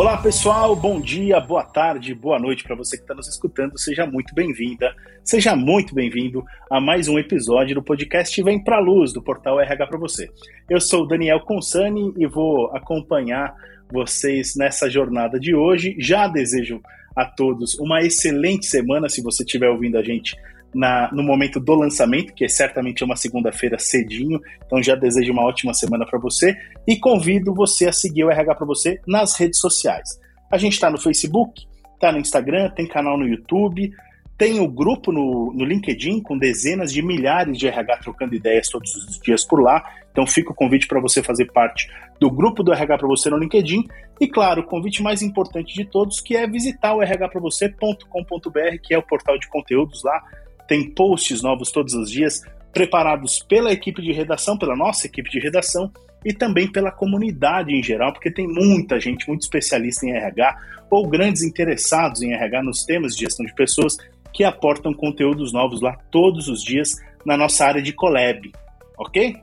Olá 0.00 0.16
pessoal, 0.16 0.74
bom 0.74 0.98
dia, 0.98 1.38
boa 1.38 1.62
tarde, 1.62 2.14
boa 2.14 2.38
noite 2.38 2.64
para 2.64 2.74
você 2.74 2.96
que 2.96 3.02
está 3.02 3.14
nos 3.14 3.28
escutando. 3.28 3.78
Seja 3.78 4.06
muito 4.06 4.34
bem-vinda, 4.34 4.96
seja 5.22 5.54
muito 5.54 5.94
bem-vindo 5.94 6.42
a 6.70 6.80
mais 6.80 7.06
um 7.06 7.18
episódio 7.18 7.74
do 7.74 7.82
podcast 7.82 8.42
Vem 8.42 8.64
Pra 8.64 8.78
Luz 8.78 9.12
do 9.12 9.20
portal 9.20 9.60
RH 9.60 9.86
para 9.88 9.98
você. 9.98 10.30
Eu 10.70 10.80
sou 10.80 11.02
o 11.02 11.06
Daniel 11.06 11.40
Consani 11.40 12.14
e 12.16 12.26
vou 12.26 12.74
acompanhar 12.74 13.54
vocês 13.92 14.56
nessa 14.56 14.88
jornada 14.88 15.38
de 15.38 15.54
hoje. 15.54 15.94
Já 15.98 16.26
desejo 16.26 16.80
a 17.14 17.26
todos 17.26 17.78
uma 17.78 18.00
excelente 18.00 18.64
semana 18.64 19.06
se 19.06 19.22
você 19.22 19.42
estiver 19.42 19.68
ouvindo 19.68 19.98
a 19.98 20.02
gente 20.02 20.34
na, 20.74 21.10
no 21.12 21.22
momento 21.22 21.58
do 21.58 21.74
lançamento, 21.74 22.32
que 22.32 22.44
é 22.44 22.48
certamente 22.48 23.04
uma 23.04 23.16
segunda-feira 23.16 23.78
cedinho. 23.78 24.40
Então 24.64 24.82
já 24.82 24.94
desejo 24.94 25.32
uma 25.32 25.44
ótima 25.44 25.74
semana 25.74 26.06
para 26.06 26.18
você 26.18 26.56
e 26.86 26.98
convido 26.98 27.54
você 27.54 27.88
a 27.88 27.92
seguir 27.92 28.24
o 28.24 28.30
RH 28.30 28.54
para 28.54 28.66
você 28.66 29.00
nas 29.06 29.38
redes 29.38 29.60
sociais. 29.60 30.18
A 30.50 30.58
gente 30.58 30.74
está 30.74 30.90
no 30.90 31.00
Facebook, 31.00 31.66
está 31.94 32.12
no 32.12 32.18
Instagram, 32.18 32.70
tem 32.70 32.86
canal 32.86 33.18
no 33.18 33.26
YouTube, 33.26 33.92
tem 34.40 34.58
o 34.58 34.66
grupo 34.66 35.12
no, 35.12 35.52
no 35.52 35.66
LinkedIn 35.66 36.22
com 36.22 36.38
dezenas 36.38 36.90
de 36.90 37.02
milhares 37.02 37.58
de 37.58 37.68
RH 37.68 37.98
trocando 37.98 38.34
ideias 38.34 38.68
todos 38.68 38.94
os 38.94 39.20
dias 39.20 39.44
por 39.44 39.60
lá. 39.60 39.84
Então 40.10 40.26
fica 40.26 40.50
o 40.50 40.54
convite 40.54 40.86
para 40.86 40.98
você 40.98 41.22
fazer 41.22 41.52
parte 41.52 41.88
do 42.18 42.30
grupo 42.30 42.62
do 42.62 42.72
RH 42.72 42.96
para 42.98 43.06
você 43.06 43.28
no 43.28 43.36
LinkedIn. 43.36 43.84
E 44.18 44.26
claro, 44.26 44.62
o 44.62 44.64
convite 44.64 45.02
mais 45.02 45.20
importante 45.20 45.74
de 45.74 45.84
todos, 45.84 46.20
que 46.20 46.36
é 46.36 46.46
visitar 46.46 46.94
o 46.94 47.00
rhpravocê.com.br, 47.00 48.78
que 48.82 48.94
é 48.94 48.98
o 48.98 49.02
portal 49.02 49.38
de 49.38 49.46
conteúdos 49.46 50.02
lá 50.02 50.22
tem 50.70 50.88
posts 50.88 51.42
novos 51.42 51.72
todos 51.72 51.94
os 51.94 52.08
dias, 52.08 52.42
preparados 52.72 53.40
pela 53.40 53.72
equipe 53.72 54.00
de 54.00 54.12
redação, 54.12 54.56
pela 54.56 54.76
nossa 54.76 55.04
equipe 55.04 55.28
de 55.28 55.40
redação 55.40 55.92
e 56.24 56.32
também 56.32 56.70
pela 56.70 56.92
comunidade 56.92 57.74
em 57.74 57.82
geral, 57.82 58.12
porque 58.12 58.30
tem 58.30 58.46
muita 58.46 59.00
gente, 59.00 59.26
muito 59.26 59.42
especialista 59.42 60.06
em 60.06 60.12
RH 60.12 60.56
ou 60.88 61.08
grandes 61.08 61.42
interessados 61.42 62.22
em 62.22 62.34
RH 62.34 62.62
nos 62.62 62.84
temas 62.84 63.16
de 63.16 63.24
gestão 63.24 63.44
de 63.44 63.52
pessoas 63.52 63.96
que 64.32 64.44
aportam 64.44 64.94
conteúdos 64.94 65.52
novos 65.52 65.80
lá 65.80 65.98
todos 66.08 66.46
os 66.46 66.62
dias 66.62 66.94
na 67.26 67.36
nossa 67.36 67.66
área 67.66 67.82
de 67.82 67.92
collab, 67.92 68.52
ok? 68.96 69.38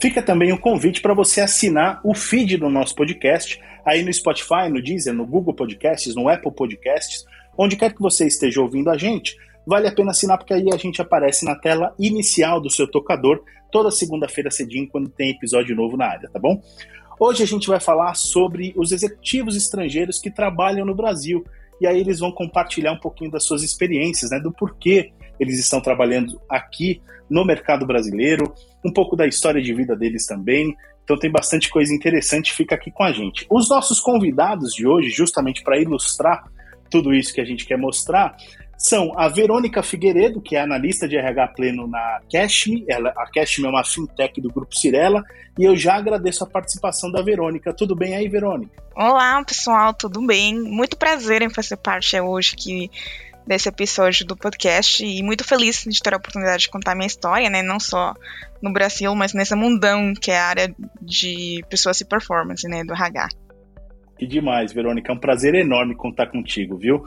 Fica 0.00 0.20
também 0.20 0.50
o 0.50 0.56
um 0.56 0.58
convite 0.58 1.00
para 1.00 1.14
você 1.14 1.40
assinar 1.40 2.00
o 2.02 2.14
feed 2.14 2.56
do 2.56 2.68
nosso 2.68 2.96
podcast 2.96 3.60
aí 3.86 4.02
no 4.02 4.12
Spotify, 4.12 4.68
no 4.68 4.82
Deezer, 4.82 5.14
no 5.14 5.24
Google 5.24 5.54
Podcasts, 5.54 6.16
no 6.16 6.28
Apple 6.28 6.50
Podcasts, 6.50 7.24
onde 7.56 7.76
quer 7.76 7.94
que 7.94 8.02
você 8.02 8.26
esteja 8.26 8.60
ouvindo 8.60 8.90
a 8.90 8.98
gente, 8.98 9.36
vale 9.68 9.86
a 9.86 9.92
pena 9.92 10.12
assinar 10.12 10.38
porque 10.38 10.54
aí 10.54 10.68
a 10.72 10.78
gente 10.78 11.02
aparece 11.02 11.44
na 11.44 11.54
tela 11.54 11.94
inicial 11.98 12.58
do 12.58 12.70
seu 12.70 12.90
tocador 12.90 13.44
toda 13.70 13.90
segunda-feira 13.90 14.50
cedinho 14.50 14.88
quando 14.88 15.10
tem 15.10 15.28
episódio 15.28 15.76
novo 15.76 15.94
na 15.94 16.06
área, 16.06 16.30
tá 16.30 16.38
bom? 16.38 16.62
Hoje 17.20 17.42
a 17.42 17.46
gente 17.46 17.68
vai 17.68 17.78
falar 17.78 18.14
sobre 18.14 18.72
os 18.74 18.92
executivos 18.92 19.54
estrangeiros 19.56 20.20
que 20.20 20.30
trabalham 20.30 20.86
no 20.86 20.94
Brasil 20.94 21.44
e 21.82 21.86
aí 21.86 22.00
eles 22.00 22.18
vão 22.18 22.32
compartilhar 22.32 22.92
um 22.92 22.98
pouquinho 22.98 23.30
das 23.30 23.44
suas 23.44 23.62
experiências, 23.62 24.30
né, 24.30 24.40
do 24.40 24.50
porquê 24.50 25.12
eles 25.38 25.58
estão 25.58 25.82
trabalhando 25.82 26.40
aqui 26.48 27.02
no 27.28 27.44
mercado 27.44 27.86
brasileiro, 27.86 28.50
um 28.82 28.90
pouco 28.90 29.14
da 29.16 29.26
história 29.26 29.60
de 29.60 29.74
vida 29.74 29.94
deles 29.94 30.24
também. 30.24 30.74
Então 31.04 31.18
tem 31.18 31.30
bastante 31.30 31.68
coisa 31.68 31.94
interessante, 31.94 32.54
fica 32.54 32.74
aqui 32.74 32.90
com 32.90 33.02
a 33.02 33.12
gente. 33.12 33.46
Os 33.50 33.68
nossos 33.68 34.00
convidados 34.00 34.72
de 34.72 34.86
hoje, 34.86 35.10
justamente 35.10 35.62
para 35.62 35.78
ilustrar 35.78 36.50
tudo 36.90 37.12
isso 37.12 37.34
que 37.34 37.40
a 37.40 37.44
gente 37.44 37.66
quer 37.66 37.76
mostrar, 37.76 38.34
são 38.78 39.12
a 39.18 39.28
Verônica 39.28 39.82
Figueiredo, 39.82 40.40
que 40.40 40.54
é 40.54 40.60
analista 40.60 41.08
de 41.08 41.16
RH 41.16 41.48
pleno 41.48 41.88
na 41.88 42.20
Cashme. 42.32 42.84
Ela, 42.88 43.12
a 43.16 43.28
Cashme 43.28 43.66
é 43.66 43.68
uma 43.68 43.84
fintech 43.84 44.40
do 44.40 44.48
Grupo 44.48 44.76
Cirela. 44.76 45.24
E 45.58 45.64
eu 45.64 45.76
já 45.76 45.96
agradeço 45.96 46.44
a 46.44 46.46
participação 46.46 47.10
da 47.10 47.20
Verônica. 47.20 47.74
Tudo 47.74 47.96
bem 47.96 48.14
aí, 48.14 48.28
Verônica? 48.28 48.70
Olá, 48.94 49.42
pessoal, 49.44 49.92
tudo 49.92 50.24
bem? 50.24 50.54
Muito 50.54 50.96
prazer 50.96 51.42
em 51.42 51.50
fazer 51.50 51.76
parte 51.76 52.18
hoje 52.20 52.54
aqui 52.54 52.90
desse 53.44 53.68
episódio 53.68 54.24
do 54.24 54.36
podcast 54.36 55.04
e 55.04 55.22
muito 55.24 55.42
feliz 55.42 55.82
de 55.84 56.00
ter 56.00 56.14
a 56.14 56.18
oportunidade 56.18 56.62
de 56.62 56.70
contar 56.70 56.94
minha 56.94 57.06
história, 57.06 57.50
né? 57.50 57.62
Não 57.62 57.80
só 57.80 58.14
no 58.62 58.72
Brasil, 58.72 59.12
mas 59.16 59.32
nessa 59.32 59.56
mundão 59.56 60.14
que 60.14 60.30
é 60.30 60.38
a 60.38 60.46
área 60.46 60.74
de 61.00 61.64
pessoas 61.68 62.00
e 62.00 62.04
performance, 62.04 62.68
né? 62.68 62.84
Do 62.84 62.92
RH. 62.92 63.28
Que 64.18 64.26
demais, 64.26 64.72
Verônica. 64.72 65.10
É 65.10 65.14
um 65.14 65.18
prazer 65.18 65.54
enorme 65.54 65.94
contar 65.94 66.26
contigo, 66.26 66.76
viu? 66.76 67.06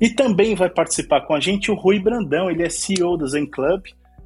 E 0.00 0.10
também 0.10 0.54
vai 0.54 0.68
participar 0.68 1.22
com 1.22 1.34
a 1.34 1.40
gente 1.40 1.70
o 1.70 1.74
Rui 1.74 1.98
Brandão, 1.98 2.50
ele 2.50 2.62
é 2.62 2.68
CEO 2.68 3.16
do 3.16 3.26
Zen 3.26 3.46
Club, 3.46 3.82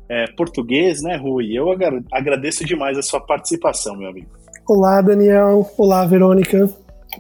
é, 0.09 0.27
português, 0.37 1.03
né, 1.03 1.17
Rui? 1.17 1.53
Eu 1.53 1.67
agradeço 2.11 2.65
demais 2.65 2.99
a 2.99 3.03
sua 3.03 3.21
participação, 3.21 3.97
meu 3.97 4.09
amigo. 4.09 4.29
Olá, 4.69 5.01
Daniel. 5.01 5.69
Olá, 5.79 6.05
Verônica. 6.05 6.69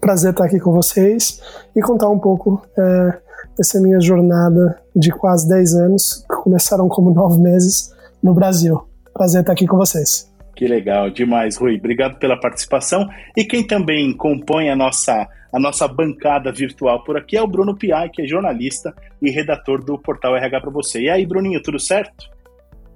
Prazer 0.00 0.30
estar 0.32 0.44
aqui 0.44 0.58
com 0.58 0.72
vocês 0.72 1.40
e 1.74 1.80
contar 1.80 2.08
um 2.08 2.18
pouco 2.18 2.62
é, 2.78 3.18
dessa 3.56 3.80
minha 3.80 4.00
jornada 4.00 4.80
de 4.94 5.10
quase 5.10 5.48
10 5.48 5.74
anos, 5.74 6.24
que 6.28 6.36
começaram 6.42 6.88
como 6.88 7.12
9 7.12 7.40
meses 7.40 7.94
no 8.22 8.34
Brasil. 8.34 8.80
Prazer 9.12 9.40
estar 9.40 9.52
aqui 9.52 9.66
com 9.66 9.76
vocês. 9.76 10.29
Que 10.54 10.66
legal, 10.66 11.10
demais, 11.10 11.56
Rui. 11.56 11.76
Obrigado 11.76 12.18
pela 12.18 12.38
participação. 12.38 13.08
E 13.36 13.44
quem 13.44 13.66
também 13.66 14.14
compõe 14.14 14.68
a 14.68 14.76
nossa, 14.76 15.28
a 15.52 15.58
nossa 15.58 15.88
bancada 15.88 16.52
virtual 16.52 17.02
por 17.02 17.16
aqui 17.16 17.36
é 17.36 17.42
o 17.42 17.46
Bruno 17.46 17.76
Piai, 17.76 18.10
que 18.10 18.22
é 18.22 18.26
jornalista 18.26 18.94
e 19.22 19.30
redator 19.30 19.82
do 19.82 19.98
portal 19.98 20.36
RH 20.36 20.60
para 20.60 20.70
você. 20.70 21.02
E 21.02 21.10
aí, 21.10 21.24
Bruninho, 21.24 21.62
tudo 21.62 21.78
certo? 21.78 22.30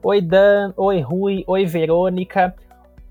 Oi, 0.02 0.20
Dan. 0.20 0.74
Oi, 0.76 1.00
Rui. 1.00 1.44
Oi, 1.46 1.64
Verônica. 1.64 2.54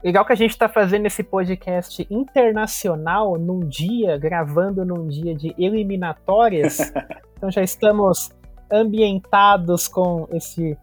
Legal 0.03 0.25
que 0.25 0.33
a 0.33 0.35
gente 0.35 0.51
está 0.51 0.67
fazendo 0.67 1.05
esse 1.05 1.23
podcast 1.23 2.05
internacional 2.11 3.39
num 3.39 3.61
dia, 3.61 4.17
gravando 4.17 4.83
num 4.83 5.07
dia 5.07 5.33
de 5.33 5.55
eliminatórias. 5.57 6.91
então 7.37 7.49
já 7.49 7.63
estamos 7.63 8.29
ambientados 8.69 9.87
com 9.87 10.27
esse 10.31 10.77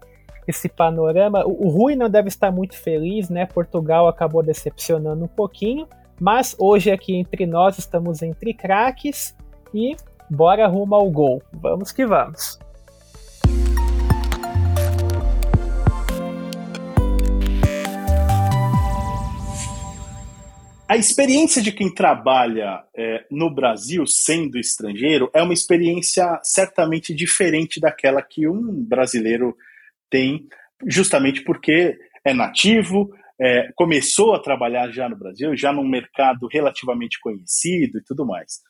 esse 0.51 0.69
panorama. 0.69 1.45
O, 1.47 1.67
o 1.67 1.69
Rui 1.69 1.97
não 1.97 2.11
deve 2.11 2.29
estar 2.29 2.51
muito 2.51 2.77
feliz, 2.77 3.29
né? 3.31 3.47
Portugal 3.47 4.07
acabou 4.07 4.43
decepcionando 4.43 5.25
um 5.25 5.29
pouquinho, 5.29 5.89
mas 6.21 6.55
hoje 6.59 6.91
aqui 6.91 7.17
entre 7.17 7.47
nós 7.47 7.79
estamos 7.79 8.23
entre 8.23 8.53
craques 8.53 9.35
e 9.75 9.97
bora 10.29 10.67
rumo 10.67 10.95
ao 10.95 11.11
gol. 11.11 11.43
Vamos 11.53 11.91
que 11.93 12.05
vamos. 12.07 12.59
A 20.91 20.97
experiência 20.97 21.63
de 21.63 21.71
quem 21.71 21.89
trabalha 21.95 22.83
é, 22.97 23.25
no 23.31 23.49
Brasil 23.49 24.05
sendo 24.09 24.59
estrangeiro 24.59 25.31
é 25.33 25.41
uma 25.41 25.55
experiência 25.55 26.41
certamente 26.43 27.15
diferente 27.15 27.79
daquela 27.79 28.21
que 28.21 28.49
um 28.49 28.85
brasileiro 28.85 29.57
tem, 30.11 30.47
justamente 30.87 31.43
porque 31.43 31.97
é 32.25 32.35
nativo, 32.35 33.11
é, 33.41 33.71
começou 33.75 34.35
a 34.35 34.43
trabalhar 34.43 34.91
já 34.91 35.09
no 35.09 35.17
Brasil, 35.17 35.57
já 35.57 35.73
num 35.73 35.89
mercado 35.89 36.47
relativamente 36.53 37.19
conhecido 37.21 37.99
e 37.99 38.05
tudo 38.05 38.27
mais. 38.27 38.61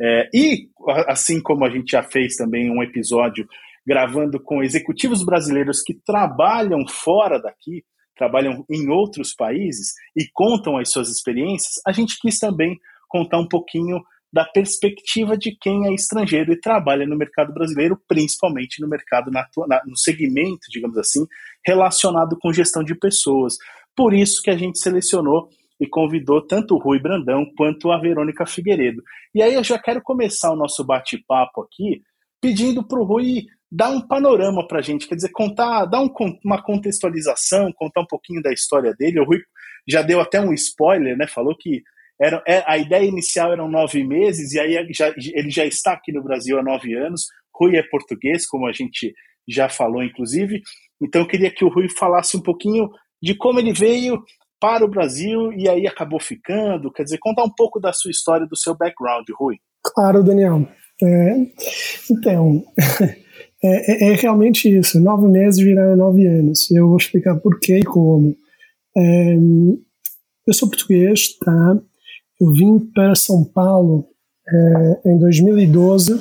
É, 0.00 0.28
e, 0.34 0.68
assim 1.06 1.40
como 1.40 1.64
a 1.64 1.70
gente 1.70 1.90
já 1.90 2.02
fez 2.02 2.34
também 2.36 2.70
um 2.70 2.82
episódio 2.82 3.46
gravando 3.86 4.40
com 4.40 4.62
executivos 4.62 5.24
brasileiros 5.24 5.82
que 5.82 5.94
trabalham 5.94 6.86
fora 6.88 7.38
daqui, 7.38 7.84
trabalham 8.16 8.64
em 8.70 8.88
outros 8.88 9.34
países 9.34 9.92
e 10.16 10.26
contam 10.32 10.78
as 10.78 10.90
suas 10.90 11.10
experiências, 11.10 11.74
a 11.86 11.92
gente 11.92 12.18
quis 12.18 12.38
também 12.38 12.78
contar 13.08 13.38
um 13.38 13.48
pouquinho 13.48 14.00
da 14.34 14.44
perspectiva 14.44 15.38
de 15.38 15.56
quem 15.56 15.86
é 15.86 15.94
estrangeiro 15.94 16.52
e 16.52 16.60
trabalha 16.60 17.06
no 17.06 17.16
mercado 17.16 17.54
brasileiro, 17.54 17.96
principalmente 18.08 18.82
no 18.82 18.88
mercado, 18.88 19.30
na, 19.30 19.46
no 19.86 19.96
segmento, 19.96 20.66
digamos 20.72 20.98
assim, 20.98 21.24
relacionado 21.64 22.36
com 22.40 22.52
gestão 22.52 22.82
de 22.82 22.96
pessoas. 22.96 23.54
Por 23.94 24.12
isso 24.12 24.42
que 24.42 24.50
a 24.50 24.56
gente 24.56 24.80
selecionou 24.80 25.48
e 25.80 25.86
convidou 25.86 26.44
tanto 26.44 26.74
o 26.74 26.78
Rui 26.78 26.98
Brandão 26.98 27.46
quanto 27.56 27.92
a 27.92 28.00
Verônica 28.00 28.44
Figueiredo. 28.44 29.04
E 29.32 29.40
aí 29.40 29.54
eu 29.54 29.62
já 29.62 29.78
quero 29.78 30.02
começar 30.02 30.50
o 30.50 30.56
nosso 30.56 30.84
bate-papo 30.84 31.62
aqui 31.62 32.02
pedindo 32.42 32.84
para 32.84 32.98
o 32.98 33.04
Rui 33.04 33.44
dar 33.70 33.90
um 33.90 34.00
panorama 34.00 34.66
para 34.66 34.80
a 34.80 34.82
gente, 34.82 35.06
quer 35.06 35.14
dizer, 35.14 35.30
contar, 35.30 35.84
dar 35.84 36.00
um, 36.00 36.12
uma 36.44 36.60
contextualização, 36.60 37.72
contar 37.72 38.00
um 38.00 38.06
pouquinho 38.06 38.42
da 38.42 38.52
história 38.52 38.92
dele. 38.98 39.20
O 39.20 39.24
Rui 39.24 39.38
já 39.88 40.02
deu 40.02 40.20
até 40.20 40.40
um 40.40 40.52
spoiler, 40.52 41.16
né? 41.16 41.28
Falou 41.28 41.56
que 41.56 41.84
era, 42.20 42.42
é, 42.46 42.62
a 42.66 42.78
ideia 42.78 43.04
inicial 43.04 43.52
eram 43.52 43.68
nove 43.68 44.04
meses, 44.04 44.52
e 44.52 44.60
aí 44.60 44.86
já, 44.92 45.08
ele 45.08 45.50
já 45.50 45.64
está 45.64 45.92
aqui 45.92 46.12
no 46.12 46.22
Brasil 46.22 46.58
há 46.58 46.62
nove 46.62 46.94
anos. 46.94 47.26
Rui 47.54 47.76
é 47.76 47.82
português, 47.82 48.46
como 48.46 48.66
a 48.66 48.72
gente 48.72 49.12
já 49.48 49.68
falou, 49.68 50.02
inclusive. 50.02 50.60
Então 51.02 51.22
eu 51.22 51.28
queria 51.28 51.50
que 51.50 51.64
o 51.64 51.68
Rui 51.68 51.88
falasse 51.88 52.36
um 52.36 52.42
pouquinho 52.42 52.88
de 53.22 53.36
como 53.36 53.58
ele 53.58 53.72
veio 53.72 54.22
para 54.60 54.84
o 54.84 54.88
Brasil 54.88 55.52
e 55.52 55.68
aí 55.68 55.86
acabou 55.86 56.20
ficando. 56.20 56.92
Quer 56.92 57.04
dizer, 57.04 57.18
contar 57.18 57.44
um 57.44 57.52
pouco 57.54 57.80
da 57.80 57.92
sua 57.92 58.10
história, 58.10 58.46
do 58.46 58.56
seu 58.56 58.76
background, 58.76 59.26
Rui. 59.38 59.56
Claro, 59.82 60.22
Daniel. 60.22 60.66
É, 61.02 61.36
então, 62.10 62.62
é, 63.62 64.08
é, 64.08 64.12
é, 64.12 64.14
realmente 64.14 64.68
isso. 64.68 65.00
Nove 65.00 65.28
meses 65.28 65.62
viraram 65.62 65.96
nove 65.96 66.26
anos. 66.26 66.70
Eu 66.70 66.88
vou 66.88 66.96
explicar 66.96 67.36
por 67.36 67.58
quê 67.60 67.78
e 67.78 67.84
como. 67.84 68.34
É, 68.96 69.34
eu 70.46 70.54
sou 70.54 70.68
português, 70.68 71.36
tá? 71.38 71.78
Eu 72.44 72.52
vim 72.52 72.78
para 72.78 73.14
São 73.14 73.42
Paulo 73.42 74.06
é, 74.46 75.12
em 75.12 75.18
2012, 75.18 76.20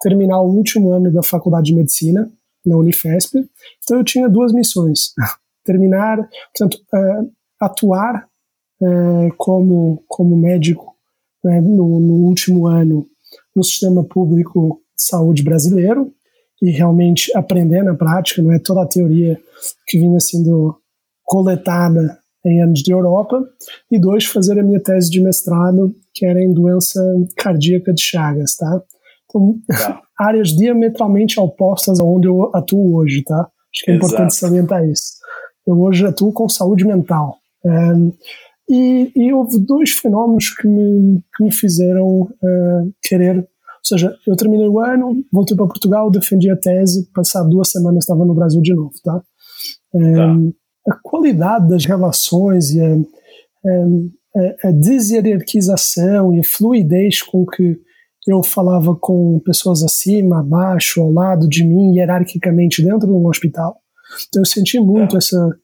terminar 0.00 0.40
o 0.40 0.52
último 0.52 0.90
ano 0.90 1.12
da 1.12 1.22
faculdade 1.22 1.66
de 1.66 1.76
medicina 1.76 2.28
na 2.66 2.76
Unifesp. 2.76 3.38
Então 3.84 3.98
eu 3.98 4.04
tinha 4.04 4.28
duas 4.28 4.52
missões: 4.52 5.12
terminar, 5.64 6.28
portanto, 6.52 6.84
é, 6.92 7.20
atuar 7.60 8.26
é, 8.82 9.28
como 9.36 10.02
como 10.08 10.36
médico 10.36 10.96
né, 11.44 11.60
no, 11.60 12.00
no 12.00 12.14
último 12.26 12.66
ano 12.66 13.06
no 13.54 13.62
sistema 13.62 14.02
público 14.02 14.82
de 14.96 15.04
saúde 15.04 15.44
brasileiro 15.44 16.12
e 16.60 16.72
realmente 16.72 17.30
aprender 17.36 17.84
na 17.84 17.94
prática, 17.94 18.42
não 18.42 18.52
é 18.52 18.58
toda 18.58 18.82
a 18.82 18.88
teoria 18.88 19.40
que 19.86 20.00
vinha 20.00 20.18
sendo 20.18 20.76
coletada 21.22 22.18
em 22.44 22.62
anos 22.62 22.80
de 22.80 22.92
Europa, 22.92 23.42
e 23.90 23.98
dois, 23.98 24.24
fazer 24.24 24.58
a 24.58 24.62
minha 24.62 24.80
tese 24.80 25.10
de 25.10 25.22
mestrado, 25.22 25.94
que 26.12 26.26
era 26.26 26.42
em 26.42 26.52
doença 26.52 27.00
cardíaca 27.36 27.92
de 27.92 28.02
Chagas, 28.02 28.56
tá? 28.56 28.82
Então, 29.28 29.58
tá. 29.68 30.02
áreas 30.18 30.50
diametralmente 30.50 31.40
opostas 31.40 31.98
aonde 32.00 32.28
eu 32.28 32.50
atuo 32.54 32.96
hoje, 32.96 33.22
tá? 33.22 33.40
Acho 33.74 33.84
que 33.84 33.90
é 33.90 33.94
Exato. 33.94 34.12
importante 34.12 34.36
salientar 34.36 34.84
isso. 34.88 35.14
Eu 35.66 35.80
hoje 35.80 36.06
atuo 36.06 36.32
com 36.32 36.48
saúde 36.48 36.86
mental. 36.86 37.36
Um, 37.64 38.08
é, 38.08 38.12
e, 38.68 39.12
e, 39.14 39.32
houve 39.32 39.58
dois 39.58 39.90
fenômenos 39.90 40.50
que 40.50 40.66
me, 40.66 41.22
que 41.36 41.44
me 41.44 41.52
fizeram 41.52 42.22
uh, 42.22 42.92
querer. 43.02 43.36
Ou 43.38 43.44
seja, 43.82 44.16
eu 44.26 44.36
terminei 44.36 44.68
o 44.68 44.80
ano, 44.80 45.22
voltei 45.30 45.56
para 45.56 45.66
Portugal, 45.66 46.10
defendi 46.10 46.50
a 46.50 46.56
tese, 46.56 47.10
passado 47.12 47.50
duas 47.50 47.70
semanas 47.70 48.04
estava 48.04 48.24
no 48.24 48.34
Brasil 48.34 48.62
de 48.62 48.74
novo, 48.74 48.94
tá? 49.02 49.22
Um, 49.92 50.50
tá 50.50 50.56
a 50.86 50.94
qualidade 51.02 51.68
das 51.68 51.84
relações 51.84 52.70
e 52.70 52.80
a, 52.80 52.94
a, 54.36 54.68
a 54.68 54.72
deshierarquização 54.72 56.34
e 56.34 56.40
a 56.40 56.44
fluidez 56.44 57.22
com 57.22 57.46
que 57.46 57.78
eu 58.26 58.42
falava 58.42 58.96
com 58.96 59.38
pessoas 59.44 59.82
acima, 59.82 60.40
abaixo, 60.40 61.00
ao 61.02 61.12
lado 61.12 61.48
de 61.48 61.64
mim, 61.64 61.94
hierarquicamente 61.96 62.82
dentro 62.82 63.06
de 63.06 63.12
um 63.12 63.26
hospital. 63.26 63.76
Então 64.28 64.42
eu 64.42 64.46
senti 64.46 64.80
muito 64.80 65.16
é. 65.16 65.18
essa, 65.18 65.58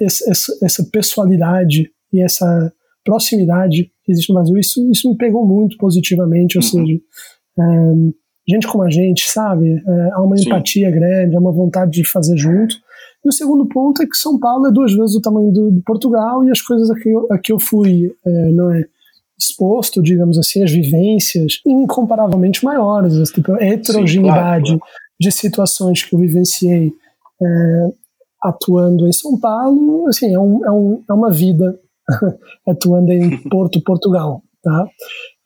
essa, 0.00 0.58
essa 0.62 0.84
pessoalidade 0.92 1.90
e 2.12 2.22
essa 2.22 2.72
proximidade 3.04 3.90
que 4.04 4.12
existe 4.12 4.30
no 4.30 4.36
Brasil. 4.36 4.56
Isso, 4.58 4.90
isso 4.90 5.10
me 5.10 5.16
pegou 5.16 5.46
muito 5.46 5.76
positivamente, 5.78 6.58
ou 6.58 6.64
uhum. 6.64 6.70
seja, 6.70 7.00
um, 7.58 8.12
gente 8.48 8.66
como 8.68 8.84
a 8.84 8.90
gente, 8.90 9.28
sabe? 9.28 9.72
É, 9.72 10.10
há 10.12 10.22
uma 10.22 10.36
Sim. 10.36 10.46
empatia 10.46 10.90
grande, 10.90 11.36
há 11.36 11.40
uma 11.40 11.52
vontade 11.52 11.90
de 11.92 12.04
fazer 12.04 12.36
junto. 12.36 12.76
E 13.26 13.28
o 13.28 13.32
segundo 13.32 13.66
ponto 13.66 14.00
é 14.00 14.06
que 14.06 14.16
São 14.16 14.38
Paulo 14.38 14.68
é 14.68 14.70
duas 14.70 14.94
vezes 14.94 15.16
o 15.16 15.20
tamanho 15.20 15.52
do, 15.52 15.72
de 15.72 15.82
Portugal 15.82 16.44
e 16.44 16.50
as 16.52 16.60
coisas 16.60 16.88
a 16.88 16.94
que 16.94 17.08
eu, 17.08 17.26
a 17.32 17.38
que 17.38 17.52
eu 17.52 17.58
fui, 17.58 18.08
é, 18.24 18.52
não 18.52 18.70
é? 18.70 18.84
exposto, 19.38 20.02
digamos 20.02 20.38
assim, 20.38 20.62
as 20.62 20.70
vivências 20.70 21.60
incomparavelmente 21.66 22.64
maiores, 22.64 23.30
tipo, 23.30 23.52
a 23.52 23.62
heterogeneidade 23.62 24.70
Sim, 24.70 24.78
claro, 24.78 24.80
claro. 24.86 24.92
de 25.20 25.30
situações 25.30 26.02
que 26.02 26.14
eu 26.14 26.20
vivenciei 26.20 26.92
é, 27.42 27.88
atuando 28.42 29.06
em 29.06 29.12
São 29.12 29.38
Paulo, 29.38 30.06
assim, 30.08 30.32
é, 30.32 30.38
um, 30.38 30.64
é, 30.64 30.70
um, 30.70 31.04
é 31.10 31.12
uma 31.12 31.30
vida 31.30 31.78
atuando 32.66 33.12
em 33.12 33.36
Porto, 33.50 33.82
Portugal, 33.82 34.42
tá? 34.62 34.84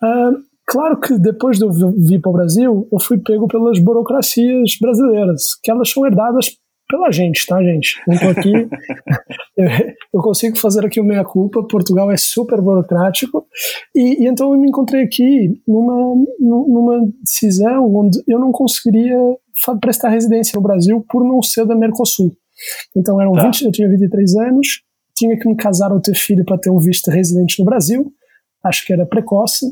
Uh, 0.02 0.36
claro 0.66 1.00
que 1.00 1.18
depois 1.18 1.58
de 1.58 1.64
eu 1.64 1.72
vir 1.72 2.20
para 2.20 2.30
o 2.30 2.34
Brasil, 2.34 2.88
eu 2.92 3.00
fui 3.00 3.18
pego 3.18 3.48
pelas 3.48 3.80
burocracias 3.80 4.76
brasileiras, 4.80 5.56
que 5.62 5.70
elas 5.70 5.90
são 5.90 6.06
herdadas 6.06 6.50
pela 6.90 7.10
gente, 7.12 7.46
tá, 7.46 7.62
gente? 7.62 8.00
Não 8.06 8.18
tô 8.18 8.28
aqui. 8.28 8.52
eu, 10.12 10.20
consigo 10.20 10.58
fazer 10.58 10.84
aqui 10.84 11.00
o 11.00 11.04
meia-culpa. 11.04 11.66
Portugal 11.66 12.10
é 12.10 12.16
super 12.16 12.60
burocrático. 12.60 13.46
E, 13.94 14.24
e, 14.24 14.28
então 14.28 14.52
eu 14.52 14.60
me 14.60 14.68
encontrei 14.68 15.04
aqui 15.04 15.62
numa, 15.66 16.24
numa 16.40 17.08
decisão 17.22 17.94
onde 17.94 18.20
eu 18.26 18.38
não 18.38 18.50
conseguiria 18.50 19.16
prestar 19.80 20.08
residência 20.08 20.56
no 20.56 20.62
Brasil 20.62 21.04
por 21.08 21.24
não 21.24 21.40
ser 21.40 21.64
da 21.64 21.76
Mercosul. 21.76 22.32
Então 22.96 23.20
eram 23.20 23.32
tá. 23.32 23.44
20, 23.44 23.62
eu 23.62 23.72
tinha 23.72 23.88
23 23.88 24.36
anos, 24.36 24.82
tinha 25.16 25.38
que 25.38 25.48
me 25.48 25.56
casar 25.56 25.92
ou 25.92 26.00
ter 26.00 26.14
filho 26.14 26.44
para 26.44 26.58
ter 26.58 26.70
um 26.70 26.78
visto 26.78 27.10
residente 27.10 27.58
no 27.60 27.64
Brasil. 27.64 28.12
Acho 28.64 28.84
que 28.84 28.92
era 28.92 29.06
precoce. 29.06 29.66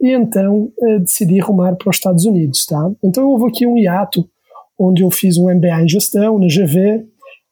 E 0.00 0.10
então 0.10 0.70
eh, 0.82 0.98
decidi 0.98 1.38
rumar 1.38 1.74
para 1.76 1.88
os 1.88 1.96
Estados 1.96 2.26
Unidos, 2.26 2.66
tá? 2.66 2.90
Então 3.02 3.28
houve 3.28 3.46
aqui 3.46 3.66
um 3.66 3.78
hiato 3.78 4.28
onde 4.78 5.02
eu 5.02 5.10
fiz 5.10 5.38
um 5.38 5.52
MBA 5.52 5.82
em 5.82 5.88
gestão 5.88 6.38
na 6.38 6.46
GV. 6.46 7.04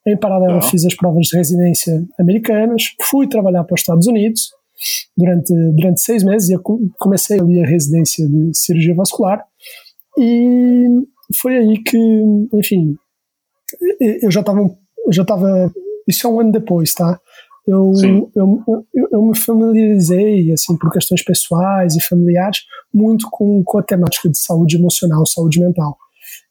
Em 0.06 0.16
paralelo, 0.16 0.60
tá. 0.60 0.68
fiz 0.68 0.84
as 0.84 0.94
provas 0.94 1.26
de 1.26 1.36
residência 1.36 2.04
americanas. 2.20 2.94
Fui 3.02 3.26
trabalhar 3.26 3.64
para 3.64 3.74
os 3.74 3.80
Estados 3.80 4.06
Unidos 4.06 4.50
durante, 5.16 5.54
durante 5.72 6.00
seis 6.02 6.22
meses. 6.22 6.50
E 6.50 6.58
comecei 6.98 7.40
ali 7.40 7.62
a 7.62 7.66
residência 7.66 8.26
de 8.28 8.50
cirurgia 8.54 8.94
vascular. 8.94 9.44
E 10.18 10.86
foi 11.40 11.56
aí 11.56 11.82
que, 11.82 11.98
enfim, 12.52 12.96
eu 14.22 14.30
já 14.30 14.40
estava. 14.40 14.60
Já 15.10 15.22
estava 15.22 15.72
isso 16.06 16.26
é 16.26 16.30
um 16.30 16.40
ano 16.40 16.52
depois, 16.52 16.92
tá? 16.92 17.18
Eu, 17.66 17.92
eu, 18.02 18.30
eu, 18.36 18.86
eu, 19.10 19.22
me 19.22 19.34
familiarizei, 19.34 20.52
assim, 20.52 20.76
por 20.76 20.92
questões 20.92 21.24
pessoais 21.24 21.96
e 21.96 22.00
familiares, 22.00 22.58
muito 22.92 23.26
com, 23.30 23.62
com 23.64 23.78
a 23.78 23.82
temática 23.82 24.28
de 24.28 24.38
saúde 24.38 24.76
emocional, 24.76 25.24
saúde 25.26 25.60
mental. 25.60 25.96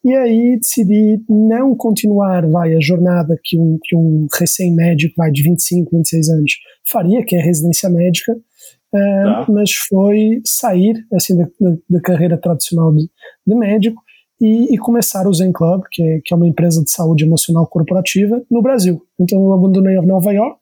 E 0.04 0.14
aí 0.14 0.58
decidi 0.58 1.24
não 1.30 1.76
continuar 1.76 2.46
vai, 2.50 2.76
a 2.76 2.82
jornada 2.82 3.40
que 3.42 3.58
um, 3.58 3.78
que 3.82 3.96
um 3.96 4.28
recém-médico 4.38 5.14
vai 5.18 5.32
de 5.32 5.42
25, 5.44 5.96
26 5.96 6.30
anos 6.30 6.52
faria, 6.90 7.24
que 7.24 7.36
é 7.36 7.40
a 7.40 7.44
residência 7.44 7.90
médica, 7.90 8.34
uh, 8.34 9.52
mas 9.52 9.72
foi 9.88 10.42
sair 10.46 11.06
assim 11.14 11.38
da, 11.38 11.46
da, 11.60 11.78
da 11.90 12.02
carreira 12.02 12.38
tradicional 12.38 12.94
de, 12.94 13.10
de 13.48 13.56
médico 13.56 14.02
e, 14.42 14.74
e, 14.74 14.78
começar 14.78 15.26
o 15.26 15.34
Zen 15.34 15.54
Club, 15.54 15.84
que 15.90 16.04
é, 16.04 16.20
que 16.26 16.34
é 16.34 16.38
uma 16.38 16.48
empresa 16.48 16.84
de 16.84 16.92
saúde 16.92 17.24
emocional 17.24 17.66
corporativa, 17.66 18.44
no 18.52 18.62
Brasil. 18.62 19.02
Então 19.18 19.40
eu 19.42 19.54
abandonei 19.54 19.96
Nova 20.02 20.34
York, 20.34 20.60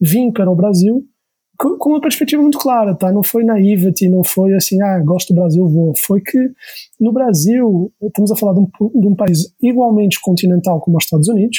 vim 0.00 0.30
para 0.30 0.48
o 0.48 0.54
Brasil 0.54 1.04
com 1.60 1.90
uma 1.90 2.00
perspectiva 2.00 2.40
muito 2.40 2.58
clara, 2.58 2.94
tá? 2.94 3.12
Não 3.12 3.22
foi 3.22 3.44
naivety, 3.44 4.08
não 4.08 4.24
foi 4.24 4.54
assim, 4.54 4.80
ah, 4.82 4.98
gosto 5.00 5.34
do 5.34 5.40
Brasil, 5.40 5.68
vou. 5.68 5.92
Foi 6.06 6.20
que 6.20 6.38
no 6.98 7.12
Brasil, 7.12 7.92
estamos 8.02 8.32
a 8.32 8.36
falar 8.36 8.54
de 8.54 8.60
um, 8.60 9.00
de 9.00 9.08
um 9.08 9.14
país 9.14 9.54
igualmente 9.62 10.18
continental 10.20 10.80
como 10.80 10.96
os 10.96 11.04
Estados 11.04 11.28
Unidos, 11.28 11.58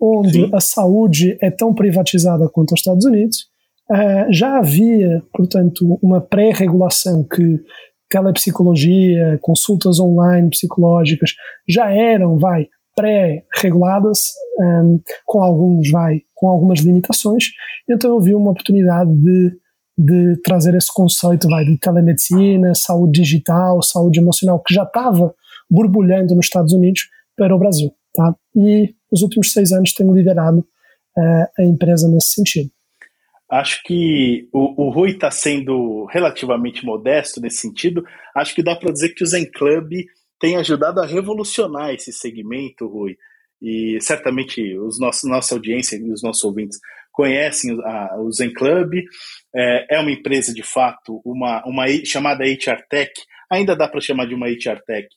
onde 0.00 0.46
Sim. 0.46 0.50
a 0.52 0.60
saúde 0.60 1.36
é 1.42 1.50
tão 1.50 1.74
privatizada 1.74 2.48
quanto 2.48 2.72
os 2.72 2.80
Estados 2.80 3.04
Unidos, 3.04 3.46
uh, 3.90 4.32
já 4.32 4.58
havia, 4.58 5.22
portanto, 5.32 5.98
uma 6.02 6.20
pré-regulação 6.20 7.22
que 7.22 7.60
telepsicologia, 8.08 9.38
consultas 9.42 9.98
online 9.98 10.48
psicológicas 10.50 11.34
já 11.68 11.90
eram, 11.90 12.38
vai, 12.38 12.68
pré-reguladas, 12.94 14.20
um, 14.58 15.00
com 15.26 15.42
alguns, 15.42 15.90
vai, 15.90 16.22
com 16.34 16.48
algumas 16.48 16.80
limitações, 16.80 17.44
então 17.88 18.10
eu 18.10 18.20
vi 18.20 18.34
uma 18.34 18.50
oportunidade 18.50 19.10
de, 19.10 19.58
de 19.98 20.40
trazer 20.42 20.74
esse 20.74 20.92
conceito 20.92 21.48
vai, 21.48 21.64
de 21.64 21.78
telemedicina, 21.78 22.74
saúde 22.74 23.20
digital, 23.22 23.82
saúde 23.82 24.20
emocional, 24.20 24.62
que 24.62 24.74
já 24.74 24.84
estava 24.84 25.34
borbulhando 25.70 26.34
nos 26.34 26.46
Estados 26.46 26.72
Unidos 26.72 27.08
para 27.36 27.54
o 27.54 27.58
Brasil. 27.58 27.92
Tá? 28.14 28.34
E 28.54 28.94
nos 29.10 29.22
últimos 29.22 29.52
seis 29.52 29.72
anos 29.72 29.92
tenho 29.92 30.14
liderado 30.14 30.58
uh, 30.58 31.46
a 31.58 31.64
empresa 31.64 32.08
nesse 32.08 32.34
sentido. 32.34 32.70
Acho 33.50 33.82
que 33.84 34.48
o, 34.52 34.86
o 34.86 34.90
Rui 34.90 35.10
está 35.10 35.30
sendo 35.30 36.06
relativamente 36.06 36.84
modesto 36.84 37.40
nesse 37.40 37.58
sentido. 37.58 38.04
Acho 38.34 38.54
que 38.54 38.62
dá 38.62 38.74
para 38.74 38.92
dizer 38.92 39.10
que 39.10 39.22
o 39.22 39.26
Zen 39.26 39.50
Club 39.50 39.92
tem 40.38 40.56
ajudado 40.56 41.00
a 41.00 41.06
revolucionar 41.06 41.92
esse 41.94 42.12
segmento, 42.12 42.86
Rui. 42.86 43.16
E 43.62 43.98
certamente 44.00 44.76
os 44.78 44.98
nossos, 45.00 45.28
nossa 45.28 45.54
audiência 45.54 45.96
e 45.96 46.12
os 46.12 46.22
nossos 46.22 46.44
ouvintes 46.44 46.78
conhecem 47.12 47.78
a, 47.82 48.16
o 48.20 48.30
Zen 48.30 48.52
Club. 48.52 48.94
É, 49.54 49.96
é, 49.96 50.00
uma 50.00 50.10
empresa, 50.10 50.52
de 50.52 50.62
fato, 50.62 51.22
uma, 51.24 51.64
uma 51.64 51.86
chamada 52.04 52.44
HR 52.44 52.82
Tech, 52.90 53.10
ainda 53.50 53.76
dá 53.76 53.88
para 53.88 54.00
chamar 54.00 54.26
de 54.26 54.34
uma 54.34 54.48
HR 54.48 54.82
Tech, 54.86 55.08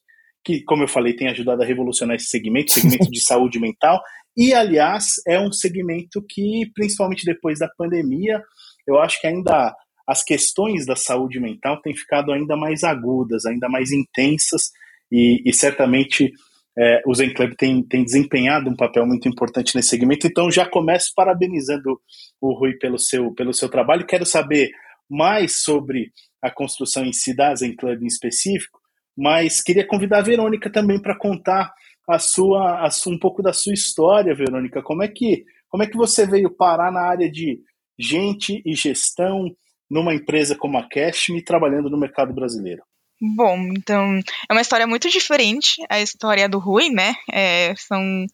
que, 0.46 0.64
como 0.64 0.84
eu 0.84 0.88
falei, 0.88 1.14
tem 1.14 1.28
ajudado 1.28 1.62
a 1.62 1.66
revolucionar 1.66 2.16
esse 2.16 2.28
segmento, 2.28 2.72
segmento 2.72 3.12
de 3.12 3.20
saúde 3.26 3.60
mental. 3.60 4.02
E, 4.38 4.54
aliás, 4.54 5.16
é 5.28 5.40
um 5.40 5.52
segmento 5.52 6.24
que, 6.30 6.70
principalmente 6.74 7.26
depois 7.26 7.60
da 7.60 7.68
pandemia, 7.76 8.42
eu 8.88 9.00
acho 9.00 9.20
que 9.20 9.28
ainda 9.28 9.76
as 10.08 10.24
questões 10.24 10.86
da 10.86 10.96
saúde 10.96 11.40
mental 11.40 11.82
têm 11.82 11.94
ficado 11.94 12.32
ainda 12.32 12.56
mais 12.56 12.84
agudas, 12.84 13.46
ainda 13.46 13.68
mais 13.68 13.92
intensas, 13.92 14.72
e, 15.12 15.42
e 15.46 15.54
certamente 15.54 16.32
é, 16.78 17.02
o 17.06 17.14
Zen 17.14 17.34
Club 17.34 17.54
tem, 17.56 17.82
tem 17.84 18.04
desempenhado 18.04 18.70
um 18.70 18.76
papel 18.76 19.06
muito 19.06 19.28
importante 19.28 19.76
nesse 19.76 19.90
segmento. 19.90 20.28
Então, 20.28 20.52
já 20.52 20.66
começo 20.66 21.12
parabenizando 21.16 22.00
o 22.40 22.54
Rui 22.54 22.74
pelo 22.78 23.00
seu, 23.00 23.34
pelo 23.34 23.54
seu 23.54 23.70
trabalho. 23.70 24.06
Quero 24.06 24.26
saber 24.26 24.70
mais 25.10 25.64
sobre 25.64 26.12
a 26.42 26.52
construção 26.52 27.04
em 27.06 27.14
si 27.14 27.36
da 27.36 27.56
Zen 27.56 27.76
Club 27.76 28.04
em 28.04 28.08
específico, 28.08 28.80
mas 29.18 29.62
queria 29.62 29.88
convidar 29.88 30.20
a 30.20 30.24
Verônica 30.24 30.70
também 30.70 31.02
para 31.02 31.18
contar 31.18 31.74
a 32.08 32.20
sua, 32.20 32.86
a 32.86 32.90
sua, 32.90 33.14
um 33.14 33.20
pouco 33.20 33.42
da 33.42 33.52
sua 33.52 33.74
história, 33.74 34.36
Verônica. 34.36 34.82
Como 34.82 35.04
é 35.04 35.08
que 35.08 35.44
como 35.70 35.84
é 35.84 35.88
que 35.88 35.98
você 35.98 36.26
veio 36.26 36.50
parar 36.50 36.92
na 36.92 37.02
área 37.02 37.30
de 37.30 37.60
gente 38.00 38.62
e 38.66 38.74
gestão 38.74 39.54
numa 39.90 40.14
empresa 40.14 40.56
como 40.56 40.78
a 40.78 40.88
Cashme 40.88 41.44
trabalhando 41.44 41.90
no 41.90 42.00
mercado 42.00 42.34
brasileiro? 42.34 42.84
Bom, 43.20 43.58
então 43.76 44.20
é 44.48 44.54
uma 44.54 44.62
história 44.62 44.86
muito 44.86 45.10
diferente 45.10 45.76
a 45.90 46.00
história 46.00 46.48
do 46.48 46.60
Rui, 46.60 46.90
né? 46.90 47.16
É, 47.32 47.74
são 47.76 48.28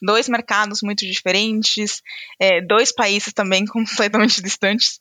dois 0.00 0.28
mercados 0.28 0.80
muito 0.82 1.04
diferentes, 1.04 2.02
é, 2.38 2.60
dois 2.60 2.92
países 2.92 3.32
também 3.32 3.64
completamente 3.66 4.40
distantes. 4.40 4.98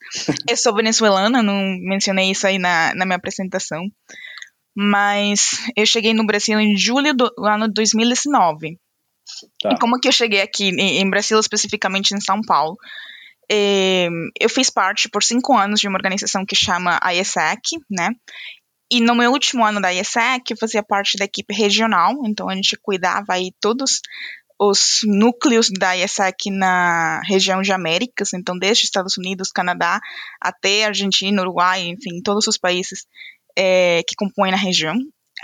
Eu 0.50 0.58
sou 0.58 0.74
venezuelana, 0.74 1.44
não 1.44 1.78
mencionei 1.82 2.32
isso 2.32 2.48
aí 2.48 2.58
na, 2.58 2.94
na 2.96 3.06
minha 3.06 3.18
apresentação, 3.18 3.90
mas 4.76 5.68
eu 5.76 5.86
cheguei 5.86 6.14
no 6.14 6.26
Brasil 6.26 6.60
em 6.60 6.76
julho 6.76 7.14
do 7.14 7.32
ano 7.44 7.68
2019. 7.68 8.80
Tá. 9.62 9.72
E 9.72 9.80
como 9.80 10.00
que 10.00 10.08
eu 10.08 10.12
cheguei 10.12 10.42
aqui 10.42 10.70
em, 10.70 11.02
em 11.02 11.10
Brasil, 11.10 11.40
especificamente 11.40 12.12
em 12.12 12.22
São 12.22 12.42
Paulo? 12.42 12.78
É, 13.50 14.10
eu 14.40 14.50
fiz 14.50 14.70
parte 14.70 15.10
por 15.10 15.24
cinco 15.24 15.56
anos 15.56 15.80
de 15.80 15.88
uma 15.88 15.98
organização 15.98 16.46
que 16.46 16.56
chama 16.56 17.00
ISEC, 17.14 17.80
né? 17.90 18.10
E 18.90 19.02
no 19.02 19.16
meu 19.16 19.32
último 19.32 19.66
ano 19.66 19.82
da 19.82 19.94
ISEC, 19.94 20.52
eu 20.52 20.58
fazia 20.58 20.82
parte 20.82 21.18
da 21.18 21.26
equipe 21.26 21.54
regional, 21.54 22.14
então 22.26 22.50
a 22.50 22.56
gente 22.56 22.78
cuidava 22.78 23.34
aí 23.34 23.52
todos 23.60 24.02
os 24.60 25.02
núcleos 25.04 25.70
da 25.70 25.96
ISEC 25.96 26.50
na 26.50 27.22
região 27.26 27.62
de 27.62 27.72
Américas, 27.72 28.34
então 28.34 28.58
desde 28.58 28.86
Estados 28.86 29.18
Unidos, 29.18 29.52
Canadá, 29.52 30.00
até 30.42 30.86
Argentina, 30.86 31.42
Uruguai, 31.42 31.82
enfim, 31.82 32.22
todos 32.24 32.48
os 32.48 32.58
países 32.58 33.06
é, 33.56 34.02
que 34.08 34.16
compõem 34.16 34.54
a 34.54 34.58
região, 34.58 34.98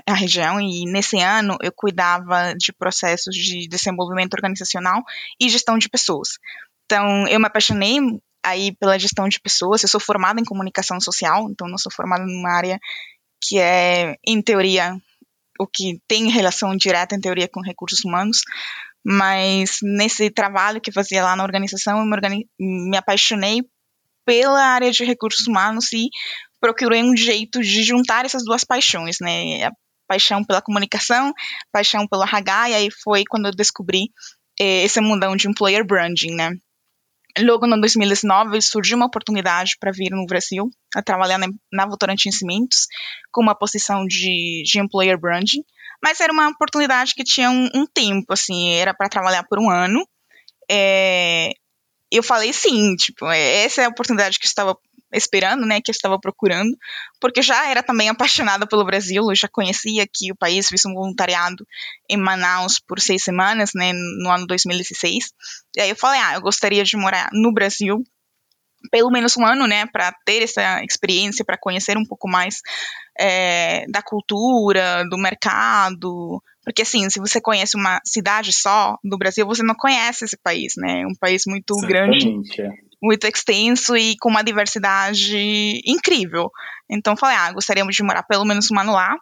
a 0.07 0.13
região. 0.13 0.59
E 0.59 0.85
nesse 0.85 1.19
ano 1.19 1.57
eu 1.61 1.71
cuidava 1.71 2.53
de 2.55 2.73
processos 2.73 3.35
de 3.35 3.67
desenvolvimento 3.67 4.33
organizacional 4.33 5.03
e 5.39 5.49
gestão 5.49 5.77
de 5.77 5.89
pessoas. 5.89 6.39
Então 6.85 7.27
eu 7.27 7.39
me 7.39 7.45
apaixonei 7.45 7.99
aí 8.43 8.75
pela 8.75 8.99
gestão 8.99 9.27
de 9.29 9.39
pessoas. 9.39 9.83
Eu 9.83 9.89
sou 9.89 9.99
formada 9.99 10.39
em 10.39 10.45
comunicação 10.45 10.99
social, 10.99 11.49
então 11.49 11.67
não 11.67 11.77
sou 11.77 11.91
formada 11.91 12.23
numa 12.25 12.51
área 12.51 12.79
que 13.43 13.59
é, 13.59 14.15
em 14.25 14.41
teoria, 14.41 14.95
o 15.59 15.67
que 15.67 15.99
tem 16.07 16.29
relação 16.29 16.75
direta, 16.75 17.15
em 17.15 17.21
teoria, 17.21 17.47
com 17.47 17.61
recursos 17.61 18.03
humanos, 18.03 18.41
mas 19.05 19.77
nesse 19.81 20.29
trabalho 20.29 20.79
que 20.79 20.91
fazia 20.91 21.23
lá 21.23 21.35
na 21.35 21.43
organização, 21.43 21.99
eu 21.99 22.05
me, 22.05 22.13
organi 22.13 22.47
me 22.57 22.97
apaixonei 22.97 23.61
pela 24.25 24.63
área 24.63 24.91
de 24.91 25.03
recursos 25.03 25.45
humanos 25.45 25.91
e 25.91 26.09
procurei 26.59 27.03
um 27.03 27.15
jeito 27.15 27.61
de 27.61 27.83
juntar 27.83 28.23
essas 28.23 28.45
duas 28.45 28.63
paixões, 28.63 29.17
né? 29.19 29.65
A 29.65 29.71
paixão 30.07 30.43
pela 30.43 30.61
comunicação, 30.61 31.33
paixão 31.71 32.07
pelo 32.07 32.23
RH, 32.23 32.69
e 32.69 32.73
aí 32.75 32.89
foi 33.03 33.23
quando 33.27 33.47
eu 33.47 33.51
descobri 33.51 34.09
eh, 34.59 34.83
esse 34.83 35.01
mundão 35.01 35.35
de 35.35 35.49
employer 35.49 35.85
branding, 35.85 36.33
né? 36.33 36.51
Logo 37.39 37.65
no 37.65 37.79
2019 37.79 38.61
surgiu 38.61 38.95
uma 38.95 39.07
oportunidade 39.07 39.75
para 39.79 39.91
vir 39.91 40.11
no 40.11 40.25
Brasil 40.25 40.69
a 40.95 41.01
trabalhar 41.01 41.39
na, 41.39 41.47
na 41.71 41.85
Votorantim 41.87 42.31
Cimentos 42.31 42.87
com 43.31 43.41
uma 43.41 43.55
posição 43.55 44.05
de, 44.05 44.61
de 44.63 44.79
employer 44.79 45.19
branding, 45.19 45.63
mas 46.01 46.19
era 46.19 46.31
uma 46.31 46.49
oportunidade 46.49 47.15
que 47.15 47.23
tinha 47.23 47.49
um, 47.49 47.69
um 47.73 47.87
tempo, 47.87 48.33
assim, 48.33 48.73
era 48.73 48.93
para 48.93 49.09
trabalhar 49.09 49.43
por 49.43 49.57
um 49.57 49.69
ano. 49.69 50.07
É, 50.69 51.53
eu 52.11 52.21
falei 52.21 52.53
sim, 52.53 52.95
tipo, 52.95 53.25
é, 53.27 53.63
essa 53.63 53.81
é 53.81 53.85
a 53.85 53.89
oportunidade 53.89 54.37
que 54.37 54.45
estava 54.45 54.77
esperando, 55.13 55.65
né, 55.65 55.79
que 55.81 55.91
eu 55.91 55.93
estava 55.93 56.19
procurando, 56.19 56.75
porque 57.19 57.41
já 57.41 57.69
era 57.69 57.83
também 57.83 58.09
apaixonada 58.09 58.67
pelo 58.67 58.85
Brasil, 58.85 59.23
eu 59.29 59.35
já 59.35 59.47
conhecia 59.47 60.03
aqui 60.03 60.31
o 60.31 60.35
país, 60.35 60.67
fiz 60.67 60.85
um 60.85 60.93
voluntariado 60.93 61.65
em 62.09 62.17
Manaus 62.17 62.79
por 62.79 62.99
seis 62.99 63.23
semanas, 63.23 63.71
né, 63.75 63.93
no 63.93 64.29
ano 64.29 64.47
2016, 64.47 65.31
e 65.75 65.81
aí 65.81 65.89
eu 65.89 65.95
falei, 65.95 66.19
ah, 66.19 66.35
eu 66.35 66.41
gostaria 66.41 66.83
de 66.83 66.97
morar 66.97 67.29
no 67.31 67.53
Brasil 67.53 68.03
pelo 68.91 69.09
menos 69.09 69.37
um 69.37 69.45
ano, 69.45 69.65
né, 69.65 69.85
para 69.85 70.11
ter 70.25 70.43
essa 70.43 70.83
experiência, 70.83 71.45
para 71.45 71.57
conhecer 71.57 71.97
um 71.97 72.05
pouco 72.05 72.27
mais 72.27 72.59
é, 73.17 73.85
da 73.89 74.01
cultura, 74.01 75.05
do 75.09 75.17
mercado, 75.17 76.43
porque 76.63 76.81
assim, 76.81 77.09
se 77.09 77.19
você 77.19 77.41
conhece 77.41 77.75
uma 77.75 77.99
cidade 78.05 78.53
só 78.53 78.97
do 79.03 79.17
Brasil, 79.17 79.45
você 79.45 79.61
não 79.63 79.75
conhece 79.75 80.25
esse 80.25 80.37
país, 80.37 80.73
né? 80.77 81.01
É 81.01 81.07
um 81.07 81.15
país 81.19 81.43
muito 81.45 81.73
Exatamente, 81.77 82.57
grande. 82.57 82.83
Muito 83.03 83.27
extenso 83.27 83.97
e 83.97 84.15
com 84.17 84.29
uma 84.29 84.43
diversidade 84.43 85.81
incrível. 85.85 86.49
Então 86.89 87.17
falei, 87.17 87.35
ah, 87.35 87.51
gostaríamos 87.51 87.95
de 87.95 88.03
morar 88.03 88.23
pelo 88.23 88.45
menos 88.45 88.71
um 88.71 88.79
ano 88.79 88.93
lá 88.93 89.17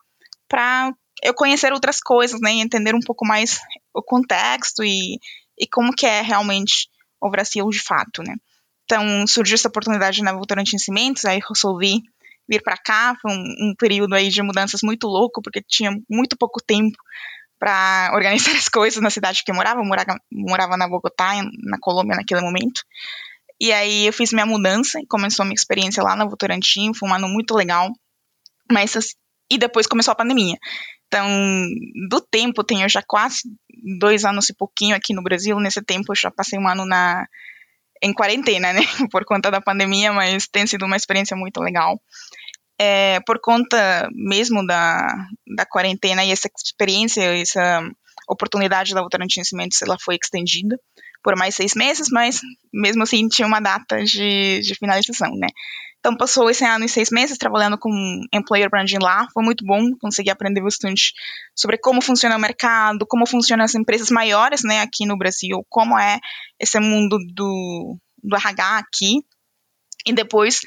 para 0.48 0.94
eu 1.24 1.34
conhecer 1.34 1.72
outras 1.72 2.00
coisas, 2.00 2.40
né, 2.42 2.54
e 2.54 2.62
entender 2.62 2.94
um 2.94 3.00
pouco 3.00 3.26
mais 3.26 3.60
o 3.94 4.02
contexto 4.02 4.84
e, 4.84 5.20
e 5.58 5.68
como 5.68 5.94
que 5.94 6.06
é 6.06 6.22
realmente 6.22 6.90
o 7.22 7.30
Brasil 7.30 7.68
de 7.70 7.80
fato, 7.80 8.22
né. 8.24 8.36
Então 8.84 9.26
surgiu 9.26 9.56
essa 9.56 9.70
oportunidade 9.70 10.22
na 10.22 10.34
Votorantim 10.34 10.78
Cimentos, 10.78 11.24
aí 11.24 11.40
resolvi 11.48 12.02
vir 12.50 12.62
para 12.62 12.76
cá, 12.76 13.16
foi 13.22 13.32
um, 13.32 13.70
um, 13.70 13.76
período 13.78 14.14
aí 14.14 14.28
de 14.28 14.42
mudanças 14.42 14.82
muito 14.84 15.08
louco, 15.08 15.42
porque 15.42 15.62
tinha 15.62 15.92
muito 16.10 16.36
pouco 16.36 16.62
tempo 16.62 16.98
para 17.58 18.12
organizar 18.14 18.56
as 18.56 18.68
coisas 18.68 19.02
na 19.02 19.10
cidade 19.10 19.44
que 19.46 19.52
eu 19.52 19.56
morava, 19.56 19.80
eu 19.80 19.86
morava, 19.86 20.20
morava 20.30 20.76
na 20.76 20.90
Bogotá, 20.90 21.32
na 21.64 21.78
Colômbia 21.80 22.18
naquele 22.18 22.42
momento, 22.42 22.82
e 23.62 23.72
aí 23.72 24.08
eu 24.08 24.14
fiz 24.14 24.34
minha 24.34 24.46
mudança 24.46 25.00
e 25.00 25.06
começou 25.06 25.46
minha 25.46 25.54
experiência 25.54 26.02
lá 26.02 26.16
na 26.16 26.26
Votorantim, 26.26 26.96
foi 26.96 27.08
um 27.08 27.14
ano 27.14 27.30
muito 27.30 27.54
legal. 27.54 27.92
Mas 28.72 28.96
e 29.52 29.58
depois 29.60 29.86
começou 29.86 30.14
a 30.14 30.16
pandemia. 30.16 30.58
Então, 31.06 31.28
do 32.10 32.20
tempo, 32.22 32.64
tenho 32.64 32.90
já 32.90 33.04
quase 33.06 33.42
dois 34.00 34.26
anos 34.26 34.50
e 34.50 34.56
pouquinho 34.56 34.96
aqui 34.96 35.14
no 35.14 35.22
Brasil. 35.22 35.60
Nesse 35.60 35.80
tempo, 35.84 36.12
eu 36.12 36.16
já 36.16 36.32
passei 36.32 36.58
um 36.58 36.68
ano 36.68 36.88
na, 36.88 37.28
em 38.02 38.12
quarentena, 38.12 38.74
né? 38.74 38.82
Por 39.12 39.24
conta 39.26 39.52
da 39.52 39.62
pandemia, 39.62 40.12
mas 40.12 40.48
tem 40.48 40.66
sido 40.66 40.86
uma 40.88 40.98
experiência 40.98 41.38
muito 41.38 41.62
legal. 41.62 42.02
É, 42.80 43.20
por 43.28 43.40
conta 43.40 44.10
mesmo 44.12 44.66
da, 44.66 45.06
da 45.56 45.68
quarentena 45.68 46.26
e 46.26 46.32
essa 46.32 46.50
experiência, 46.66 47.22
essa 47.40 47.88
oportunidade 48.28 48.96
da 48.96 49.04
Votorantim 49.04 49.44
Cimentos, 49.44 49.80
ela 49.84 49.98
foi 50.04 50.18
estendida 50.20 50.80
por 51.24 51.38
mais 51.38 51.56
seis 51.56 51.74
meses, 51.76 52.10
mas 52.12 52.42
mesmo 52.74 53.04
assim 53.04 53.28
tinha 53.28 53.48
uma 53.48 53.60
data 53.60 54.04
de, 54.04 54.62
de 54.62 54.76
finalização, 54.76 55.32
né? 55.36 55.48
Então 56.02 56.18
passou 56.18 56.50
esse 56.50 56.66
ano 56.66 56.84
e 56.84 56.90
seis 56.90 57.12
meses 57.12 57.38
trabalhando 57.38 57.78
com 57.78 57.92
employer 58.34 58.70
branding 58.72 58.98
lá, 59.00 59.28
foi 59.32 59.44
muito 59.44 59.64
bom, 59.64 59.96
consegui 60.00 60.32
aprender 60.32 60.60
bastante 60.60 61.14
sobre 61.56 61.78
como 61.78 62.02
funciona 62.02 62.36
o 62.36 62.40
mercado, 62.40 63.06
como 63.06 63.28
funcionam 63.28 63.64
as 63.64 63.76
empresas 63.76 64.10
maiores, 64.10 64.64
né, 64.64 64.82
aqui 64.82 65.06
no 65.06 65.16
Brasil, 65.16 65.64
como 65.70 65.98
é 65.98 66.20
esse 66.60 66.80
mundo 66.80 67.20
do, 67.36 67.98
do 68.24 68.36
RH 68.36 68.80
aqui. 68.80 69.24
E 70.04 70.12
depois 70.12 70.62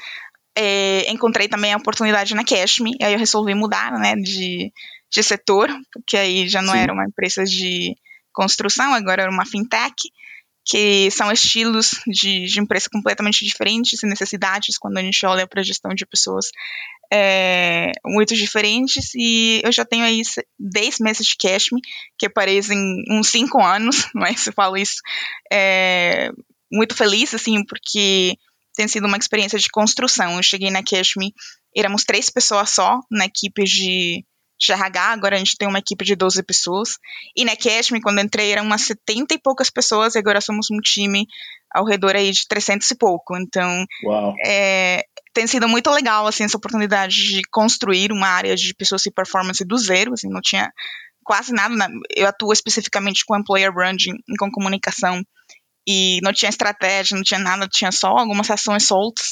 é, 0.57 1.11
encontrei 1.11 1.49
também 1.49 1.73
a 1.73 1.77
oportunidade 1.77 2.33
na 2.33 2.45
Cashme, 2.45 2.95
e 2.97 3.03
aí 3.03 3.11
eu 3.11 3.19
resolvi 3.19 3.53
mudar, 3.53 3.91
né, 3.99 4.15
de, 4.15 4.71
de 5.11 5.21
setor, 5.21 5.69
porque 5.91 6.15
aí 6.15 6.47
já 6.47 6.61
não 6.61 6.71
Sim. 6.71 6.79
era 6.79 6.93
uma 6.93 7.03
empresa 7.03 7.43
de 7.43 7.93
construção, 8.31 8.93
agora 8.93 9.23
era 9.23 9.31
uma 9.31 9.45
fintech 9.45 10.09
que 10.65 11.11
são 11.11 11.31
estilos 11.31 11.91
de, 12.07 12.45
de 12.45 12.59
empresa 12.59 12.89
completamente 12.91 13.45
diferentes 13.45 14.01
e 14.01 14.07
necessidades 14.07 14.79
quando 14.79 14.97
a 14.97 15.01
gente 15.01 15.23
olha 15.25 15.45
para 15.45 15.61
a 15.61 15.63
gestão 15.63 15.93
de 15.93 16.05
pessoas 16.07 16.47
é, 17.13 17.91
muito 18.03 18.33
diferentes 18.33 19.13
e 19.15 19.61
eu 19.63 19.71
já 19.71 19.85
tenho 19.85 20.03
aí 20.03 20.21
10 20.59 20.99
meses 20.99 21.27
de 21.27 21.37
Cashme, 21.37 21.79
que 22.17 22.27
parecem 22.27 22.77
uns 23.11 23.29
5 23.29 23.61
anos, 23.61 24.07
mas 24.15 24.47
eu 24.47 24.53
falo 24.53 24.75
isso 24.75 25.01
é, 25.53 26.31
muito 26.71 26.95
feliz, 26.95 27.33
assim, 27.35 27.63
porque 27.63 28.35
tem 28.75 28.87
sido 28.87 29.07
uma 29.07 29.17
experiência 29.17 29.59
de 29.59 29.69
construção. 29.69 30.35
Eu 30.35 30.43
cheguei 30.43 30.71
na 30.71 30.83
Cashme, 30.83 31.33
éramos 31.75 32.03
três 32.03 32.29
pessoas 32.31 32.71
só 32.71 32.99
na 33.11 33.25
equipe 33.25 33.63
de 33.63 34.25
de 34.57 34.71
RH, 34.71 35.11
agora 35.11 35.35
a 35.35 35.39
gente 35.39 35.57
tem 35.57 35.67
uma 35.67 35.79
equipe 35.79 36.05
de 36.05 36.15
12 36.15 36.41
pessoas. 36.43 36.97
E 37.35 37.43
na 37.43 37.55
Cashme, 37.55 38.01
quando 38.01 38.21
entrei, 38.21 38.51
eram 38.51 38.63
umas 38.63 38.81
70 38.81 39.33
e 39.33 39.39
poucas 39.39 39.69
pessoas, 39.69 40.15
e 40.15 40.19
agora 40.19 40.39
somos 40.41 40.67
um 40.71 40.79
time 40.79 41.27
ao 41.73 41.85
redor 41.85 42.15
aí 42.15 42.31
de 42.31 42.47
300 42.47 42.89
e 42.89 42.95
pouco. 42.95 43.35
Então, 43.37 43.85
é, 44.45 45.03
tem 45.33 45.45
sido 45.45 45.67
muito 45.67 45.89
legal, 45.91 46.25
assim, 46.25 46.43
essa 46.43 46.57
oportunidade 46.57 47.15
de 47.15 47.41
construir 47.51 48.11
uma 48.11 48.27
área 48.27 48.55
de 48.55 48.73
pessoas 48.73 49.05
e 49.05 49.11
performance 49.11 49.63
do 49.65 49.77
zero, 49.77 50.13
assim, 50.13 50.29
não 50.29 50.41
tinha 50.41 50.71
quase 51.23 51.51
nada, 51.51 51.75
na, 51.75 51.89
eu 52.15 52.27
atuo 52.27 52.53
especificamente 52.53 53.25
com 53.25 53.35
employer 53.35 53.73
branding 53.73 54.13
e 54.29 54.37
com 54.37 54.51
comunicação, 54.51 55.21
e 55.87 56.19
não 56.23 56.31
tinha 56.31 56.49
estratégia, 56.49 57.15
não 57.15 57.23
tinha 57.23 57.39
nada, 57.39 57.67
tinha 57.67 57.91
só 57.91 58.07
algumas 58.07 58.49
ações 58.49 58.87
soltas, 58.87 59.29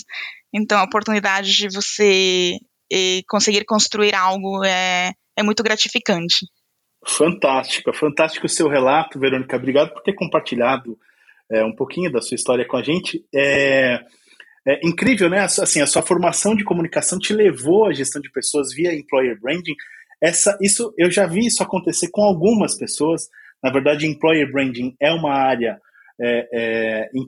então 0.54 0.80
a 0.80 0.84
oportunidade 0.84 1.52
de 1.54 1.70
você 1.70 2.58
e 2.96 3.24
conseguir 3.28 3.66
construir 3.66 4.14
algo 4.14 4.64
é, 4.64 5.14
é 5.36 5.42
muito 5.42 5.64
gratificante. 5.64 6.46
Fantástico, 7.04 7.92
fantástico 7.92 8.46
o 8.46 8.50
seu 8.50 8.70
relato, 8.70 9.20
Verônica. 9.20 9.58
Obrigado 9.58 9.92
por 9.92 10.04
ter 10.04 10.14
compartilhado 10.14 10.96
é, 11.52 11.66
um 11.66 11.76
pouquinho 11.76 12.12
da 12.12 12.22
sua 12.22 12.36
história 12.36 12.68
com 12.68 12.78
a 12.78 12.84
gente. 12.84 13.26
É, 13.34 14.00
é, 14.68 14.88
incrível, 14.88 15.28
né? 15.28 15.40
Assim, 15.40 15.82
a 15.82 15.88
sua 15.88 16.04
formação 16.04 16.56
de 16.56 16.64
comunicação 16.64 17.18
te 17.18 17.34
levou 17.34 17.88
à 17.88 17.94
gestão 17.94 18.22
de 18.22 18.32
pessoas 18.32 18.72
via 18.72 18.94
employer 18.94 19.40
branding. 19.42 19.76
Essa, 20.22 20.56
isso, 20.62 20.94
eu 20.96 21.10
já 21.10 21.26
vi 21.26 21.48
isso 21.48 21.64
acontecer 21.64 22.10
com 22.12 22.22
algumas 22.22 22.78
pessoas. 22.78 23.28
Na 23.62 23.72
verdade, 23.72 24.06
employer 24.06 24.52
branding 24.52 24.96
é 25.02 25.12
uma 25.12 25.34
área 25.34 25.82
é, 26.22 26.48
é, 26.54 27.10
em, 27.14 27.24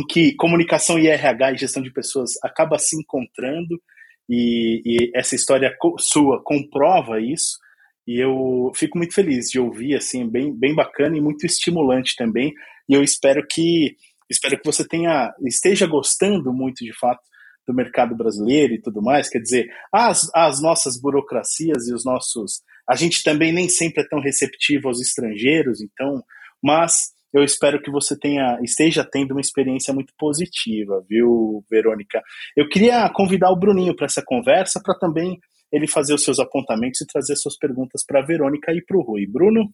em, 0.00 0.06
que 0.06 0.36
comunicação 0.36 0.96
e 0.96 1.08
RH 1.08 1.52
e 1.52 1.58
gestão 1.58 1.82
de 1.82 1.92
pessoas 1.92 2.30
acaba 2.42 2.78
se 2.78 2.96
encontrando 2.96 3.82
e, 4.28 4.82
e 4.84 5.10
essa 5.14 5.34
história 5.34 5.74
sua 5.98 6.42
comprova 6.42 7.20
isso. 7.20 7.58
E 8.06 8.22
eu 8.22 8.70
fico 8.74 8.96
muito 8.96 9.14
feliz 9.14 9.50
de 9.50 9.60
ouvir, 9.60 9.94
assim, 9.94 10.28
bem, 10.28 10.52
bem 10.52 10.74
bacana 10.74 11.16
e 11.16 11.20
muito 11.20 11.44
estimulante 11.44 12.14
também. 12.16 12.52
E 12.88 12.94
eu 12.94 13.02
espero 13.02 13.46
que 13.46 13.96
espero 14.30 14.58
que 14.58 14.64
você 14.64 14.86
tenha 14.86 15.32
esteja 15.46 15.86
gostando 15.86 16.52
muito 16.52 16.84
de 16.84 16.92
fato 16.98 17.22
do 17.66 17.74
mercado 17.74 18.16
brasileiro 18.16 18.74
e 18.74 18.80
tudo 18.80 19.02
mais. 19.02 19.28
Quer 19.28 19.40
dizer, 19.40 19.68
as, 19.92 20.28
as 20.34 20.60
nossas 20.62 20.98
burocracias 20.98 21.86
e 21.86 21.94
os 21.94 22.04
nossos. 22.04 22.62
A 22.88 22.96
gente 22.96 23.22
também 23.22 23.52
nem 23.52 23.68
sempre 23.68 24.02
é 24.02 24.08
tão 24.08 24.20
receptivo 24.20 24.88
aos 24.88 25.00
estrangeiros, 25.00 25.82
então, 25.82 26.22
mas 26.62 27.12
eu 27.32 27.44
espero 27.44 27.80
que 27.80 27.90
você 27.90 28.18
tenha 28.18 28.58
esteja 28.62 29.04
tendo 29.04 29.32
uma 29.32 29.40
experiência 29.40 29.92
muito 29.92 30.12
positiva, 30.18 31.04
viu, 31.08 31.64
Verônica? 31.70 32.22
Eu 32.56 32.68
queria 32.68 33.08
convidar 33.10 33.50
o 33.50 33.58
Bruninho 33.58 33.94
para 33.94 34.06
essa 34.06 34.22
conversa, 34.24 34.80
para 34.82 34.98
também 34.98 35.38
ele 35.70 35.86
fazer 35.86 36.14
os 36.14 36.22
seus 36.22 36.38
apontamentos 36.38 37.00
e 37.00 37.06
trazer 37.06 37.36
suas 37.36 37.56
perguntas 37.56 38.04
para 38.06 38.20
a 38.20 38.26
Verônica 38.26 38.72
e 38.72 38.82
para 38.82 38.96
o 38.96 39.02
Rui. 39.02 39.26
Bruno? 39.26 39.68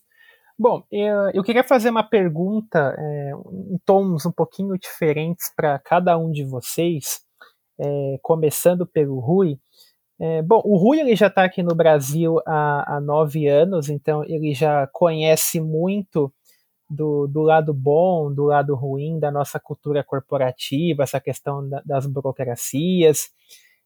Bom, 0.59 0.85
eu, 0.91 1.31
eu 1.35 1.43
queria 1.43 1.65
fazer 1.65 1.91
uma 1.91 2.09
pergunta 2.09 2.95
é, 2.97 3.33
em 3.73 3.79
tons 3.85 4.25
um 4.25 4.31
pouquinho 4.31 4.79
diferentes 4.79 5.53
para 5.55 5.79
cada 5.81 6.17
um 6.17 6.31
de 6.31 6.45
vocês, 6.45 7.21
é, 7.79 8.19
começando 8.23 8.87
pelo 8.87 9.19
Rui. 9.19 9.59
É, 10.21 10.43
bom, 10.43 10.63
o 10.65 10.77
Rui 10.77 11.01
ele 11.01 11.17
já 11.17 11.27
está 11.27 11.45
aqui 11.45 11.61
no 11.61 11.75
Brasil 11.75 12.39
há, 12.47 12.97
há, 12.97 13.01
nove 13.01 13.49
anos, 13.49 13.89
então 13.89 14.23
ele 14.25 14.55
já 14.55 14.89
conhece 14.93 15.61
muito 15.61 16.33
do, 16.95 17.27
do 17.27 17.43
lado 17.43 17.75
bom, 17.75 18.33
do 18.33 18.45
lado 18.45 18.75
ruim 18.75 19.19
da 19.19 19.31
nossa 19.31 19.59
cultura 19.59 20.03
corporativa, 20.05 21.03
essa 21.03 21.21
questão 21.21 21.69
da, 21.69 21.83
das 21.85 22.07
burocracias. 22.07 23.31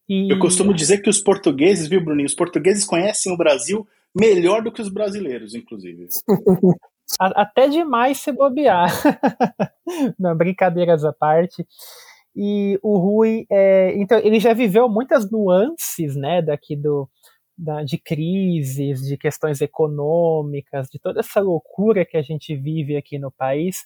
E... 0.08 0.30
Eu 0.30 0.38
costumo 0.38 0.72
dizer 0.72 0.98
que 0.98 1.10
os 1.10 1.20
portugueses, 1.20 1.88
viu, 1.88 2.04
Bruninho? 2.04 2.26
Os 2.26 2.34
portugueses 2.34 2.84
conhecem 2.84 3.32
o 3.32 3.36
Brasil 3.36 3.86
melhor 4.14 4.62
do 4.62 4.72
que 4.72 4.82
os 4.82 4.88
brasileiros, 4.88 5.54
inclusive. 5.54 6.08
Até 7.18 7.68
demais 7.68 8.18
se 8.18 8.30
bobear. 8.32 8.90
Não, 10.18 10.36
brincadeiras 10.36 11.04
à 11.04 11.12
parte. 11.12 11.66
E 12.36 12.78
o 12.82 12.98
Rui, 12.98 13.46
é, 13.50 13.94
então, 13.96 14.18
ele 14.18 14.38
já 14.38 14.52
viveu 14.52 14.88
muitas 14.88 15.30
nuances, 15.30 16.14
né, 16.14 16.40
daqui 16.40 16.76
do, 16.76 17.08
da, 17.58 17.82
de 17.82 17.98
crises, 17.98 19.00
de 19.00 19.16
questões 19.16 19.60
econômicas, 19.60 20.88
de 20.88 20.98
toda 20.98 21.20
essa 21.20 21.40
loucura 21.40 22.06
que 22.06 22.16
a 22.16 22.22
gente 22.22 22.54
vive 22.54 22.96
aqui 22.96 23.18
no 23.18 23.32
país. 23.32 23.84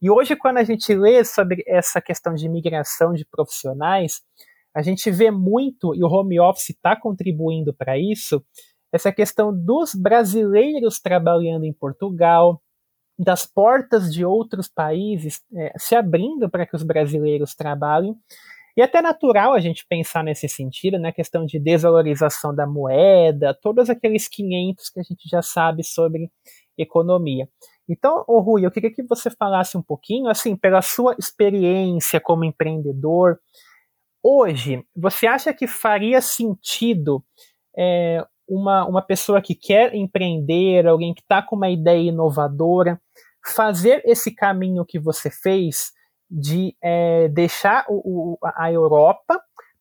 E 0.00 0.10
hoje, 0.10 0.36
quando 0.36 0.58
a 0.58 0.64
gente 0.64 0.94
lê 0.94 1.24
sobre 1.24 1.64
essa 1.66 2.00
questão 2.00 2.34
de 2.34 2.48
migração 2.48 3.14
de 3.14 3.24
profissionais, 3.24 4.22
a 4.74 4.82
gente 4.82 5.10
vê 5.10 5.30
muito, 5.30 5.94
e 5.94 6.04
o 6.04 6.08
home 6.08 6.38
office 6.38 6.70
está 6.70 6.94
contribuindo 6.94 7.74
para 7.74 7.98
isso, 7.98 8.44
essa 8.92 9.10
questão 9.10 9.52
dos 9.52 9.94
brasileiros 9.94 11.00
trabalhando 11.00 11.64
em 11.64 11.72
Portugal, 11.72 12.62
das 13.18 13.44
portas 13.44 14.12
de 14.12 14.24
outros 14.24 14.68
países 14.68 15.42
é, 15.52 15.72
se 15.76 15.96
abrindo 15.96 16.48
para 16.48 16.64
que 16.64 16.76
os 16.76 16.84
brasileiros 16.84 17.54
trabalhem. 17.54 18.14
E 18.78 18.80
até 18.80 19.02
natural 19.02 19.54
a 19.54 19.58
gente 19.58 19.84
pensar 19.88 20.22
nesse 20.22 20.48
sentido, 20.48 20.92
na 20.98 21.08
né, 21.08 21.12
questão 21.12 21.44
de 21.44 21.58
desvalorização 21.58 22.54
da 22.54 22.64
moeda, 22.64 23.52
todos 23.52 23.90
aqueles 23.90 24.28
500 24.28 24.90
que 24.90 25.00
a 25.00 25.02
gente 25.02 25.28
já 25.28 25.42
sabe 25.42 25.82
sobre 25.82 26.30
economia. 26.78 27.48
Então, 27.88 28.24
oh 28.28 28.38
Rui, 28.38 28.64
eu 28.64 28.70
queria 28.70 28.92
que 28.92 29.02
você 29.02 29.30
falasse 29.30 29.76
um 29.76 29.82
pouquinho, 29.82 30.28
assim, 30.28 30.54
pela 30.54 30.80
sua 30.80 31.16
experiência 31.18 32.20
como 32.20 32.44
empreendedor, 32.44 33.40
hoje, 34.22 34.86
você 34.94 35.26
acha 35.26 35.52
que 35.52 35.66
faria 35.66 36.20
sentido 36.20 37.20
é, 37.76 38.24
uma, 38.48 38.86
uma 38.86 39.02
pessoa 39.02 39.42
que 39.42 39.56
quer 39.56 39.92
empreender, 39.92 40.86
alguém 40.86 41.12
que 41.12 41.22
está 41.22 41.42
com 41.42 41.56
uma 41.56 41.68
ideia 41.68 42.10
inovadora, 42.10 43.00
fazer 43.44 44.02
esse 44.04 44.32
caminho 44.32 44.84
que 44.86 45.00
você 45.00 45.32
fez 45.32 45.97
de 46.30 46.76
é, 46.82 47.28
deixar 47.28 47.84
o, 47.88 48.34
o, 48.34 48.38
a 48.42 48.72
Europa 48.72 49.40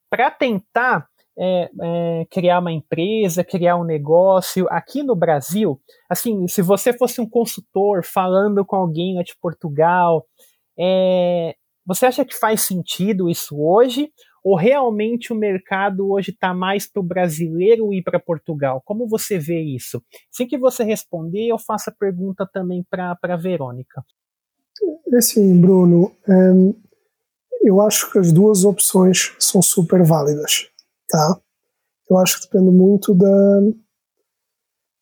para 0.09 0.31
tentar 0.31 1.07
é, 1.37 1.69
é, 1.81 2.25
criar 2.31 2.59
uma 2.59 2.71
empresa, 2.71 3.43
criar 3.43 3.75
um 3.77 3.83
negócio 3.83 4.65
aqui 4.69 5.03
no 5.03 5.15
Brasil. 5.15 5.79
Assim, 6.09 6.47
se 6.47 6.61
você 6.61 6.91
fosse 6.91 7.21
um 7.21 7.29
consultor 7.29 8.03
falando 8.03 8.65
com 8.65 8.75
alguém 8.75 9.15
lá 9.15 9.23
de 9.23 9.35
Portugal, 9.39 10.25
é, 10.79 11.55
você 11.85 12.05
acha 12.05 12.25
que 12.25 12.35
faz 12.35 12.61
sentido 12.61 13.29
isso 13.29 13.55
hoje? 13.59 14.11
Ou 14.43 14.55
realmente 14.55 15.33
o 15.33 15.35
mercado 15.35 16.09
hoje 16.09 16.31
está 16.31 16.53
mais 16.53 16.89
para 16.89 17.01
o 17.01 17.05
brasileiro 17.05 17.93
ir 17.93 18.01
para 18.01 18.19
Portugal? 18.19 18.81
Como 18.85 19.07
você 19.07 19.37
vê 19.37 19.61
isso? 19.61 20.01
Sem 20.31 20.47
que 20.47 20.57
você 20.57 20.83
responder, 20.83 21.47
eu 21.47 21.59
faço 21.59 21.89
a 21.89 21.93
pergunta 21.93 22.49
também 22.51 22.83
para 22.89 23.17
a 23.21 23.35
Verônica. 23.35 24.03
É 25.13 25.17
assim, 25.17 25.59
Bruno, 25.59 26.11
hum, 26.27 26.73
eu 27.63 27.81
acho 27.81 28.11
que 28.11 28.19
as 28.19 28.31
duas 28.31 28.63
opções 28.63 29.35
são 29.39 29.61
super 29.61 30.03
válidas, 30.03 30.69
tá? 31.09 31.39
Eu 32.09 32.17
acho 32.17 32.39
que 32.39 32.47
depende 32.47 32.71
muito 32.71 33.13
da, 33.13 33.59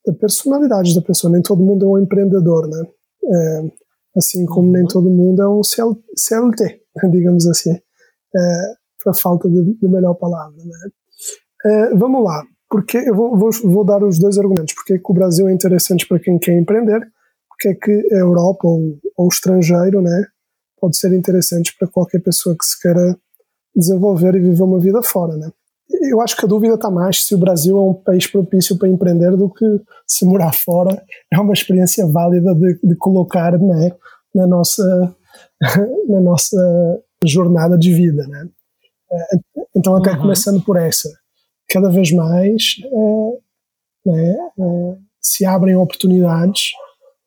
da 0.08 0.14
personalidade 0.14 0.96
da 0.96 1.02
pessoa. 1.02 1.32
Nem 1.32 1.42
todo 1.42 1.64
mundo 1.64 1.86
é 1.86 1.88
um 1.88 2.04
empreendedor, 2.04 2.68
né? 2.68 2.88
É, 3.24 3.72
assim 4.18 4.46
como 4.46 4.72
nem 4.72 4.84
uhum. 4.84 4.88
todo 4.88 5.10
mundo 5.10 5.42
é 5.42 5.48
um 5.48 5.62
CLT, 5.64 6.82
digamos 7.12 7.48
assim. 7.48 7.72
É, 7.72 8.76
para 9.04 9.14
falta 9.14 9.48
de, 9.48 9.78
de, 9.78 9.88
melhor 9.88 10.16
palavra. 10.16 10.58
Né? 10.58 10.90
É, 11.66 11.96
vamos 11.96 12.24
lá, 12.24 12.44
porque 12.70 12.98
eu 12.98 13.16
vou, 13.16 13.38
vou, 13.38 13.50
vou, 13.64 13.86
dar 13.86 14.04
os 14.04 14.18
dois 14.18 14.38
argumentos. 14.40 14.74
Porque 14.74 14.98
que 14.98 15.12
o 15.12 15.14
Brasil 15.14 15.48
é 15.48 15.54
interessante 15.54 16.08
para 16.08 16.20
quem 16.20 16.40
quer 16.40 16.58
empreender, 16.58 17.08
porque 17.56 17.70
é 17.70 17.74
que 17.74 18.13
a 18.13 18.20
Europa 18.20 18.68
ou, 18.68 19.00
ou 19.18 19.26
o 19.26 19.30
estrangeiro 19.30 20.02
né, 20.02 20.26
pode 20.80 20.98
ser 20.98 21.13
interessante 21.13 21.76
para 21.78 21.88
qualquer 21.88 22.22
pessoa 22.22 22.56
que 22.56 22.65
se 22.65 22.80
queira 22.80 23.18
desenvolver 23.76 24.36
e 24.36 24.39
viver 24.39 24.63
uma 24.63 24.80
vida 24.80 25.02
fora. 25.02 25.36
Né? 25.36 25.50
Eu 26.10 26.22
acho 26.22 26.36
que 26.36 26.46
a 26.46 26.48
dúvida 26.48 26.76
está 26.76 26.89
mais 26.89 27.24
se 27.24 27.34
o 27.34 27.38
Brasil 27.38 27.78
é 27.78 27.82
um 27.82 27.94
país 27.94 28.28
propício 28.28 28.78
para 28.78 28.89
empreender 28.89 29.36
do 29.36 29.50
que 29.50 29.65
se 30.06 30.26
morar 30.26 30.54
fora 30.54 31.02
é 31.32 31.39
uma 31.39 31.54
experiência 31.54 32.06
válida 32.08 32.54
de, 32.54 32.80
de 32.84 32.96
colocar 32.96 33.58
né, 33.58 33.91
na, 34.34 34.46
nossa, 34.48 35.15
na 36.08 36.20
nossa 36.20 37.02
jornada 37.24 37.78
de 37.78 37.94
vida. 37.94 38.28
Né? 38.28 38.50
É, 39.12 39.38
então, 39.76 39.96
até 39.96 40.12
uhum. 40.12 40.22
começando 40.22 40.62
por 40.63 40.78
essa, 40.78 41.10
cada 41.70 41.89
vez 41.89 42.12
mais 42.12 42.76
é, 42.84 44.10
né, 44.10 44.38
é, 44.60 44.98
se 45.22 45.46
abrem 45.46 45.76
oportunidades 45.76 46.72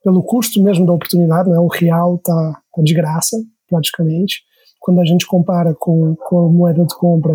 pelo 0.02 0.22
custo 0.22 0.62
mesmo 0.62 0.86
da 0.86 0.92
oportunidade, 0.92 1.50
né, 1.50 1.58
o 1.58 1.68
real 1.68 2.16
está 2.16 2.62
tá 2.74 2.82
de 2.82 2.94
graça, 2.94 3.36
praticamente. 3.68 4.42
Quando 4.80 5.00
a 5.00 5.04
gente 5.04 5.26
compara 5.26 5.74
com, 5.74 6.14
com 6.16 6.46
a 6.46 6.48
moeda 6.48 6.84
de 6.84 6.94
compra 6.94 7.32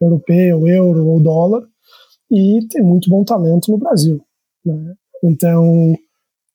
europeu, 0.00 0.66
euro 0.68 1.06
ou 1.06 1.22
dólar, 1.22 1.62
e 2.30 2.60
tem 2.70 2.82
muito 2.82 3.10
bom 3.10 3.24
talento 3.24 3.70
no 3.70 3.78
Brasil. 3.78 4.20
Né? 4.64 4.94
Então, 5.24 5.94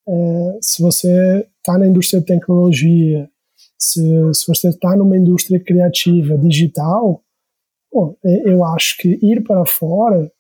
é, 0.08 0.58
se 0.62 0.82
você 0.82 1.46
está 1.58 1.78
na 1.78 1.88
indústria 1.88 2.20
de 2.20 2.26
tecnologia, 2.26 3.30
se, 3.78 4.02
se 4.34 4.48
você 4.48 4.70
está 4.70 4.96
numa 4.96 5.18
indústria 5.18 5.60
criativa 5.60 6.38
digital, 6.38 7.22
bom, 7.92 8.16
é, 8.24 8.50
eu 8.50 8.64
acho 8.64 8.98
que 8.98 9.20
ir 9.22 9.44
para 9.44 9.66
fora 9.66 10.32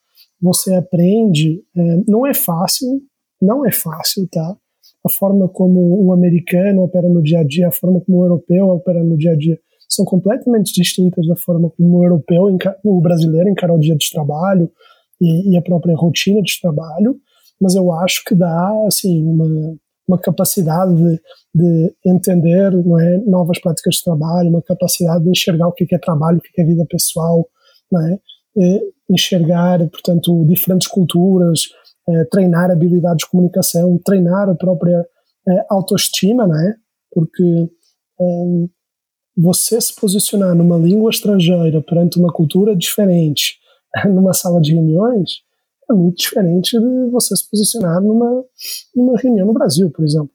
você 0.41 0.75
aprende, 0.75 1.63
é, 1.75 1.97
não 2.07 2.27
é 2.27 2.33
fácil, 2.33 3.01
não 3.41 3.65
é 3.65 3.71
fácil, 3.71 4.27
tá? 4.29 4.57
A 5.05 5.09
forma 5.09 5.49
como 5.49 6.05
um 6.05 6.13
americano 6.13 6.83
opera 6.83 7.09
no 7.09 7.21
dia 7.21 7.39
a 7.39 7.43
dia, 7.43 7.67
a 7.67 7.71
forma 7.71 7.99
como 8.01 8.19
um 8.19 8.23
europeu 8.23 8.67
opera 8.67 9.03
no 9.03 9.17
dia 9.17 9.31
a 9.31 9.35
dia, 9.35 9.59
são 9.89 10.05
completamente 10.05 10.73
distintas 10.73 11.27
da 11.27 11.35
forma 11.35 11.69
como 11.69 11.97
o 11.97 12.03
europeu, 12.03 12.45
o 12.83 13.01
brasileiro 13.01 13.49
encara 13.49 13.73
o 13.73 13.79
dia 13.79 13.95
de 13.95 14.09
trabalho 14.11 14.71
e, 15.21 15.51
e 15.51 15.57
a 15.57 15.61
própria 15.61 15.95
rotina 15.95 16.41
de 16.41 16.59
trabalho, 16.61 17.17
mas 17.61 17.75
eu 17.75 17.91
acho 17.91 18.23
que 18.25 18.33
dá, 18.33 18.71
assim, 18.87 19.23
uma, 19.23 19.77
uma 20.07 20.19
capacidade 20.19 20.95
de, 20.95 21.21
de 21.53 21.95
entender 22.05 22.71
não 22.71 22.99
é, 22.99 23.17
novas 23.25 23.59
práticas 23.59 23.95
de 23.95 24.03
trabalho, 24.03 24.49
uma 24.49 24.61
capacidade 24.61 25.23
de 25.23 25.29
enxergar 25.29 25.67
o 25.67 25.73
que 25.73 25.93
é 25.93 25.99
trabalho, 25.99 26.39
o 26.39 26.41
que 26.41 26.61
é 26.61 26.65
vida 26.65 26.85
pessoal, 26.89 27.47
não 27.91 28.01
é? 28.01 28.17
enxergar, 29.09 29.79
portanto, 29.89 30.45
diferentes 30.45 30.87
culturas, 30.87 31.61
é, 32.07 32.25
treinar 32.25 32.71
habilidades 32.71 33.25
de 33.25 33.31
comunicação, 33.31 33.99
treinar 34.03 34.49
a 34.49 34.55
própria 34.55 35.05
é, 35.47 35.65
autoestima, 35.69 36.47
não 36.47 36.59
é? 36.59 36.75
Porque 37.11 37.69
é, 38.19 38.25
você 39.35 39.79
se 39.81 39.95
posicionar 39.95 40.55
numa 40.55 40.77
língua 40.77 41.09
estrangeira 41.09 41.81
perante 41.81 42.19
uma 42.19 42.31
cultura 42.31 42.75
diferente, 42.75 43.57
numa 44.05 44.33
sala 44.33 44.61
de 44.61 44.73
reuniões, 44.73 45.41
é 45.89 45.93
muito 45.93 46.17
diferente 46.17 46.79
de 46.79 47.11
você 47.11 47.35
se 47.35 47.49
posicionar 47.49 48.01
numa, 48.01 48.43
numa 48.95 49.17
reunião 49.17 49.47
no 49.47 49.53
Brasil, 49.53 49.91
por 49.91 50.05
exemplo. 50.05 50.31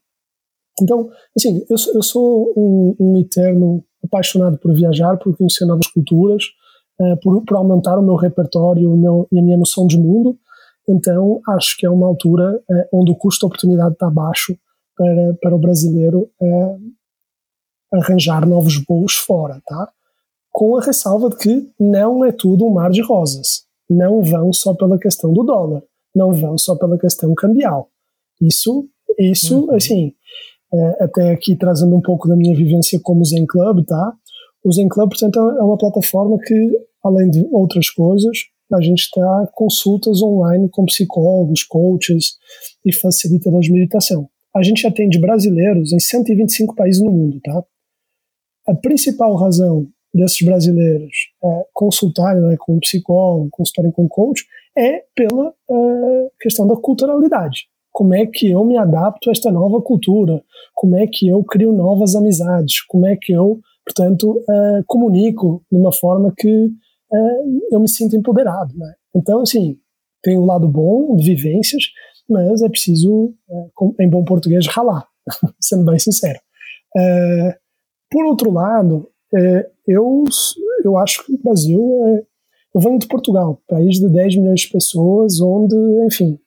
Então, 0.81 1.09
assim, 1.35 1.65
eu, 1.69 1.75
eu 1.93 2.03
sou 2.03 2.53
um, 2.55 2.95
um 2.99 3.19
eterno 3.19 3.83
apaixonado 4.03 4.57
por 4.57 4.73
viajar, 4.73 5.17
por 5.17 5.35
conhecer 5.35 5.65
novas 5.65 5.87
culturas. 5.87 6.43
uh, 6.99 7.19
por, 7.21 7.43
por, 7.45 7.57
aumentar 7.57 7.97
o 7.97 8.03
meu 8.03 8.15
repertório 8.15 8.95
meu, 8.95 9.27
e 9.31 9.39
a 9.39 9.41
minha 9.41 9.57
noção 9.57 9.87
de 9.87 9.97
mundo. 9.97 10.37
Então, 10.89 11.39
acho 11.47 11.77
que 11.77 11.85
é 11.85 11.89
uma 11.89 12.07
altura 12.07 12.59
uh, 12.67 12.97
onde 12.99 13.11
o 13.11 13.15
custo-oportunidade 13.15 13.93
está 13.93 14.09
baixo 14.09 14.57
para, 14.97 15.37
para 15.41 15.55
o 15.55 15.59
brasileiro 15.59 16.29
arranjar 17.93 18.47
novos 18.47 18.83
voos 18.87 19.13
fora, 19.15 19.61
tá? 19.65 19.89
Com 20.51 20.77
a 20.77 20.81
ressalva 20.81 21.29
de 21.29 21.37
que 21.37 21.71
não 21.79 22.25
é 22.25 22.31
tudo 22.31 22.65
um 22.65 22.73
mar 22.73 22.89
de 22.91 23.01
rosas. 23.01 23.65
Não 23.89 24.21
vão 24.21 24.51
só 24.51 24.73
pela 24.73 24.99
questão 24.99 25.31
do 25.31 25.43
dólar, 25.43 25.83
não 26.13 26.33
vão 26.33 26.57
só 26.57 26.75
pela 26.75 26.97
questão 26.97 27.33
cambial. 27.33 27.89
Isso, 28.41 28.87
isso, 29.17 29.65
uhum. 29.65 29.75
assim, 29.75 30.13
é, 30.73 31.03
até 31.03 31.31
aqui 31.31 31.55
trazendo 31.55 31.95
um 31.95 32.01
pouco 32.01 32.27
da 32.27 32.35
minha 32.35 32.55
vivência 32.55 32.99
como 33.01 33.25
Zen 33.25 33.45
Club, 33.45 33.85
tá? 33.85 34.13
O 34.63 34.71
Zen 34.71 34.89
Club, 34.89 35.09
portanto, 35.09 35.39
é 35.39 35.63
uma 35.63 35.77
plataforma 35.77 36.37
que, 36.39 36.79
além 37.03 37.29
de 37.29 37.47
outras 37.51 37.89
coisas, 37.89 38.37
a 38.73 38.81
gente 38.81 39.01
está 39.01 39.49
consultas 39.53 40.21
online 40.21 40.69
com 40.69 40.85
psicólogos, 40.85 41.63
coaches 41.63 42.37
e 42.85 42.93
facilitadores 42.93 43.67
de 43.67 43.73
meditação. 43.73 44.29
A 44.55 44.63
gente 44.63 44.85
atende 44.85 45.19
brasileiros 45.19 45.93
em 45.93 45.99
125 45.99 46.75
países 46.75 47.01
no 47.01 47.11
mundo, 47.11 47.39
tá? 47.41 47.63
A 48.67 48.75
principal 48.75 49.35
razão 49.35 49.87
desses 50.13 50.45
brasileiros 50.45 51.15
é, 51.43 51.65
consultarem 51.73 52.41
né, 52.41 52.55
com 52.59 52.75
um 52.75 52.79
psicólogo, 52.79 53.49
consultarem 53.51 53.91
com 53.91 54.03
um 54.03 54.07
coach, 54.07 54.43
é 54.77 55.03
pela 55.15 55.53
é, 55.69 56.29
questão 56.39 56.67
da 56.67 56.75
culturalidade. 56.75 57.67
Como 57.91 58.13
é 58.13 58.25
que 58.25 58.51
eu 58.51 58.63
me 58.63 58.77
adapto 58.77 59.29
a 59.29 59.31
esta 59.31 59.51
nova 59.51 59.81
cultura? 59.81 60.43
Como 60.73 60.95
é 60.95 61.07
que 61.07 61.27
eu 61.27 61.43
crio 61.43 61.71
novas 61.71 62.15
amizades? 62.15 62.81
Como 62.87 63.05
é 63.05 63.15
que 63.19 63.33
eu, 63.33 63.59
portanto, 63.85 64.43
é, 64.49 64.83
comunico 64.87 65.63
de 65.71 65.77
uma 65.77 65.91
forma 65.91 66.33
que 66.37 66.69
é, 67.11 67.75
eu 67.75 67.79
me 67.79 67.89
sinto 67.89 68.15
empoderado? 68.15 68.75
Né? 68.77 68.93
Então, 69.15 69.41
assim, 69.41 69.77
tem 70.21 70.37
um 70.37 70.45
lado 70.45 70.67
bom 70.67 71.15
de 71.15 71.33
vivências, 71.33 71.83
mas 72.29 72.61
é 72.61 72.69
preciso, 72.69 73.33
é, 73.49 74.03
em 74.03 74.09
bom 74.09 74.23
português, 74.23 74.67
ralar, 74.67 75.07
sendo 75.59 75.85
bem 75.85 75.99
sincero. 75.99 76.39
É, 76.97 77.57
por 78.11 78.25
outro 78.25 78.51
lado, 78.51 79.09
é, 79.35 79.69
eu, 79.87 80.23
eu 80.83 80.97
acho 80.97 81.25
que 81.25 81.33
o 81.33 81.41
Brasil 81.41 81.81
é. 82.07 82.29
Eu 82.73 82.81
venho 82.81 82.99
de 82.99 83.07
Portugal, 83.07 83.59
país 83.67 83.95
de 83.99 84.07
10 84.07 84.35
milhões 84.35 84.61
de 84.61 84.69
pessoas, 84.69 85.41
onde, 85.41 85.75
enfim, 86.05 86.39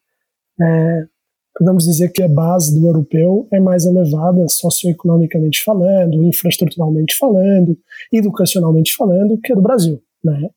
é, 0.61 1.05
podemos 1.53 1.85
dizer 1.85 2.12
que 2.12 2.22
a 2.22 2.29
base 2.29 2.79
do 2.79 2.87
europeu 2.87 3.48
é 3.53 3.59
mais 3.59 3.85
elevada 3.85 4.46
socioeconomicamente 4.48 5.62
falando, 5.64 6.22
infraestruturalmente 6.22 7.16
falando, 7.18 7.77
educacionalmente 8.12 8.94
falando, 8.94 9.37
que 9.38 9.53
a 9.53 9.57
do 9.57 9.62
Brasil, 9.62 10.01
né? 10.25 10.51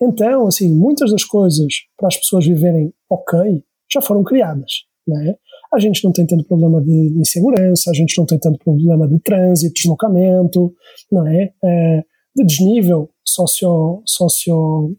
Então, 0.00 0.46
assim, 0.46 0.72
muitas 0.72 1.10
das 1.10 1.24
coisas 1.24 1.72
para 1.96 2.08
as 2.08 2.16
pessoas 2.16 2.46
viverem 2.46 2.92
ok 3.08 3.62
já 3.92 4.00
foram 4.00 4.24
criadas, 4.24 4.70
né? 5.06 5.36
A 5.72 5.78
gente 5.78 6.04
não 6.04 6.12
tem 6.12 6.26
tanto 6.26 6.44
problema 6.44 6.80
de 6.80 7.14
insegurança, 7.18 7.90
a 7.90 7.94
gente 7.94 8.16
não 8.16 8.26
tem 8.26 8.38
tanto 8.38 8.58
problema 8.58 9.08
de 9.08 9.18
trânsito, 9.20 9.74
deslocamento, 9.74 10.72
não 11.10 11.26
é? 11.26 11.52
é 11.64 12.02
de 12.36 12.44
desnível 12.44 13.10
socio, 13.24 14.02
socio 14.06 14.96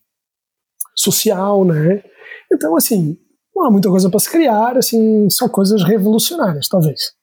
social, 0.96 1.66
né? 1.66 2.04
Então, 2.52 2.76
assim, 2.76 3.18
não 3.56 3.66
há 3.66 3.72
muita 3.72 3.90
coisa 3.90 4.10
para 4.10 4.20
se 4.20 4.30
criar, 4.30 4.78
assim, 4.78 5.30
são 5.30 5.48
coisas 5.48 5.84
revolucionárias, 5.84 6.68
talvez. 6.68 7.14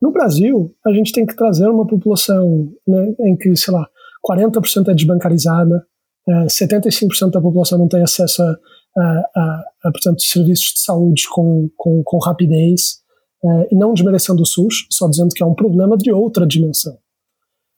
No 0.00 0.10
Brasil, 0.10 0.74
a 0.86 0.92
gente 0.92 1.12
tem 1.12 1.26
que 1.26 1.36
trazer 1.36 1.68
uma 1.68 1.86
população 1.86 2.72
né, 2.86 3.14
em 3.20 3.36
que, 3.36 3.54
sei 3.56 3.72
lá, 3.74 3.86
40% 4.28 4.88
é 4.88 4.94
desbancarizada, 4.94 5.86
é, 6.30 6.46
75% 6.46 7.30
da 7.30 7.40
população 7.40 7.78
não 7.78 7.88
tem 7.88 8.02
acesso 8.02 8.42
a, 8.42 8.56
a, 8.96 9.30
a, 9.36 9.62
a 9.84 9.92
portanto, 9.92 10.22
serviços 10.22 10.74
de 10.74 10.80
saúde 10.80 11.24
com, 11.30 11.68
com, 11.76 12.02
com 12.04 12.18
rapidez, 12.18 13.00
é, 13.42 13.74
e 13.74 13.76
não 13.76 13.94
desmerecendo 13.94 14.42
o 14.42 14.46
SUS, 14.46 14.86
só 14.90 15.08
dizendo 15.08 15.30
que 15.34 15.42
é 15.42 15.46
um 15.46 15.54
problema 15.54 15.96
de 15.96 16.12
outra 16.12 16.46
dimensão. 16.46 16.96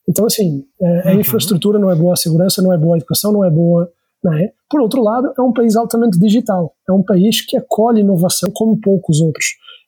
Então, 0.09 0.27
assim, 0.27 0.65
é, 0.81 1.09
a 1.09 1.13
uhum. 1.13 1.21
infraestrutura 1.21 1.79
não 1.79 1.91
é 1.91 1.95
boa, 1.95 2.15
a 2.15 2.17
segurança 2.17 2.61
não 2.61 2.73
é 2.73 2.79
boa, 2.79 2.97
a 2.97 2.99
educação 2.99 3.33
não 3.33 3.45
é 3.45 3.51
boa. 3.51 3.91
Né? 4.25 4.51
Por 4.69 4.81
outro 4.81 5.03
lado, 5.03 5.33
é 5.39 5.43
um 5.43 5.53
país 5.53 5.77
altamente 5.77 6.19
digital. 6.19 6.75
É 6.89 6.93
um 6.93 7.03
país 7.03 7.41
que 7.45 7.57
acolhe 7.57 8.01
inovação 8.01 8.51
como 8.53 8.81
poucos 8.81 9.21
outros. 9.21 9.47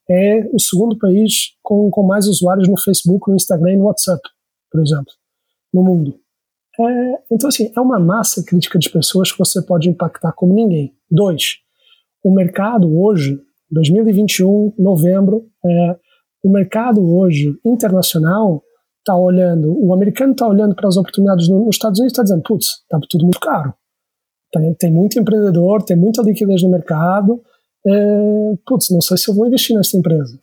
É 0.08 0.48
o 0.52 0.60
segundo 0.60 0.96
país 0.98 1.54
com, 1.62 1.90
com 1.90 2.02
mais 2.04 2.26
usuários 2.26 2.68
no 2.68 2.80
Facebook, 2.80 3.28
no 3.28 3.36
Instagram 3.36 3.72
e 3.72 3.76
no 3.76 3.84
WhatsApp, 3.84 4.20
por 4.70 4.80
exemplo, 4.80 5.12
no 5.72 5.82
mundo. 5.82 6.18
É, 6.80 7.18
então, 7.30 7.48
assim, 7.48 7.70
é 7.74 7.80
uma 7.80 8.00
massa 8.00 8.44
crítica 8.44 8.78
de 8.78 8.90
pessoas 8.90 9.30
que 9.30 9.38
você 9.38 9.62
pode 9.62 9.88
impactar 9.88 10.32
como 10.32 10.52
ninguém. 10.52 10.92
Dois, 11.10 11.58
o 12.22 12.32
mercado 12.32 12.98
hoje, 12.98 13.38
2021, 13.70 14.74
novembro, 14.78 15.46
é, 15.64 15.96
o 16.42 16.50
mercado 16.50 17.00
hoje 17.00 17.56
internacional 17.64 18.62
está 18.98 19.16
olhando, 19.16 19.76
o 19.78 19.92
americano 19.92 20.32
está 20.32 20.48
olhando 20.48 20.74
para 20.74 20.88
as 20.88 20.96
oportunidades 20.96 21.48
nos 21.48 21.76
Estados 21.76 22.00
Unidos 22.00 22.12
e 22.12 22.14
está 22.14 22.22
dizendo, 22.22 22.42
putz, 22.42 22.66
está 22.66 22.98
tudo 23.08 23.24
muito 23.24 23.38
caro. 23.38 23.74
Tem, 24.50 24.74
tem 24.74 24.92
muito 24.92 25.18
empreendedor, 25.18 25.82
tem 25.82 25.96
muita 25.96 26.22
liquidez 26.22 26.62
no 26.62 26.70
mercado, 26.70 27.42
é, 27.86 28.54
putz, 28.66 28.90
não 28.90 29.00
sei 29.00 29.16
se 29.18 29.28
eu 29.30 29.34
vou 29.34 29.46
investir 29.46 29.76
nessa 29.76 29.96
empresa. 29.96 30.40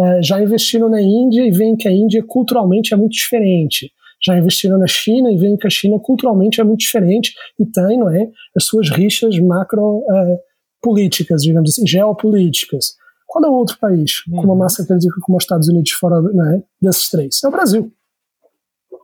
É, 0.00 0.22
já 0.22 0.40
investiram 0.40 0.88
na 0.88 1.02
Índia 1.02 1.46
e 1.46 1.50
veem 1.50 1.76
que 1.76 1.88
a 1.88 1.92
Índia 1.92 2.24
culturalmente 2.26 2.94
é 2.94 2.96
muito 2.96 3.12
diferente. 3.12 3.92
Já 4.22 4.36
investiram 4.36 4.78
na 4.78 4.86
China 4.86 5.30
e 5.30 5.36
veem 5.36 5.56
que 5.56 5.66
a 5.66 5.70
China 5.70 5.98
culturalmente 5.98 6.60
é 6.60 6.64
muito 6.64 6.80
diferente 6.80 7.32
e 7.58 7.66
tem, 7.66 7.98
não 7.98 8.10
é, 8.10 8.30
as 8.56 8.64
suas 8.64 8.90
rixas 8.90 9.38
macro 9.38 10.04
é, 10.10 10.38
políticas, 10.82 11.42
digamos 11.42 11.70
assim, 11.70 11.86
geopolíticas. 11.86 12.96
Qual 13.26 13.44
é 13.44 13.48
o 13.48 13.52
outro 13.52 13.78
país 13.78 14.22
com 14.24 14.40
uma 14.40 14.52
uhum. 14.52 14.58
massa 14.58 14.86
crítica 14.86 15.14
como 15.22 15.36
os 15.36 15.44
Estados 15.44 15.68
Unidos 15.68 15.90
fora 15.92 16.20
né, 16.22 16.62
desses 16.80 17.10
três? 17.10 17.42
É 17.44 17.48
o 17.48 17.50
Brasil. 17.50 17.92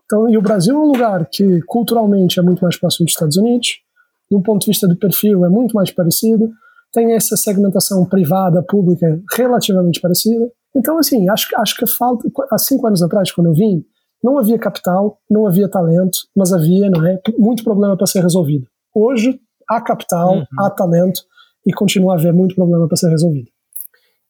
Então, 0.06 0.28
e 0.28 0.36
o 0.36 0.42
Brasil 0.42 0.74
é 0.74 0.78
um 0.78 0.86
lugar 0.86 1.28
que 1.30 1.60
culturalmente 1.62 2.38
é 2.38 2.42
muito 2.42 2.62
mais 2.62 2.76
próximo 2.76 3.06
dos 3.06 3.12
Estados 3.12 3.36
Unidos, 3.36 3.84
um 4.32 4.42
ponto 4.42 4.62
de 4.62 4.66
vista 4.66 4.88
de 4.88 4.96
perfil 4.96 5.44
é 5.44 5.48
muito 5.48 5.74
mais 5.74 5.90
parecido, 5.90 6.50
tem 6.92 7.12
essa 7.12 7.36
segmentação 7.36 8.04
privada, 8.06 8.62
pública 8.62 9.20
relativamente 9.36 10.00
parecida. 10.00 10.50
Então, 10.74 10.98
assim, 10.98 11.28
acho, 11.28 11.48
acho 11.56 11.76
que 11.76 11.86
falta. 11.86 12.28
Há 12.50 12.58
cinco 12.58 12.86
anos 12.86 13.02
atrás, 13.02 13.32
quando 13.32 13.48
eu 13.48 13.54
vim, 13.54 13.84
não 14.24 14.38
havia 14.38 14.58
capital, 14.58 15.18
não 15.30 15.46
havia 15.46 15.68
talento, 15.68 16.20
mas 16.34 16.50
havia 16.50 16.88
não 16.88 17.06
é, 17.06 17.20
muito 17.36 17.62
problema 17.62 17.94
para 17.94 18.06
ser 18.06 18.22
resolvido. 18.22 18.66
Hoje, 18.94 19.38
há 19.68 19.82
capital, 19.82 20.38
uhum. 20.38 20.44
há 20.58 20.70
talento 20.70 21.20
e 21.66 21.74
continua 21.74 22.14
a 22.14 22.16
haver 22.16 22.32
muito 22.32 22.54
problema 22.54 22.88
para 22.88 22.96
ser 22.96 23.10
resolvido. 23.10 23.50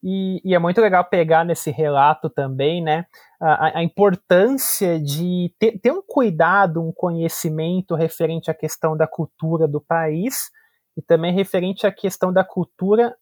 E, 0.02 0.40
e, 0.44 0.52
é 0.52 0.58
muito 0.58 0.80
legal 0.80 1.04
pegar 1.04 1.44
nesse 1.44 1.70
relato 1.70 2.28
também, 2.28 2.82
né, 2.82 3.06
a, 3.40 3.78
a 3.78 3.84
importância 3.84 5.00
de 5.00 5.54
ter, 5.60 5.78
ter, 5.78 5.92
um 5.92 6.02
cuidado, 6.02 6.82
um 6.82 6.92
conhecimento 6.92 7.94
referente 7.94 8.50
à 8.50 8.54
questão 8.54 8.96
da 8.96 9.06
cultura 9.06 9.68
do 9.68 9.80
país 9.80 10.50
e 10.96 11.02
também 11.02 11.32
referente 11.32 11.86
à 11.86 11.92
questão 11.92 12.32
da 12.32 12.42
cultura 12.44 13.14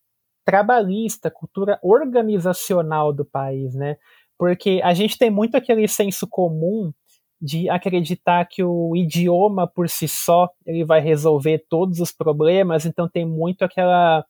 trabalhista, 0.44 1.30
cultura 1.30 1.78
organizacional 1.82 3.12
do 3.12 3.24
país, 3.24 3.74
né? 3.74 3.96
Porque 4.42 4.80
a 4.82 4.92
gente 4.92 5.16
tem 5.16 5.30
muito 5.30 5.56
aquele 5.56 5.86
senso 5.86 6.26
comum 6.26 6.92
de 7.40 7.70
acreditar 7.70 8.44
que 8.44 8.64
o 8.64 8.90
idioma 8.96 9.68
por 9.68 9.88
si 9.88 10.08
só 10.08 10.50
ele 10.66 10.84
vai 10.84 11.00
resolver 11.00 11.64
todos 11.70 12.00
os 12.00 12.10
problemas, 12.10 12.84
então 12.84 13.08
tem 13.08 13.24
muito 13.24 13.64
aquela 13.64 14.26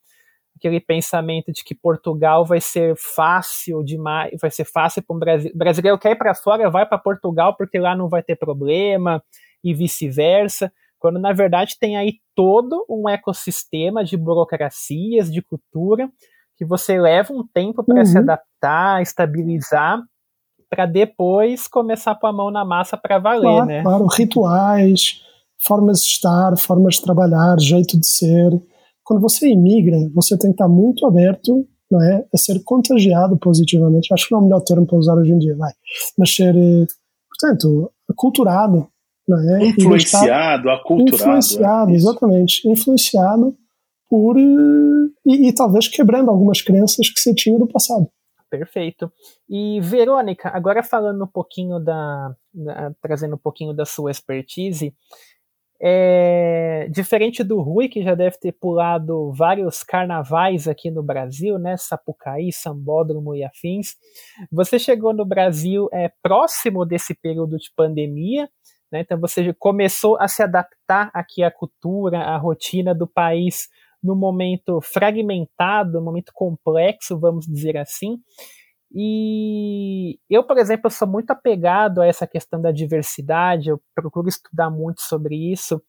aquele 0.54 0.80
pensamento 0.80 1.50
de 1.50 1.64
que 1.64 1.74
Portugal 1.74 2.44
vai 2.44 2.60
ser 2.60 2.94
fácil 2.94 3.82
demais, 3.82 4.36
vai 4.38 4.50
ser 4.50 4.66
fácil 4.66 5.02
para 5.02 5.16
um 5.16 5.18
brasileiro. 5.18 5.56
brasileiro 5.56 5.98
quer 5.98 6.10
ir 6.10 6.16
para 6.16 6.34
fora, 6.34 6.68
vai 6.68 6.84
para 6.84 6.98
Portugal 6.98 7.56
porque 7.56 7.78
lá 7.78 7.96
não 7.96 8.10
vai 8.10 8.22
ter 8.22 8.36
problema 8.36 9.24
e 9.64 9.72
vice-versa, 9.72 10.70
quando 10.98 11.18
na 11.18 11.32
verdade 11.32 11.78
tem 11.80 11.96
aí 11.96 12.18
todo 12.34 12.84
um 12.86 13.08
ecossistema 13.08 14.04
de 14.04 14.18
burocracias, 14.18 15.32
de 15.32 15.40
cultura, 15.40 16.06
que 16.58 16.66
você 16.66 17.00
leva 17.00 17.32
um 17.32 17.46
tempo 17.46 17.82
para 17.82 18.00
uhum. 18.00 18.04
se 18.04 18.18
adaptar, 18.18 18.51
estabilizar, 19.00 20.00
para 20.70 20.86
depois 20.86 21.66
começar 21.68 22.12
a 22.12 22.14
pôr 22.14 22.28
a 22.28 22.32
mão 22.32 22.50
na 22.50 22.64
massa 22.64 22.96
para 22.96 23.18
valer, 23.18 23.42
claro, 23.42 23.66
né? 23.66 23.82
Claro, 23.82 24.06
rituais, 24.06 25.20
formas 25.66 26.00
de 26.00 26.08
estar, 26.08 26.56
formas 26.56 26.94
de 26.94 27.02
trabalhar, 27.02 27.58
jeito 27.58 27.98
de 27.98 28.06
ser 28.06 28.50
quando 29.04 29.20
você 29.20 29.48
imigra, 29.48 29.96
você 30.14 30.38
tem 30.38 30.50
que 30.50 30.54
estar 30.54 30.68
muito 30.68 31.06
aberto 31.06 31.66
não 31.90 32.02
é, 32.02 32.24
a 32.32 32.38
ser 32.38 32.62
contagiado 32.64 33.36
positivamente. 33.36 34.12
Acho 34.14 34.26
que 34.26 34.32
não 34.32 34.38
é 34.38 34.42
o 34.42 34.44
melhor 34.46 34.60
termo 34.62 34.86
para 34.86 34.96
usar 34.96 35.14
hoje 35.14 35.30
em 35.30 35.38
dia, 35.38 35.54
vai. 35.54 35.72
Mas 36.16 36.34
ser, 36.34 36.56
eh, 36.56 36.86
portanto, 37.28 37.92
aculturado. 38.08 38.88
Não 39.28 39.38
é? 39.38 39.66
Influenciado, 39.66 40.70
aculturado. 40.70 41.16
Influenciado, 41.16 41.90
é 41.90 41.94
exatamente. 41.94 42.66
Influenciado 42.66 43.54
por. 44.08 44.38
Eh, 44.38 45.08
e, 45.26 45.48
e 45.48 45.52
talvez 45.52 45.86
quebrando 45.86 46.30
algumas 46.30 46.62
crenças 46.62 47.10
que 47.10 47.20
você 47.20 47.34
tinha 47.34 47.58
do 47.58 47.68
passado. 47.68 48.08
Perfeito. 48.52 49.10
E 49.48 49.80
Verônica, 49.80 50.50
agora 50.50 50.82
falando 50.82 51.24
um 51.24 51.26
pouquinho 51.26 51.80
da, 51.80 52.34
da, 52.52 52.92
trazendo 53.00 53.34
um 53.36 53.38
pouquinho 53.38 53.72
da 53.72 53.86
sua 53.86 54.10
expertise, 54.10 54.94
É, 55.84 56.88
diferente 56.90 57.42
do 57.44 57.60
Rui, 57.60 57.88
que 57.88 58.02
já 58.04 58.14
deve 58.14 58.38
ter 58.38 58.52
pulado 58.52 59.32
vários 59.32 59.82
carnavais 59.82 60.68
aqui 60.68 60.90
no 60.90 61.02
Brasil, 61.02 61.58
né? 61.58 61.76
Sapucaí, 61.76 62.52
Sambódromo 62.52 63.34
e 63.34 63.44
afins. 63.44 63.96
Você 64.52 64.78
chegou 64.78 65.12
no 65.12 65.24
Brasil 65.24 65.88
é, 65.92 66.10
próximo 66.22 66.84
desse 66.86 67.14
período 67.14 67.58
de 67.58 67.70
pandemia, 67.76 68.48
né? 68.92 69.00
Então 69.00 69.18
você 69.20 69.52
começou 69.54 70.16
a 70.20 70.28
se 70.28 70.42
adaptar 70.42 71.10
aqui 71.14 71.42
à 71.42 71.50
cultura, 71.50 72.18
à 72.20 72.36
rotina 72.36 72.94
do 72.94 73.06
país 73.08 73.68
no 74.02 74.16
momento 74.16 74.80
fragmentado, 74.80 75.92
no 75.92 76.04
momento 76.04 76.32
complexo, 76.34 77.18
vamos 77.18 77.46
dizer 77.46 77.76
assim. 77.76 78.18
E 78.94 80.18
eu, 80.28 80.44
por 80.44 80.58
exemplo, 80.58 80.90
sou 80.90 81.08
muito 81.08 81.30
apegado 81.30 82.02
a 82.02 82.06
essa 82.06 82.26
questão 82.26 82.60
da 82.60 82.70
diversidade, 82.70 83.70
eu 83.70 83.80
procuro 83.94 84.28
estudar 84.28 84.70
muito 84.70 85.00
sobre 85.00 85.34
isso. 85.52 85.82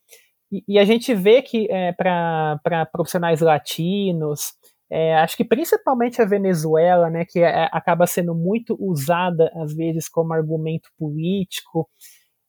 E, 0.51 0.63
e 0.67 0.79
a 0.79 0.85
gente 0.85 1.13
vê 1.13 1.41
que 1.41 1.67
é, 1.69 1.91
para 1.91 2.87
profissionais 2.91 3.41
latinos, 3.41 4.53
é, 4.89 5.15
acho 5.15 5.35
que 5.35 5.43
principalmente 5.43 6.21
a 6.21 6.25
Venezuela, 6.25 7.09
né, 7.09 7.25
que 7.27 7.39
é, 7.39 7.67
acaba 7.71 8.05
sendo 8.05 8.35
muito 8.35 8.77
usada 8.79 9.51
às 9.55 9.73
vezes 9.73 10.07
como 10.07 10.33
argumento 10.33 10.89
político, 10.97 11.89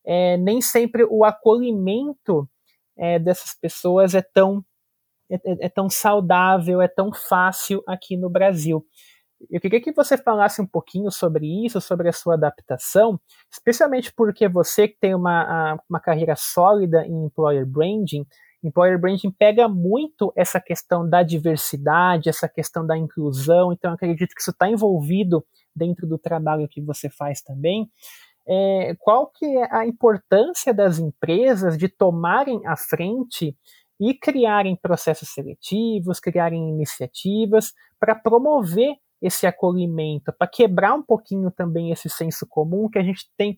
é, 0.06 0.36
nem 0.36 0.60
sempre 0.60 1.04
o 1.08 1.24
acolhimento 1.24 2.48
é, 2.96 3.18
dessas 3.18 3.58
pessoas 3.58 4.14
é 4.14 4.22
tão, 4.22 4.62
é, 5.30 5.36
é, 5.36 5.66
é 5.66 5.68
tão 5.68 5.88
saudável, 5.88 6.80
é 6.80 6.88
tão 6.88 7.12
fácil 7.12 7.82
aqui 7.86 8.16
no 8.16 8.28
Brasil. 8.28 8.84
Eu 9.50 9.60
queria 9.60 9.80
que 9.80 9.92
você 9.92 10.16
falasse 10.16 10.60
um 10.62 10.66
pouquinho 10.66 11.10
sobre 11.10 11.66
isso, 11.66 11.80
sobre 11.80 12.08
a 12.08 12.12
sua 12.12 12.34
adaptação, 12.34 13.20
especialmente 13.52 14.12
porque 14.12 14.48
você 14.48 14.88
que 14.88 14.96
tem 14.98 15.14
uma, 15.14 15.78
uma 15.88 16.00
carreira 16.00 16.34
sólida 16.36 17.04
em 17.06 17.26
employer 17.26 17.66
branding, 17.66 18.26
employer 18.62 18.98
branding 18.98 19.30
pega 19.30 19.68
muito 19.68 20.32
essa 20.34 20.60
questão 20.60 21.08
da 21.08 21.22
diversidade, 21.22 22.28
essa 22.28 22.48
questão 22.48 22.86
da 22.86 22.96
inclusão, 22.96 23.72
então 23.72 23.92
acredito 23.92 24.34
que 24.34 24.40
isso 24.40 24.50
está 24.50 24.68
envolvido 24.68 25.44
dentro 25.74 26.06
do 26.06 26.18
trabalho 26.18 26.68
que 26.68 26.80
você 26.80 27.10
faz 27.10 27.42
também. 27.42 27.90
É, 28.46 28.94
qual 28.98 29.26
que 29.28 29.44
é 29.46 29.74
a 29.74 29.86
importância 29.86 30.72
das 30.72 30.98
empresas 30.98 31.78
de 31.78 31.88
tomarem 31.88 32.66
a 32.66 32.76
frente 32.76 33.56
e 34.00 34.14
criarem 34.14 34.76
processos 34.76 35.28
seletivos, 35.28 36.20
criarem 36.20 36.68
iniciativas 36.68 37.72
para 37.98 38.14
promover 38.14 38.94
esse 39.22 39.46
acolhimento, 39.46 40.32
para 40.38 40.46
quebrar 40.46 40.94
um 40.94 41.02
pouquinho 41.02 41.50
também 41.50 41.90
esse 41.90 42.10
senso 42.10 42.46
comum 42.46 42.88
que 42.90 42.98
a 42.98 43.02
gente 43.02 43.26
tem 43.36 43.56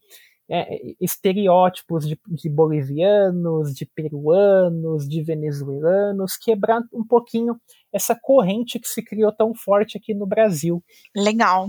é, 0.48 0.94
estereótipos 1.00 2.06
de, 2.06 2.18
de, 2.28 2.48
bolivianos, 2.48 3.74
de 3.74 3.84
peruanos, 3.84 5.08
de 5.08 5.22
venezuelanos, 5.22 6.36
quebrar 6.36 6.80
um 6.92 7.04
pouquinho 7.04 7.60
essa 7.92 8.14
corrente 8.14 8.78
que 8.78 8.86
se 8.86 9.02
criou 9.02 9.32
tão 9.32 9.54
forte 9.54 9.98
aqui 9.98 10.14
no 10.14 10.26
Brasil. 10.26 10.82
Legal. 11.16 11.68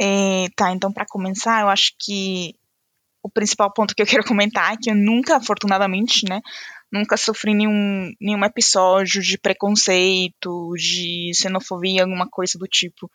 É, 0.00 0.46
tá, 0.54 0.70
então 0.72 0.92
para 0.92 1.06
começar, 1.06 1.62
eu 1.62 1.68
acho 1.68 1.92
que 1.98 2.54
o 3.22 3.30
principal 3.30 3.72
ponto 3.72 3.94
que 3.94 4.02
eu 4.02 4.06
quero 4.06 4.24
comentar 4.24 4.72
é 4.72 4.76
que 4.76 4.90
eu 4.90 4.94
nunca, 4.94 5.36
afortunadamente, 5.36 6.28
né, 6.28 6.40
nunca 6.92 7.16
sofri 7.16 7.54
nenhum, 7.54 8.12
nenhum 8.20 8.44
episódio 8.44 9.20
de 9.20 9.38
preconceito, 9.38 10.72
de 10.76 11.32
xenofobia, 11.34 12.02
alguma 12.02 12.28
coisa 12.28 12.58
do 12.58 12.66
tipo 12.66 13.10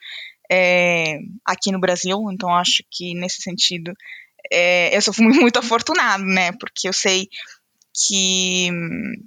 é, 0.51 1.19
aqui 1.45 1.71
no 1.71 1.79
Brasil. 1.79 2.17
Então 2.31 2.53
acho 2.53 2.83
que 2.89 3.13
nesse 3.13 3.41
sentido 3.41 3.93
é, 4.51 4.95
eu 4.95 5.01
sou 5.01 5.13
muito 5.19 5.59
afortunado, 5.59 6.23
né? 6.23 6.51
Porque 6.53 6.87
eu 6.87 6.93
sei 6.93 7.27
que, 7.93 8.69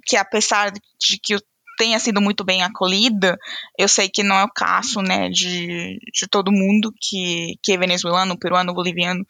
que 0.05 0.17
apesar 0.17 0.71
de 0.71 1.19
que 1.21 1.35
eu 1.35 1.39
tenha 1.77 1.99
sido 1.99 2.21
muito 2.21 2.43
bem 2.43 2.63
acolhida, 2.63 3.37
eu 3.77 3.87
sei 3.87 4.09
que 4.09 4.23
não 4.23 4.35
é 4.35 4.43
o 4.45 4.51
caso, 4.51 5.01
né, 5.01 5.29
de, 5.29 5.99
de 6.13 6.27
todo 6.29 6.51
mundo 6.51 6.93
que, 7.01 7.59
que 7.61 7.73
é 7.73 7.77
venezuelano, 7.77 8.39
peruano, 8.39 8.73
boliviano, 8.73 9.25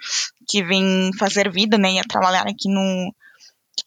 que 0.48 0.64
vem 0.64 1.10
fazer 1.18 1.52
vida, 1.52 1.76
né, 1.76 1.94
e 1.94 2.08
trabalhar 2.08 2.44
aqui 2.44 2.70
no, 2.70 3.14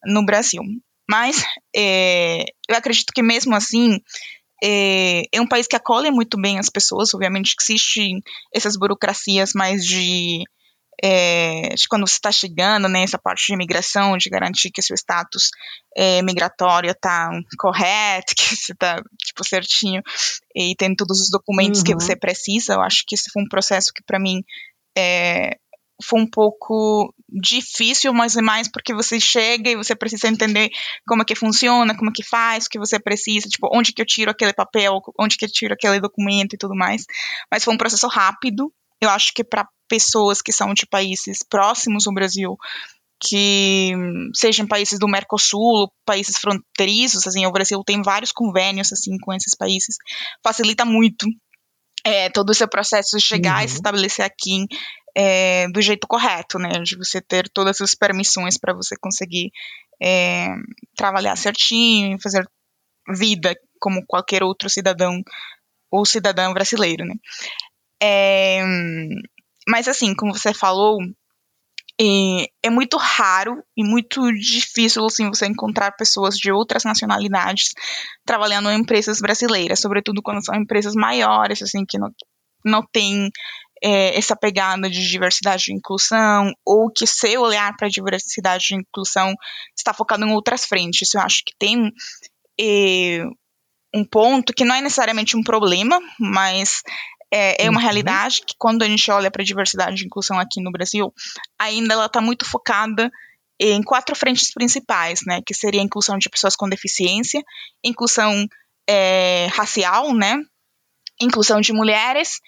no 0.07 0.27
Brasil. 0.27 0.63
Mas 1.09 1.43
é, 1.75 2.45
eu 2.69 2.77
acredito 2.77 3.13
que 3.15 3.23
mesmo 3.23 3.55
assim 3.55 3.99
é, 4.63 5.23
é, 5.33 5.41
um 5.41 5.47
país 5.47 5.67
que 5.67 5.77
acolhe 5.77 6.11
muito 6.11 6.41
bem 6.41 6.59
as 6.59 6.69
pessoas. 6.69 7.15
Obviamente 7.15 7.55
que 7.57 7.63
existem 7.63 8.21
essas 8.53 8.77
burocracias 8.77 9.53
mais 9.55 9.85
de, 9.85 10.43
é, 11.03 11.75
de 11.75 11.89
quando 11.89 12.07
você 12.07 12.15
está 12.15 12.31
chegando, 12.33 12.89
né, 12.89 13.03
essa 13.03 13.19
parte 13.19 13.47
de 13.47 13.55
imigração, 13.55 14.17
de 14.17 14.29
garantir 14.29 14.71
que 14.71 14.83
seu 14.83 14.95
status 14.97 15.51
é, 15.97 16.21
migratório 16.23 16.91
está 16.91 17.31
correto, 17.59 18.35
que 18.37 18.57
você 18.57 18.73
está 18.73 19.03
tipo 19.25 19.45
certinho 19.45 20.03
e 20.55 20.75
tem 20.77 20.95
todos 20.95 21.21
os 21.21 21.31
documentos 21.31 21.81
uhum. 21.81 21.87
que 21.87 21.95
você 21.95 22.17
precisa. 22.17 22.75
Eu 22.75 22.83
acho 22.83 23.05
que 23.07 23.15
esse 23.15 23.31
foi 23.33 23.43
um 23.43 23.49
processo 23.49 23.93
que 23.95 24.03
para 24.05 24.19
mim 24.19 24.43
é, 24.97 25.57
foi 26.03 26.21
um 26.21 26.27
pouco 26.27 27.13
difícil, 27.29 28.13
mas 28.13 28.37
é 28.37 28.43
mais 28.43 28.69
porque 28.71 28.95
você 28.95 29.19
chega 29.19 29.71
e 29.71 29.77
você 29.77 29.95
precisa 29.97 30.29
entender 30.29 30.71
como 31.07 31.23
é 31.23 31.25
que 31.25 31.35
funciona, 31.35 31.97
como 31.97 32.11
é 32.11 32.13
que 32.13 32.23
faz, 32.23 32.67
o 32.67 32.71
que 32.71 32.79
você 32.79 32.99
precisa, 32.99 33.49
tipo, 33.49 33.69
onde 33.73 33.93
que 33.93 34.01
eu 34.01 34.07
tiro 34.07 34.31
aquele 34.31 34.53
papel, 34.53 35.01
onde 35.19 35.37
que 35.37 35.45
eu 35.45 35.51
tiro 35.51 35.75
aquele 35.75 36.01
documento 36.01 36.55
e 36.55 36.59
tudo 36.59 36.75
mais. 36.75 37.05
Mas 37.51 37.65
foi 37.65 37.75
um 37.75 37.79
processo 37.79 38.07
rápido. 38.07 38.73
Eu 39.01 39.11
acho 39.11 39.33
que 39.35 39.43
para 39.43 39.69
pessoas 39.89 40.41
que 40.41 40.53
são 40.53 40.73
de 40.73 40.87
países 40.87 41.39
próximos 41.49 42.07
ao 42.07 42.15
Brasil, 42.15 42.57
que 43.21 43.93
sejam 44.35 44.67
países 44.67 44.99
do 44.99 45.09
Mercosul, 45.09 45.91
países 46.05 46.39
fronteiriços, 46.39 47.27
assim, 47.27 47.45
o 47.47 47.53
Brasil 47.53 47.83
tem 47.85 48.01
vários 48.03 48.31
convênios 48.31 48.93
assim 48.93 49.19
com 49.19 49.33
esses 49.33 49.57
países, 49.57 49.97
facilita 50.43 50.85
muito 50.85 51.27
é, 52.05 52.31
todo 52.31 52.53
esse 52.53 52.67
processo 52.69 53.17
de 53.17 53.23
chegar 53.23 53.59
uhum. 53.59 53.65
e 53.65 53.69
se 53.69 53.75
estabelecer 53.75 54.25
aqui 54.25 54.67
é, 55.17 55.69
do 55.69 55.81
jeito 55.81 56.07
correto, 56.07 56.59
né? 56.59 56.71
De 56.83 56.97
você 56.97 57.21
ter 57.21 57.49
todas 57.49 57.81
as 57.81 57.95
permissões 57.95 58.59
para 58.59 58.75
você 58.75 58.97
conseguir 58.97 59.51
é, 60.03 60.49
trabalhar 60.97 61.37
certinho 61.37 62.17
e 62.17 62.23
fazer 62.23 62.47
vida 63.09 63.55
como 63.81 64.05
qualquer 64.07 64.43
outro 64.43 64.69
cidadão 64.69 65.23
ou 65.91 66.05
cidadão 66.05 66.53
brasileiro, 66.53 67.05
né? 67.05 67.15
É, 68.03 68.63
mas 69.67 69.89
assim, 69.89 70.15
como 70.15 70.33
você 70.33 70.55
falou, 70.55 70.99
é, 72.01 72.47
é, 72.63 72.71
muito 72.71 72.97
raro 72.97 73.63
e 73.77 73.83
muito 73.83 74.33
difícil 74.33 75.05
assim 75.05 75.29
você 75.29 75.47
encontrar 75.47 75.93
pessoas 75.93 76.37
de 76.37 76.53
outras 76.53 76.85
nacionalidades 76.85 77.73
trabalhando 78.25 78.71
em 78.71 78.79
empresas 78.79 79.21
brasileiras, 79.21 79.81
sobretudo 79.81 80.23
quando 80.23 80.45
são 80.45 80.55
empresas 80.55 80.95
maiores, 80.95 81.61
assim 81.61 81.85
que 81.85 81.99
não, 81.99 82.11
não 82.65 82.87
tem 82.93 83.31
é, 83.83 84.17
essa 84.17 84.37
pegada 84.37 84.89
de 84.89 85.09
diversidade 85.09 85.71
e 85.71 85.75
inclusão, 85.75 86.53
ou 86.65 86.91
que 86.91 87.07
seu 87.07 87.43
olhar 87.43 87.77
para 87.77 87.87
a 87.87 87.91
diversidade 87.91 88.67
e 88.71 88.77
inclusão 88.77 89.35
está 89.77 89.93
focado 89.93 90.25
em 90.25 90.33
outras 90.33 90.65
frentes. 90.65 91.15
Eu 91.15 91.21
acho 91.21 91.43
que 91.45 91.55
tem 91.59 91.93
é, 92.61 93.25
um 93.95 94.05
ponto 94.05 94.53
que 94.53 94.65
não 94.65 94.75
é 94.75 94.81
necessariamente 94.81 95.37
um 95.37 95.43
problema, 95.43 96.01
mas 96.19 96.83
é, 97.33 97.65
é 97.65 97.71
uma 97.71 97.79
uhum. 97.79 97.85
realidade 97.85 98.43
que 98.47 98.55
quando 98.59 98.83
a 98.83 98.87
gente 98.87 99.11
olha 99.11 99.31
para 99.31 99.43
a 99.43 99.45
diversidade 99.45 100.03
e 100.03 100.07
inclusão 100.07 100.39
aqui 100.39 100.61
no 100.61 100.73
Brasil, 100.73 101.13
ainda 101.59 101.95
ela 101.95 102.07
está 102.07 102.21
muito 102.21 102.45
focada 102.45 103.11
em 103.61 103.83
quatro 103.83 104.15
frentes 104.15 104.53
principais, 104.53 105.21
né, 105.27 105.41
que 105.45 105.53
seria 105.53 105.81
a 105.81 105.85
inclusão 105.85 106.17
de 106.17 106.29
pessoas 106.29 106.55
com 106.55 106.69
deficiência, 106.69 107.43
inclusão 107.83 108.47
é, 108.89 109.49
racial, 109.53 110.15
né, 110.15 110.41
inclusão 111.21 111.61
de 111.61 111.73
mulheres 111.73 112.41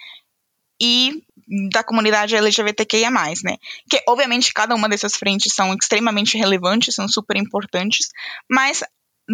e 0.80 1.22
da 1.72 1.82
comunidade 1.82 2.36
LGBTQIA+, 2.36 3.10
né? 3.10 3.56
Que, 3.88 4.02
obviamente, 4.08 4.52
cada 4.52 4.74
uma 4.74 4.88
dessas 4.88 5.16
frentes 5.16 5.52
são 5.52 5.74
extremamente 5.74 6.38
relevantes, 6.38 6.94
são 6.94 7.08
super 7.08 7.36
importantes, 7.36 8.08
mas 8.48 8.82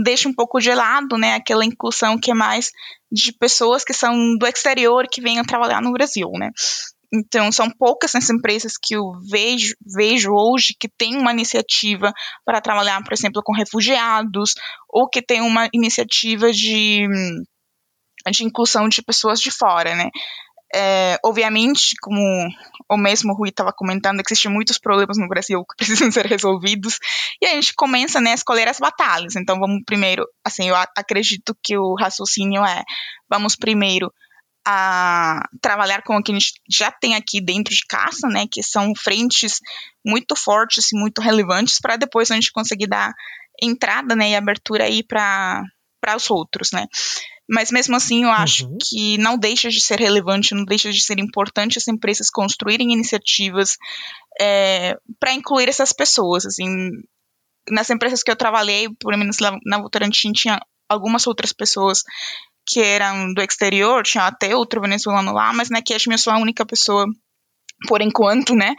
deixa 0.03 0.29
um 0.29 0.35
pouco 0.35 0.61
de 0.61 0.75
lado, 0.75 1.17
né, 1.17 1.35
aquela 1.35 1.65
inclusão 1.65 2.19
que 2.19 2.31
é 2.31 2.35
mais 2.35 2.71
de 3.11 3.33
pessoas 3.33 3.85
que 3.85 3.95
são 3.95 4.37
do 4.37 4.47
exterior 4.47 5.07
que 5.11 5.23
venham 5.23 5.45
trabalhar 5.45 5.81
no 5.81 5.93
Brasil, 5.93 6.31
né? 6.33 6.51
Então, 7.13 7.53
são 7.53 7.71
poucas 7.71 8.15
as 8.15 8.29
empresas 8.29 8.73
que 8.81 8.95
eu 8.95 9.13
vejo, 9.31 9.75
vejo 9.97 10.33
hoje 10.33 10.75
que 10.79 10.89
têm 10.89 11.17
uma 11.17 11.33
iniciativa 11.33 12.13
para 12.45 12.61
trabalhar, 12.61 13.03
por 13.03 13.13
exemplo, 13.13 13.43
com 13.45 13.55
refugiados, 13.55 14.55
ou 14.89 15.09
que 15.09 15.23
tem 15.23 15.41
uma 15.41 15.69
iniciativa 15.73 16.53
de, 16.53 17.07
de 18.31 18.45
inclusão 18.45 18.89
de 18.89 19.03
pessoas 19.03 19.41
de 19.41 19.51
fora, 19.51 19.95
né? 19.95 20.11
É, 20.75 21.19
obviamente, 21.25 21.95
como 22.01 22.21
o 22.91 22.97
mesmo 22.97 23.35
Rui 23.35 23.51
estava 23.51 23.73
comentando, 23.73 24.21
existem 24.21 24.51
muitos 24.51 24.79
problemas 24.79 25.17
no 25.17 25.29
Brasil 25.29 25.65
que 25.65 25.77
precisam 25.85 26.11
ser 26.11 26.27
resolvidos, 26.27 26.99
e 27.41 27.47
a 27.47 27.51
gente 27.51 27.75
começa 27.75 28.21
né, 28.21 28.33
a 28.33 28.35
escolher 28.35 28.69
as 28.69 28.79
batalhas. 28.79 29.37
Então, 29.37 29.59
vamos 29.59 29.83
primeiro, 29.85 30.27
assim, 30.45 30.69
eu 30.69 30.77
acredito 30.77 31.57
que 31.63 31.77
o 31.77 31.95
raciocínio 31.95 32.65
é, 32.65 32.83
vamos 33.29 33.57
primeiro 33.57 34.13
a 34.69 35.49
trabalhar 35.63 36.03
com 36.03 36.17
o 36.17 36.23
que 36.23 36.33
a 36.33 36.35
gente 36.35 36.55
já 36.69 36.91
tem 36.91 37.15
aqui 37.15 37.41
dentro 37.41 37.73
de 37.73 37.87
casa, 37.89 38.27
né, 38.27 38.47
que 38.51 38.63
são 38.65 38.93
frentes 38.97 39.61
muito 40.05 40.35
fortes 40.35 40.91
e 40.93 40.99
muito 40.99 41.21
relevantes, 41.21 41.79
para 41.81 41.97
depois 41.97 42.31
a 42.31 42.35
gente 42.35 42.51
conseguir 42.51 42.89
dar 42.89 43.13
entrada, 43.63 44.17
né, 44.17 44.31
e 44.31 44.37
abertura 44.37 44.85
aí 44.85 45.05
para 45.05 45.63
os 46.17 46.29
outros, 46.31 46.73
né? 46.73 46.87
Mas 47.49 47.71
mesmo 47.71 47.95
assim, 47.95 48.25
eu 48.25 48.31
acho 48.31 48.67
uhum. 48.67 48.79
que 48.83 49.19
não 49.19 49.39
deixa 49.39 49.71
de 49.71 49.81
ser 49.81 50.01
relevante, 50.01 50.55
não 50.55 50.65
deixa 50.65 50.91
de 50.91 51.01
ser 51.01 51.19
importante 51.19 51.79
as 51.79 51.87
empresas 51.87 52.29
construírem 52.29 52.93
iniciativas 52.93 53.77
é, 54.41 54.97
para 55.21 55.33
incluir 55.33 55.69
essas 55.69 55.93
pessoas. 55.93 56.45
Assim, 56.45 56.91
nas 57.71 57.89
empresas 57.89 58.23
que 58.23 58.31
eu 58.31 58.37
trabalhei, 58.37 58.89
pelo 58.99 59.17
menos 59.17 59.37
na 59.65 59.79
Votorantim, 59.79 60.33
tinha 60.33 60.61
algumas 60.89 61.27
outras 61.27 61.53
pessoas 61.53 62.03
que 62.67 62.81
eram 62.81 63.33
do 63.33 63.41
exterior, 63.41 64.03
tinha 64.03 64.25
até 64.25 64.55
outro 64.57 64.81
venezuelano 64.81 65.33
lá, 65.33 65.53
mas 65.53 65.71
na 65.71 65.83
Cash 65.83 66.07
eu 66.09 66.19
sou 66.19 66.33
a 66.33 66.39
única 66.39 66.67
pessoa, 66.67 67.07
por 67.87 68.01
enquanto, 68.01 68.57
né, 68.57 68.75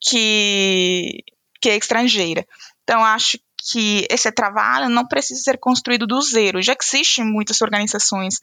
que, 0.00 1.22
que 1.60 1.68
é 1.68 1.76
estrangeira. 1.76 2.46
Então, 2.82 3.04
acho 3.04 3.38
que 3.58 4.06
esse 4.10 4.30
trabalho 4.30 4.88
não 4.88 5.06
precisa 5.06 5.40
ser 5.40 5.58
construído 5.58 6.06
do 6.06 6.20
zero. 6.20 6.62
Já 6.62 6.76
existem 6.80 7.24
muitas 7.24 7.60
organizações 7.62 8.38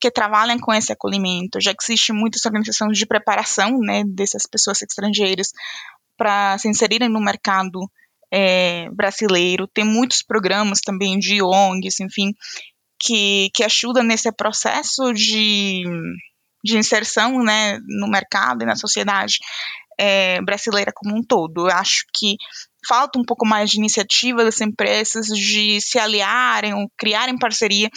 que 0.00 0.10
trabalham 0.10 0.58
com 0.58 0.72
esse 0.72 0.92
acolhimento, 0.92 1.60
já 1.60 1.74
existem 1.80 2.14
muitas 2.14 2.44
organizações 2.44 2.96
de 2.96 3.06
preparação 3.06 3.78
né, 3.80 4.04
dessas 4.06 4.44
pessoas 4.46 4.80
estrangeiras 4.82 5.52
para 6.16 6.58
se 6.58 6.68
inserirem 6.68 7.08
no 7.08 7.20
mercado 7.20 7.80
é, 8.32 8.88
brasileiro. 8.90 9.66
Tem 9.66 9.84
muitos 9.84 10.22
programas 10.22 10.80
também 10.80 11.18
de 11.18 11.42
ONGs, 11.42 12.00
enfim, 12.00 12.34
que, 13.00 13.50
que 13.54 13.64
ajudam 13.64 14.02
nesse 14.02 14.30
processo 14.32 15.12
de, 15.12 15.82
de 16.62 16.76
inserção 16.76 17.42
né, 17.42 17.78
no 17.86 18.08
mercado 18.08 18.62
e 18.62 18.66
na 18.66 18.76
sociedade 18.76 19.38
é, 19.98 20.40
brasileira 20.42 20.92
como 20.94 21.16
um 21.16 21.22
todo. 21.22 21.68
Eu 21.68 21.76
acho 21.76 22.04
que 22.14 22.36
falta 22.88 23.18
um 23.18 23.24
pouco 23.24 23.46
mais 23.46 23.70
de 23.70 23.78
iniciativa 23.78 24.44
das 24.44 24.60
empresas 24.60 25.26
de 25.26 25.80
se 25.80 25.98
aliarem 25.98 26.74
ou 26.74 26.90
criarem 26.96 27.38
parceria 27.38 27.90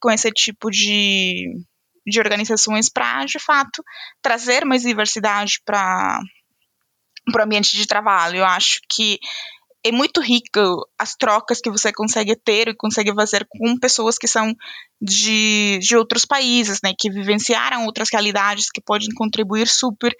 com 0.00 0.10
esse 0.10 0.30
tipo 0.30 0.70
de, 0.70 1.46
de 2.06 2.20
organizações 2.20 2.88
para, 2.88 3.24
de 3.24 3.38
fato, 3.38 3.82
trazer 4.22 4.64
mais 4.64 4.82
diversidade 4.82 5.60
para 5.64 6.20
o 7.34 7.42
ambiente 7.42 7.76
de 7.76 7.86
trabalho. 7.86 8.38
Eu 8.38 8.44
acho 8.44 8.80
que 8.88 9.18
é 9.84 9.92
muito 9.92 10.20
rica 10.20 10.62
as 10.98 11.14
trocas 11.14 11.60
que 11.60 11.70
você 11.70 11.92
consegue 11.92 12.36
ter 12.36 12.68
e 12.68 12.76
consegue 12.76 13.14
fazer 13.14 13.46
com 13.48 13.78
pessoas 13.78 14.18
que 14.18 14.26
são 14.26 14.54
de, 15.00 15.78
de 15.80 15.96
outros 15.96 16.24
países, 16.24 16.80
né, 16.82 16.92
que 16.98 17.10
vivenciaram 17.10 17.84
outras 17.84 18.08
realidades, 18.12 18.70
que 18.70 18.80
podem 18.80 19.08
contribuir 19.14 19.68
super 19.68 20.12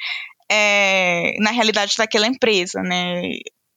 é, 0.49 1.37
na 1.41 1.51
realidade 1.51 1.97
daquela 1.97 2.27
empresa, 2.27 2.81
né? 2.81 3.23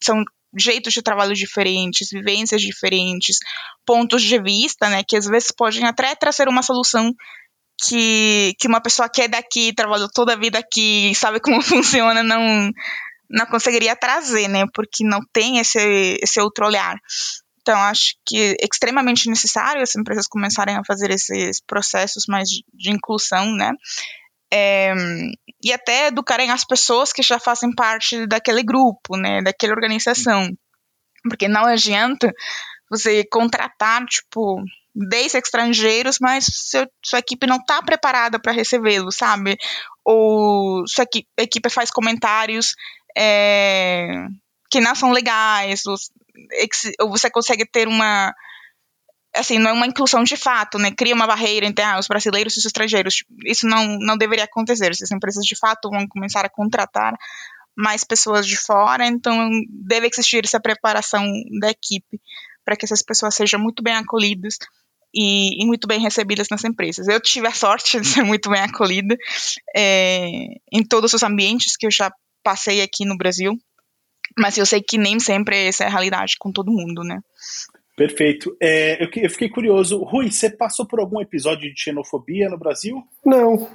São 0.02 0.24
jeitos 0.58 0.94
de 0.94 1.02
trabalho 1.02 1.34
diferentes, 1.34 2.10
vivências 2.10 2.62
diferentes, 2.62 3.38
pontos 3.86 4.22
de 4.24 4.42
vista, 4.42 4.90
né, 4.90 5.04
que 5.08 5.16
às 5.16 5.26
vezes 5.26 5.52
podem 5.52 5.86
até 5.86 6.16
trazer 6.16 6.48
uma 6.48 6.64
solução 6.64 7.14
que, 7.82 8.54
que 8.60 8.68
uma 8.68 8.82
pessoa 8.82 9.10
que 9.10 9.22
é 9.22 9.28
daqui, 9.28 9.74
trabalhou 9.74 10.10
toda 10.14 10.34
a 10.34 10.40
vida 10.40 10.60
aqui, 10.60 11.14
sabe 11.16 11.40
como 11.42 11.62
funciona, 11.62 12.24
não 12.24 12.72
não 13.32 13.46
conseguiria 13.46 13.96
trazer, 13.96 14.48
né, 14.48 14.66
porque 14.74 15.04
não 15.04 15.20
tem 15.32 15.60
esse, 15.60 16.18
esse 16.20 16.42
outro 16.42 16.66
olhar. 16.66 16.98
Então, 17.62 17.78
acho 17.78 18.16
que 18.26 18.56
é 18.60 18.66
extremamente 18.66 19.30
necessário 19.30 19.84
as 19.84 19.96
empresas 19.96 20.26
começarem 20.26 20.76
a 20.76 20.84
fazer 20.84 21.12
esses 21.12 21.62
processos 21.62 22.24
mais 22.28 22.50
de, 22.50 22.64
de 22.74 22.90
inclusão, 22.90 23.54
né, 23.54 23.72
é, 24.52 24.94
e 25.64 25.72
até 25.72 26.08
educarem 26.08 26.52
as 26.52 26.64
pessoas 26.64 27.14
que 27.14 27.22
já 27.22 27.40
fazem 27.40 27.74
parte 27.74 28.26
daquele 28.26 28.64
grupo, 28.64 29.18
né, 29.18 29.42
daquela 29.42 29.74
organização. 29.74 30.50
Porque 31.24 31.48
não 31.48 31.66
adianta 31.66 32.34
você 32.90 33.24
contratar, 33.26 34.06
tipo, 34.06 34.64
10 34.96 35.36
estrangeiros, 35.36 36.18
mas 36.20 36.46
seu, 36.46 36.88
sua 37.04 37.20
equipe 37.20 37.46
não 37.46 37.58
está 37.58 37.82
preparada 37.82 38.40
para 38.40 38.52
recebê-los, 38.52 39.16
sabe? 39.16 39.58
Ou 40.04 40.88
sua 40.88 41.04
equipe, 41.04 41.28
equipe 41.38 41.70
faz 41.70 41.92
comentários 41.92 42.74
é, 43.18 44.26
que 44.70 44.80
não 44.80 44.96
são 44.96 45.12
legais, 45.12 45.86
ou, 45.86 45.96
ou 47.02 47.10
você 47.10 47.30
consegue 47.30 47.66
ter 47.66 47.88
uma 47.88 48.34
assim, 49.36 49.60
não 49.60 49.70
é 49.70 49.74
uma 49.74 49.86
inclusão 49.86 50.24
de 50.24 50.36
fato, 50.36 50.78
né? 50.78 50.92
Cria 50.92 51.16
uma 51.16 51.28
barreira 51.28 51.66
entre 51.66 51.84
ah, 51.84 52.00
os 52.00 52.08
brasileiros 52.08 52.56
e 52.56 52.60
os 52.60 52.66
estrangeiros. 52.66 53.24
Isso 53.46 53.68
não, 53.68 53.98
não 54.00 54.18
deveria 54.18 54.46
acontecer. 54.46 54.92
As 54.92 55.12
empresas 55.12 55.46
de 55.46 55.56
fato 55.56 55.90
vão 55.90 56.08
começar 56.08 56.46
a 56.46 56.50
contratar 56.50 57.14
mais 57.76 58.04
pessoas 58.04 58.46
de 58.46 58.58
fora, 58.58 59.08
então 59.08 59.50
deve 59.70 60.08
existir 60.08 60.44
essa 60.44 60.60
preparação 60.60 61.26
da 61.62 61.70
equipe 61.70 62.20
para 62.66 62.76
que 62.76 62.84
essas 62.84 63.02
pessoas 63.02 63.36
sejam 63.36 63.60
muito 63.60 63.82
bem 63.82 63.96
acolhidas 63.96 64.58
e, 65.14 65.64
e, 65.64 65.66
muito 65.66 65.88
bem 65.88 66.00
recebidas 66.00 66.48
nas 66.50 66.64
empresas. 66.64 67.08
Eu 67.08 67.22
tive 67.22 67.48
a 67.48 67.54
sorte 67.54 68.00
de 68.00 68.08
ser 68.08 68.24
muito 68.24 68.50
bem 68.50 68.62
acolhida 68.62 69.16
é, 69.76 70.28
em 70.72 70.84
todos 70.84 71.14
os 71.14 71.24
ambientes 71.24 71.78
que 71.78 71.88
eu 71.88 71.92
já 71.92 72.12
passei 72.44 72.82
aqui 72.82 73.06
no 73.06 73.18
Brasil, 73.18 73.58
mas 74.38 74.58
eu 74.58 74.66
sei 74.66 74.82
que 74.82 74.98
nem 74.98 75.20
sempre 75.20 75.68
essa 75.68 75.86
é 75.86 75.88
a 75.88 75.90
realidade 75.90 76.36
com 76.38 76.52
todo 76.52 76.72
mundo, 76.72 77.04
né? 77.04 77.20
Perfeito. 78.00 78.56
É, 78.62 79.04
eu, 79.04 79.10
eu, 79.14 79.30
fiquei 79.30 79.50
curioso. 79.50 80.02
Rui, 80.06 80.32
você 80.32 80.50
passou 80.50 80.88
por 80.88 81.02
algum 81.02 81.20
episódio 81.20 81.70
de 81.70 81.78
xenofobia 81.78 82.48
no 82.48 82.58
Brasil? 82.58 83.04
Não, 83.26 83.68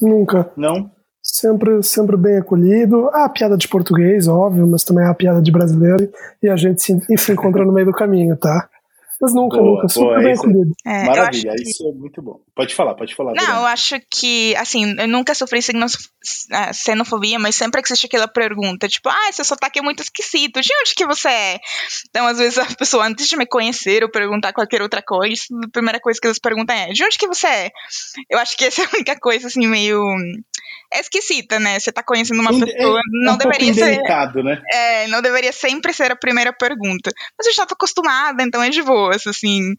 nunca. 0.00 0.50
Não? 0.56 0.90
Sempre, 1.22 1.82
sempre 1.82 2.16
bem 2.16 2.38
acolhido. 2.38 3.10
Há 3.10 3.26
a 3.26 3.28
piada 3.28 3.54
de 3.54 3.68
português, 3.68 4.26
óbvio, 4.28 4.66
mas 4.66 4.82
também 4.82 5.04
há 5.04 5.10
a 5.10 5.14
piada 5.14 5.42
de 5.42 5.52
brasileiro 5.52 6.10
e 6.42 6.48
a 6.48 6.56
gente 6.56 6.80
se, 6.80 6.98
se 7.18 7.32
encontra 7.32 7.66
no 7.66 7.72
meio 7.72 7.84
do 7.84 7.92
caminho, 7.92 8.34
tá? 8.38 8.66
Mas 9.20 9.34
nunca, 9.34 9.56
boa, 9.56 9.76
nunca. 9.76 9.88
Super 9.88 10.06
boa, 10.06 10.18
bem 10.18 10.32
acolhido. 10.32 10.72
É, 10.84 11.04
Maravilha, 11.04 11.54
que... 11.56 11.62
isso 11.62 11.88
é 11.88 11.92
muito 11.92 12.22
bom. 12.22 12.40
Pode 12.54 12.74
falar, 12.74 12.94
pode 12.94 13.14
falar. 13.14 13.32
Não, 13.34 13.60
eu 13.60 13.66
acho 13.66 13.96
que, 14.10 14.54
assim, 14.56 14.94
eu 14.98 15.08
nunca 15.08 15.34
sofri 15.34 15.58
é, 15.58 16.72
xenofobia, 16.72 17.38
mas 17.38 17.54
sempre 17.54 17.80
existe 17.80 18.06
aquela 18.06 18.28
pergunta, 18.28 18.88
tipo, 18.88 19.08
ah, 19.08 19.32
seu 19.32 19.44
sotaque 19.44 19.78
é 19.78 19.82
muito 19.82 20.02
esquisito, 20.02 20.60
de 20.60 20.68
onde 20.82 20.94
que 20.94 21.06
você 21.06 21.28
é? 21.28 21.60
Então, 22.10 22.26
às 22.26 22.38
vezes, 22.38 22.58
a 22.58 22.66
pessoa, 22.76 23.06
antes 23.06 23.28
de 23.28 23.36
me 23.36 23.46
conhecer 23.46 24.02
ou 24.02 24.10
perguntar 24.10 24.52
qualquer 24.52 24.82
outra 24.82 25.02
coisa, 25.02 25.42
a 25.64 25.70
primeira 25.70 26.00
coisa 26.00 26.20
que 26.20 26.26
eles 26.26 26.38
perguntam 26.38 26.76
é, 26.76 26.88
de 26.88 27.04
onde 27.04 27.16
que 27.16 27.26
você 27.26 27.46
é? 27.46 27.70
Eu 28.28 28.38
acho 28.38 28.56
que 28.56 28.64
essa 28.66 28.82
é 28.82 28.84
a 28.84 28.90
única 28.94 29.18
coisa, 29.18 29.46
assim, 29.46 29.66
meio 29.66 30.00
é 30.92 31.00
esquisita, 31.00 31.58
né? 31.58 31.78
Você 31.78 31.92
tá 31.92 32.02
conhecendo 32.02 32.40
uma 32.40 32.50
pessoa, 32.50 32.98
é, 32.98 33.02
não 33.24 33.32
é 33.32 33.34
um 33.34 33.38
deveria 33.38 33.74
ser. 33.74 34.02
Né? 34.42 34.62
É, 34.72 35.06
não 35.08 35.22
deveria 35.22 35.52
sempre 35.52 35.92
ser 35.92 36.12
a 36.12 36.16
primeira 36.16 36.52
pergunta. 36.52 37.10
Mas 37.38 37.46
eu 37.46 37.54
já 37.54 37.66
tô 37.66 37.74
acostumada, 37.74 38.42
então 38.42 38.62
é 38.62 38.70
de 38.70 38.82
boas, 38.82 39.26
assim, 39.26 39.74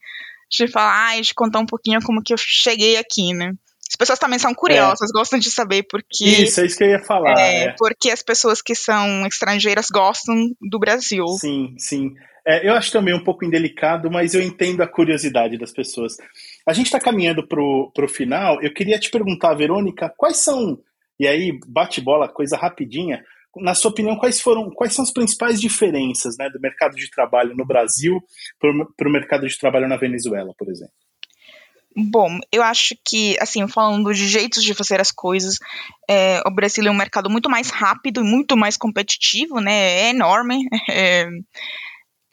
de 0.50 0.68
falar, 0.68 1.20
de 1.20 1.34
contar 1.34 1.60
um 1.60 1.66
pouquinho 1.66 2.00
como 2.02 2.22
que 2.22 2.32
eu 2.32 2.38
cheguei 2.38 2.96
aqui, 2.96 3.32
né? 3.34 3.52
As 3.90 3.96
pessoas 3.96 4.18
também 4.18 4.38
são 4.38 4.54
curiosas, 4.54 5.08
é. 5.08 5.12
gostam 5.12 5.38
de 5.38 5.50
saber 5.50 5.82
porque. 5.90 6.24
Isso, 6.24 6.60
é 6.60 6.66
isso 6.66 6.76
que 6.76 6.84
eu 6.84 6.90
ia 6.90 7.02
falar. 7.02 7.38
É, 7.38 7.64
é. 7.64 7.74
Porque 7.78 8.10
as 8.10 8.22
pessoas 8.22 8.60
que 8.60 8.74
são 8.74 9.26
estrangeiras 9.26 9.86
gostam 9.90 10.36
do 10.60 10.78
Brasil. 10.78 11.26
Sim, 11.40 11.74
sim. 11.78 12.12
É, 12.46 12.66
eu 12.66 12.74
acho 12.74 12.92
também 12.92 13.14
um 13.14 13.22
pouco 13.22 13.44
indelicado, 13.44 14.10
mas 14.10 14.34
eu 14.34 14.42
entendo 14.42 14.82
a 14.82 14.86
curiosidade 14.86 15.58
das 15.58 15.72
pessoas. 15.72 16.16
A 16.66 16.72
gente 16.72 16.86
está 16.86 17.00
caminhando 17.00 17.46
para 17.46 17.60
o 17.60 18.08
final. 18.08 18.62
Eu 18.62 18.72
queria 18.72 18.98
te 18.98 19.10
perguntar, 19.10 19.54
Verônica, 19.54 20.12
quais 20.16 20.38
são 20.38 20.78
e 21.18 21.26
aí, 21.26 21.58
bate 21.66 22.00
bola, 22.00 22.28
coisa 22.28 22.56
rapidinha. 22.56 23.22
Na 23.56 23.74
sua 23.74 23.90
opinião, 23.90 24.16
quais 24.16 24.40
foram, 24.40 24.70
quais 24.70 24.94
são 24.94 25.02
as 25.02 25.12
principais 25.12 25.60
diferenças 25.60 26.36
né, 26.38 26.48
do 26.50 26.60
mercado 26.60 26.94
de 26.94 27.10
trabalho 27.10 27.56
no 27.56 27.66
Brasil 27.66 28.20
para 28.60 29.08
o 29.08 29.12
mercado 29.12 29.46
de 29.46 29.58
trabalho 29.58 29.88
na 29.88 29.96
Venezuela, 29.96 30.52
por 30.56 30.68
exemplo? 30.68 30.94
Bom, 31.96 32.38
eu 32.52 32.62
acho 32.62 32.94
que, 33.04 33.36
assim, 33.40 33.66
falando 33.66 34.12
de 34.12 34.28
jeitos 34.28 34.62
de 34.62 34.72
fazer 34.74 35.00
as 35.00 35.10
coisas, 35.10 35.58
é, 36.08 36.40
o 36.46 36.50
Brasil 36.50 36.86
é 36.86 36.90
um 36.90 36.96
mercado 36.96 37.28
muito 37.28 37.50
mais 37.50 37.70
rápido 37.70 38.20
e 38.20 38.24
muito 38.24 38.56
mais 38.56 38.76
competitivo, 38.76 39.60
né? 39.60 40.02
É 40.02 40.10
enorme 40.10 40.60
é, 40.88 41.28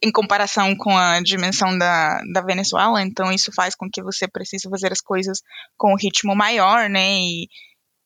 em 0.04 0.12
comparação 0.12 0.76
com 0.76 0.96
a 0.96 1.20
dimensão 1.22 1.76
da, 1.78 2.22
da 2.32 2.42
Venezuela, 2.42 3.02
então 3.02 3.32
isso 3.32 3.52
faz 3.52 3.74
com 3.76 3.90
que 3.90 4.04
você 4.04 4.28
precise 4.28 4.70
fazer 4.70 4.92
as 4.92 5.02
coisas 5.02 5.42
com 5.76 5.94
um 5.94 5.98
ritmo 5.98 6.36
maior, 6.36 6.88
né? 6.88 7.18
E, 7.18 7.48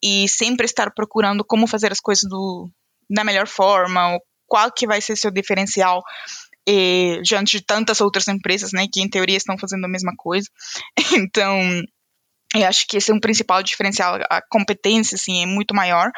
e 0.03 0.27
sempre 0.27 0.65
estar 0.65 0.91
procurando 0.91 1.43
como 1.43 1.67
fazer 1.67 1.91
as 1.91 1.99
coisas 1.99 2.23
do, 2.29 2.69
da 3.09 3.23
melhor 3.23 3.47
forma, 3.47 4.17
qual 4.47 4.71
que 4.71 4.87
vai 4.87 5.01
ser 5.01 5.15
seu 5.15 5.31
diferencial 5.31 6.01
e, 6.67 7.21
diante 7.23 7.57
de 7.57 7.65
tantas 7.65 8.01
outras 8.01 8.27
empresas, 8.27 8.71
né, 8.71 8.87
que 8.91 9.01
em 9.01 9.09
teoria 9.09 9.37
estão 9.37 9.57
fazendo 9.57 9.85
a 9.85 9.89
mesma 9.89 10.13
coisa. 10.17 10.47
Então, 11.13 11.83
eu 12.55 12.67
acho 12.67 12.85
que 12.87 12.97
esse 12.97 13.11
é 13.11 13.13
um 13.13 13.19
principal 13.19 13.61
diferencial, 13.61 14.19
a 14.29 14.41
competência, 14.49 15.15
assim, 15.15 15.43
é 15.43 15.45
muito 15.45 15.73
maior. 15.75 16.11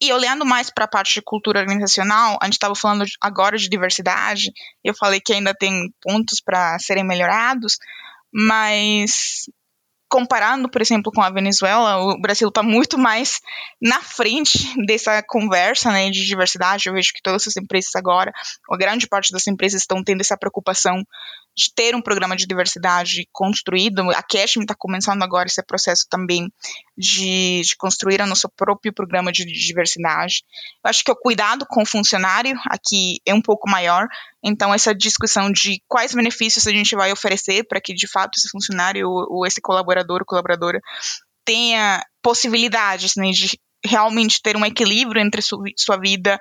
E 0.00 0.12
olhando 0.12 0.44
mais 0.44 0.70
para 0.70 0.84
a 0.84 0.88
parte 0.88 1.14
de 1.14 1.22
cultura 1.22 1.60
organizacional, 1.60 2.36
a 2.40 2.46
gente 2.46 2.54
estava 2.54 2.74
falando 2.74 3.04
agora 3.20 3.56
de 3.56 3.68
diversidade, 3.68 4.50
eu 4.82 4.94
falei 4.94 5.20
que 5.20 5.32
ainda 5.32 5.54
tem 5.54 5.92
pontos 6.00 6.40
para 6.40 6.76
serem 6.80 7.04
melhorados, 7.04 7.76
mas 8.32 9.48
comparando, 10.12 10.68
por 10.68 10.82
exemplo, 10.82 11.10
com 11.10 11.22
a 11.22 11.30
Venezuela, 11.30 11.96
o 11.96 12.20
Brasil 12.20 12.46
está 12.48 12.62
muito 12.62 12.98
mais 12.98 13.40
na 13.80 13.98
frente 14.02 14.58
dessa 14.84 15.22
conversa 15.22 15.90
né, 15.90 16.10
de 16.10 16.26
diversidade. 16.26 16.86
Eu 16.86 16.92
vejo 16.92 17.14
que 17.14 17.22
todas 17.22 17.48
as 17.48 17.56
empresas 17.56 17.96
agora, 17.96 18.30
a 18.70 18.76
grande 18.76 19.08
parte 19.08 19.32
das 19.32 19.46
empresas 19.46 19.80
estão 19.80 20.04
tendo 20.04 20.20
essa 20.20 20.36
preocupação 20.36 21.02
de 21.54 21.72
ter 21.74 21.94
um 21.94 22.00
programa 22.00 22.34
de 22.34 22.46
diversidade 22.46 23.28
construído. 23.30 24.10
A 24.10 24.22
Cashme 24.22 24.64
está 24.64 24.74
começando 24.74 25.22
agora 25.22 25.46
esse 25.46 25.62
processo 25.62 26.06
também 26.08 26.50
de, 26.96 27.60
de, 27.62 27.76
construir 27.76 28.20
o 28.20 28.26
nosso 28.26 28.48
próprio 28.56 28.92
programa 28.92 29.30
de, 29.30 29.44
de 29.44 29.66
diversidade. 29.66 30.44
Eu 30.84 30.88
acho 30.88 31.04
que 31.04 31.10
o 31.10 31.16
cuidado 31.16 31.66
com 31.68 31.82
o 31.82 31.86
funcionário 31.86 32.58
aqui 32.66 33.20
é 33.26 33.34
um 33.34 33.42
pouco 33.42 33.68
maior, 33.68 34.06
então 34.42 34.72
essa 34.72 34.94
discussão 34.94 35.50
de 35.50 35.82
quais 35.86 36.14
benefícios 36.14 36.66
a 36.66 36.70
gente 36.70 36.96
vai 36.96 37.12
oferecer 37.12 37.64
para 37.64 37.80
que 37.80 37.92
de 37.94 38.06
fato 38.06 38.36
esse 38.36 38.48
funcionário 38.48 39.08
ou, 39.08 39.38
ou 39.38 39.46
esse 39.46 39.60
colaborador 39.60 40.20
ou 40.20 40.26
colaboradora 40.26 40.80
tenha 41.44 42.04
possibilidades 42.22 43.14
né, 43.16 43.30
de 43.30 43.58
realmente 43.84 44.40
ter 44.40 44.56
um 44.56 44.64
equilíbrio 44.64 45.20
entre 45.20 45.42
sua, 45.42 45.64
sua 45.76 45.96
vida 45.96 46.38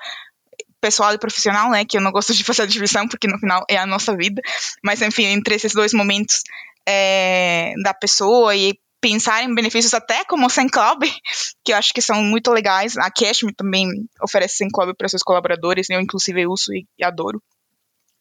pessoal 0.82 1.14
e 1.14 1.18
profissional, 1.18 1.70
né? 1.70 1.86
Que 1.86 1.98
eu 1.98 2.02
não 2.02 2.12
gosto 2.12 2.34
de 2.34 2.44
fazer 2.44 2.64
a 2.64 2.66
divisão, 2.66 3.08
porque 3.08 3.28
no 3.28 3.38
final 3.38 3.64
é 3.70 3.78
a 3.78 3.86
nossa 3.86 4.16
vida. 4.18 4.42
Mas, 4.84 5.02
enfim, 5.02 5.26
entre 5.26 5.56
esses 5.56 5.74
dois 5.74 5.94
momentos 5.94 6.42
é, 6.88 7.74
da 7.84 7.94
pessoa 7.94 8.56
e 8.56 8.78
pensar 9.00 9.44
em 9.44 9.54
benefícios 9.54 9.94
até 9.94 10.26
como 10.26 10.50
Sem 10.50 10.68
Club, 10.68 11.04
que 11.64 11.72
eu 11.72 11.78
acho 11.78 11.94
que 11.94 12.02
são 12.02 12.22
muito 12.24 12.52
legais. 12.52 12.98
A 12.98 13.10
Cashme 13.12 13.54
também 13.54 13.88
oferece 14.22 14.58
Sem 14.58 14.70
Club 14.70 14.96
para 14.98 15.08
seus 15.08 15.24
colaboradores, 15.24 15.90
eu 15.90 16.02
inclusive 16.02 16.46
uso 16.48 16.74
e, 16.74 16.86
e 16.98 17.04
adoro. 17.04 17.42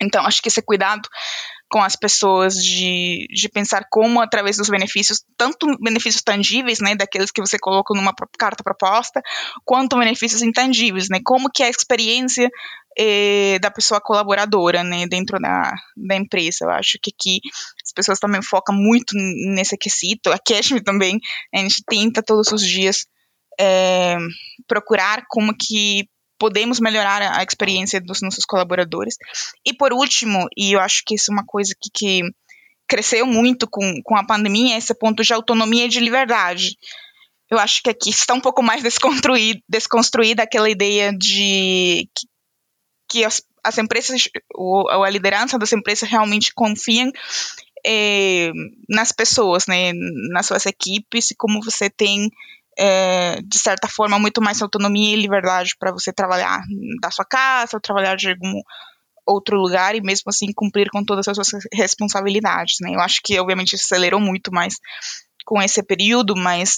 Então, 0.01 0.25
acho 0.25 0.41
que 0.41 0.49
esse 0.49 0.63
cuidado 0.63 1.09
com 1.71 1.81
as 1.81 1.95
pessoas 1.95 2.55
de, 2.55 3.29
de 3.31 3.49
pensar 3.49 3.87
como, 3.89 4.21
através 4.21 4.57
dos 4.57 4.69
benefícios, 4.69 5.23
tanto 5.37 5.67
benefícios 5.81 6.23
tangíveis, 6.23 6.81
né, 6.81 6.97
daqueles 6.97 7.31
que 7.31 7.41
você 7.41 7.59
coloca 7.59 7.95
numa 7.95 8.13
carta 8.37 8.65
proposta, 8.65 9.23
quanto 9.65 9.97
benefícios 9.97 10.43
intangíveis, 10.43 11.09
né, 11.09 11.21
como 11.25 11.49
que 11.49 11.63
é 11.63 11.67
a 11.67 11.71
experiência 11.71 12.51
eh, 12.99 13.59
da 13.61 13.71
pessoa 13.71 14.01
colaboradora, 14.01 14.83
né, 14.83 15.07
dentro 15.07 15.39
da, 15.39 15.73
da 15.97 16.17
empresa. 16.17 16.65
Eu 16.65 16.71
acho 16.71 16.99
que 17.01 17.13
aqui 17.17 17.41
as 17.85 17.93
pessoas 17.93 18.19
também 18.19 18.43
focam 18.43 18.75
muito 18.75 19.15
nesse 19.55 19.79
quesito, 19.79 20.33
a 20.33 20.39
Cashme 20.39 20.83
também, 20.83 21.21
a 21.55 21.59
gente 21.59 21.85
tenta 21.89 22.21
todos 22.21 22.51
os 22.51 22.67
dias 22.67 23.07
é, 23.61 24.17
procurar 24.67 25.25
como 25.29 25.55
que 25.57 26.09
podemos 26.41 26.81
melhorar 26.81 27.39
a 27.39 27.45
experiência 27.45 28.01
dos 28.01 28.23
nossos 28.23 28.47
colaboradores. 28.47 29.17
E 29.63 29.75
por 29.75 29.93
último, 29.93 30.49
e 30.57 30.73
eu 30.73 30.81
acho 30.81 31.03
que 31.05 31.15
isso 31.15 31.31
é 31.31 31.35
uma 31.35 31.45
coisa 31.45 31.75
que, 31.79 31.91
que 31.93 32.23
cresceu 32.89 33.27
muito 33.27 33.69
com, 33.69 34.01
com 34.03 34.17
a 34.17 34.27
pandemia, 34.27 34.75
é 34.75 34.79
esse 34.79 34.95
ponto 34.95 35.23
de 35.23 35.35
autonomia 35.35 35.85
e 35.85 35.89
de 35.89 36.01
liberdade. 36.01 36.79
Eu 37.51 37.59
acho 37.59 37.83
que 37.83 37.91
aqui 37.91 38.09
está 38.09 38.33
um 38.33 38.41
pouco 38.41 38.63
mais 38.63 38.83
desconstruída, 38.83 39.61
desconstruída 39.69 40.43
aquela 40.43 40.71
ideia 40.71 41.13
de 41.13 42.09
que, 42.15 42.27
que 43.11 43.25
as, 43.25 43.43
as 43.63 43.77
empresas, 43.77 44.27
ou, 44.55 44.89
a 44.89 45.11
liderança 45.11 45.59
das 45.59 45.75
empresas 45.75 46.09
realmente 46.09 46.55
confiam 46.55 47.13
eh, 47.85 48.51
nas 48.89 49.13
pessoas, 49.13 49.67
né, 49.67 49.93
nas 50.33 50.47
suas 50.47 50.65
equipes, 50.65 51.33
e 51.33 51.35
como 51.35 51.61
você 51.63 51.91
tem 51.91 52.31
é, 52.83 53.43
de 53.43 53.59
certa 53.59 53.87
forma, 53.87 54.19
muito 54.19 54.41
mais 54.41 54.63
autonomia 54.63 55.15
e 55.15 55.21
liberdade 55.21 55.75
para 55.79 55.93
você 55.93 56.11
trabalhar 56.11 56.63
da 57.03 57.11
sua 57.11 57.27
casa, 57.27 57.77
ou 57.77 57.81
trabalhar 57.81 58.17
de 58.17 58.31
algum 58.31 58.63
outro 59.27 59.59
lugar 59.59 59.95
e 59.95 60.01
mesmo 60.01 60.31
assim 60.31 60.47
cumprir 60.55 60.89
com 60.91 61.05
todas 61.05 61.29
as 61.29 61.37
suas 61.37 61.63
responsabilidades, 61.75 62.77
né? 62.81 62.95
Eu 62.95 63.01
acho 63.01 63.21
que, 63.23 63.39
obviamente, 63.39 63.75
acelerou 63.77 64.19
muito 64.19 64.51
mais 64.51 64.77
com 65.45 65.61
esse 65.61 65.83
período, 65.83 66.35
mas 66.35 66.77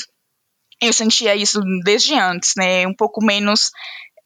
eu 0.81 0.93
sentia 0.93 1.37
isso 1.37 1.61
desde 1.85 2.15
antes, 2.15 2.55
né? 2.57 2.85
Um 2.85 2.95
pouco 2.95 3.25
menos 3.25 3.71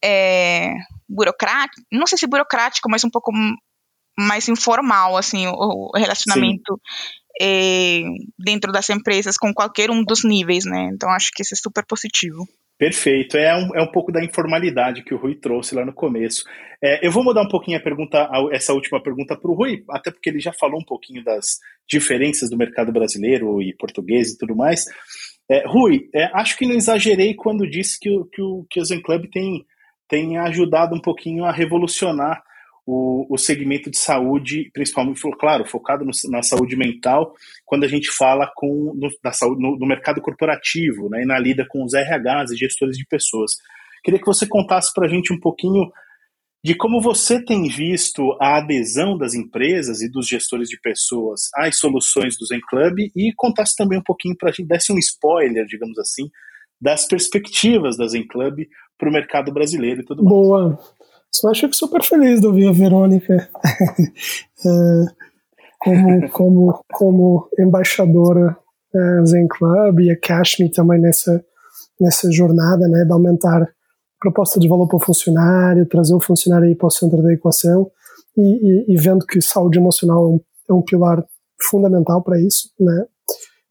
é, 0.02 0.72
burocrático, 1.06 1.82
não 1.92 2.06
sei 2.06 2.16
se 2.16 2.26
burocrático, 2.26 2.88
mas 2.90 3.04
um 3.04 3.10
pouco 3.10 3.30
mais 4.18 4.48
informal, 4.48 5.14
assim, 5.14 5.46
o, 5.46 5.90
relacionamento 5.94 6.80
é, 7.40 8.02
dentro 8.38 8.72
das 8.72 8.88
empresas 8.90 9.36
com 9.36 9.52
qualquer 9.52 9.90
um 9.90 10.02
dos 10.02 10.24
níveis, 10.24 10.64
né? 10.64 10.90
Então 10.92 11.10
acho 11.10 11.30
que 11.34 11.42
isso 11.42 11.54
é 11.54 11.56
super 11.56 11.84
positivo. 11.86 12.46
Perfeito, 12.78 13.38
é 13.38 13.56
um, 13.56 13.74
é 13.74 13.82
um 13.82 13.90
pouco 13.90 14.12
da 14.12 14.22
informalidade 14.22 15.02
que 15.02 15.14
o 15.14 15.16
Rui 15.16 15.34
trouxe 15.34 15.74
lá 15.74 15.84
no 15.84 15.94
começo. 15.94 16.44
É, 16.82 17.06
eu 17.06 17.10
vou 17.10 17.24
mudar 17.24 17.42
um 17.42 17.48
pouquinho 17.48 17.78
a 17.78 17.82
pergunta, 17.82 18.28
essa 18.52 18.74
última 18.74 19.02
pergunta 19.02 19.34
para 19.34 19.50
o 19.50 19.54
Rui, 19.54 19.82
até 19.90 20.10
porque 20.10 20.28
ele 20.28 20.40
já 20.40 20.52
falou 20.52 20.78
um 20.78 20.84
pouquinho 20.84 21.24
das 21.24 21.58
diferenças 21.88 22.50
do 22.50 22.56
mercado 22.56 22.92
brasileiro 22.92 23.62
e 23.62 23.74
português 23.74 24.32
e 24.32 24.38
tudo 24.38 24.54
mais. 24.54 24.84
É, 25.50 25.66
Rui, 25.66 26.10
é, 26.14 26.24
acho 26.34 26.56
que 26.58 26.66
não 26.66 26.74
exagerei 26.74 27.34
quando 27.34 27.68
disse 27.68 27.98
que, 27.98 28.10
o, 28.10 28.26
que, 28.26 28.42
o, 28.42 28.66
que 28.68 28.78
o 28.78 28.84
Zen 28.84 29.00
Club 29.00 29.24
tem, 29.32 29.64
tem 30.06 30.36
ajudado 30.36 30.94
um 30.94 31.00
pouquinho 31.00 31.46
a 31.46 31.52
revolucionar 31.52 32.42
o, 32.86 33.26
o 33.34 33.36
segmento 33.36 33.90
de 33.90 33.98
saúde, 33.98 34.70
principalmente, 34.72 35.20
claro, 35.40 35.66
focado 35.66 36.04
no, 36.04 36.12
na 36.30 36.42
saúde 36.42 36.76
mental, 36.76 37.34
quando 37.64 37.82
a 37.82 37.88
gente 37.88 38.08
fala 38.10 38.50
com, 38.54 38.94
no, 38.94 39.08
da 39.22 39.32
saúde, 39.32 39.60
no, 39.60 39.76
no, 39.76 39.86
mercado 39.86 40.22
corporativo 40.22 41.08
né, 41.10 41.24
e 41.24 41.26
na 41.26 41.36
lida 41.38 41.66
com 41.68 41.84
os 41.84 41.92
RHs 41.94 42.52
e 42.52 42.56
gestores 42.56 42.96
de 42.96 43.04
pessoas. 43.04 43.52
Queria 44.04 44.20
que 44.20 44.26
você 44.26 44.46
contasse 44.46 44.94
para 44.94 45.06
a 45.06 45.08
gente 45.10 45.32
um 45.32 45.40
pouquinho 45.40 45.90
de 46.64 46.76
como 46.76 47.00
você 47.00 47.44
tem 47.44 47.68
visto 47.68 48.36
a 48.40 48.58
adesão 48.58 49.18
das 49.18 49.34
empresas 49.34 50.00
e 50.00 50.10
dos 50.10 50.28
gestores 50.28 50.68
de 50.68 50.80
pessoas 50.80 51.42
às 51.56 51.78
soluções 51.78 52.36
do 52.38 52.46
Zen 52.46 52.60
Club 52.68 52.98
e 53.14 53.32
contasse 53.36 53.74
também 53.76 53.98
um 53.98 54.02
pouquinho 54.02 54.36
para 54.36 54.50
a 54.50 54.52
gente, 54.52 54.68
desse 54.68 54.92
um 54.92 54.98
spoiler, 54.98 55.66
digamos 55.66 55.98
assim, 55.98 56.28
das 56.80 57.06
perspectivas 57.06 57.96
da 57.96 58.06
Zen 58.06 58.26
Club 58.26 58.66
para 58.98 59.08
o 59.08 59.12
mercado 59.12 59.52
brasileiro 59.52 60.00
e 60.00 60.04
tudo 60.04 60.22
mais. 60.22 60.36
Boa. 60.36 60.95
Só 61.36 61.54
fico 61.54 61.74
super 61.74 62.02
feliz 62.02 62.40
de 62.40 62.46
ouvir 62.46 62.68
a 62.68 62.72
Verônica 62.72 63.34
é, 64.64 65.04
como, 65.78 66.30
como, 66.30 66.84
como 66.92 67.48
embaixadora 67.58 68.56
é, 68.94 69.26
Zen 69.26 69.46
Club 69.48 70.00
e 70.00 70.10
a 70.10 70.18
Cashme 70.18 70.70
também 70.70 70.98
nessa, 70.98 71.44
nessa 72.00 72.32
jornada 72.32 72.88
né, 72.88 73.04
de 73.04 73.12
aumentar 73.12 73.68
proposta 74.18 74.58
de 74.58 74.66
valor 74.66 74.88
para 74.88 74.96
o 74.96 75.04
funcionário, 75.04 75.86
trazer 75.86 76.14
o 76.14 76.20
funcionário 76.20 76.66
aí 76.68 76.74
para 76.74 76.86
o 76.86 76.90
centro 76.90 77.22
da 77.22 77.32
equação 77.32 77.90
e, 78.34 78.40
e, 78.40 78.94
e 78.94 78.96
vendo 78.96 79.26
que 79.26 79.40
saúde 79.42 79.78
emocional 79.78 80.24
é 80.24 80.28
um, 80.28 80.40
é 80.70 80.72
um 80.72 80.82
pilar 80.82 81.22
fundamental 81.68 82.22
para 82.22 82.40
isso, 82.40 82.70
né? 82.80 83.04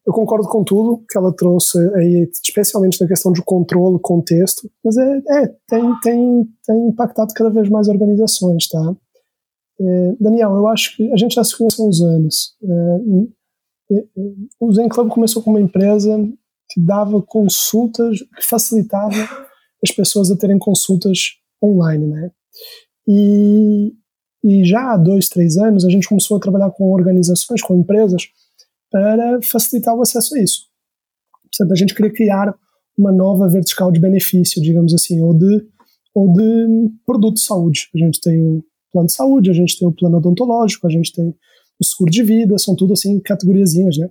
Eu 0.06 0.12
concordo 0.12 0.48
com 0.48 0.62
tudo 0.62 1.04
que 1.10 1.18
ela 1.18 1.34
trouxe 1.34 1.78
aí, 1.96 2.30
especialmente 2.44 3.00
na 3.00 3.08
questão 3.08 3.32
de 3.32 3.42
controle, 3.42 3.98
contexto, 4.00 4.70
mas 4.84 4.96
é, 4.96 5.18
é 5.28 5.46
tem, 5.68 6.00
tem, 6.00 6.48
tem 6.64 6.88
impactado 6.88 7.34
cada 7.34 7.50
vez 7.50 7.68
mais 7.68 7.88
organizações, 7.88 8.68
tá? 8.68 8.96
É, 9.80 10.16
Daniel, 10.20 10.54
eu 10.54 10.68
acho 10.68 10.96
que 10.96 11.12
a 11.12 11.16
gente 11.16 11.34
já 11.34 11.42
se 11.42 11.56
conhece 11.56 11.82
há 11.82 11.84
uns 11.84 12.00
anos. 12.00 12.56
É, 13.90 14.04
o 14.60 14.72
Zen 14.72 14.88
Club 14.88 15.10
começou 15.10 15.42
com 15.42 15.50
uma 15.50 15.60
empresa 15.60 16.16
que 16.70 16.80
dava 16.80 17.20
consultas, 17.22 18.18
que 18.36 18.46
facilitava 18.46 19.14
as 19.82 19.90
pessoas 19.90 20.30
a 20.30 20.36
terem 20.36 20.58
consultas 20.58 21.18
online, 21.62 22.06
né? 22.06 22.30
E, 23.08 23.92
e 24.42 24.64
já 24.64 24.92
há 24.92 24.96
dois, 24.96 25.28
três 25.28 25.56
anos 25.56 25.84
a 25.84 25.90
gente 25.90 26.08
começou 26.08 26.36
a 26.36 26.40
trabalhar 26.40 26.70
com 26.70 26.92
organizações, 26.92 27.62
com 27.62 27.76
empresas, 27.76 28.22
para 28.96 29.38
facilitar 29.42 29.94
o 29.94 30.00
acesso 30.00 30.34
a 30.34 30.42
isso. 30.42 30.60
Portanto, 31.42 31.72
a 31.72 31.76
gente 31.76 31.94
queria 31.94 32.12
criar 32.12 32.54
uma 32.98 33.12
nova 33.12 33.46
vertical 33.46 33.92
de 33.92 34.00
benefício, 34.00 34.62
digamos 34.62 34.94
assim, 34.94 35.20
ou 35.20 35.34
de, 35.34 35.66
ou 36.14 36.32
de 36.32 36.90
produto 37.04 37.34
de 37.34 37.42
saúde. 37.42 37.90
A 37.94 37.98
gente 37.98 38.18
tem 38.22 38.40
o 38.40 38.64
plano 38.90 39.06
de 39.06 39.12
saúde, 39.12 39.50
a 39.50 39.52
gente 39.52 39.78
tem 39.78 39.86
o 39.86 39.92
plano 39.92 40.16
odontológico, 40.16 40.86
a 40.86 40.90
gente 40.90 41.12
tem 41.12 41.28
o 41.78 41.84
seguro 41.84 42.10
de 42.10 42.22
vida, 42.22 42.56
são 42.56 42.74
tudo 42.74 42.94
assim 42.94 43.20
categoriazinhas, 43.20 43.98
né? 43.98 44.08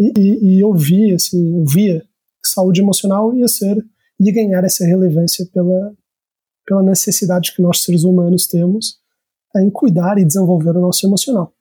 E, 0.00 0.12
e, 0.18 0.56
e 0.56 0.60
eu 0.60 0.74
vi, 0.74 1.14
assim, 1.14 1.56
eu 1.56 1.64
via 1.64 2.00
que 2.00 2.48
saúde 2.48 2.80
emocional 2.80 3.32
ia 3.36 3.46
ser, 3.46 3.76
ia 4.18 4.32
ganhar 4.32 4.64
essa 4.64 4.84
relevância 4.84 5.46
pela, 5.52 5.94
pela 6.66 6.82
necessidade 6.82 7.54
que 7.54 7.62
nós 7.62 7.84
seres 7.84 8.02
humanos 8.02 8.48
temos 8.48 8.98
em 9.56 9.70
cuidar 9.70 10.18
e 10.18 10.24
desenvolver 10.24 10.76
o 10.76 10.80
nosso 10.80 11.06
emocional 11.06 11.53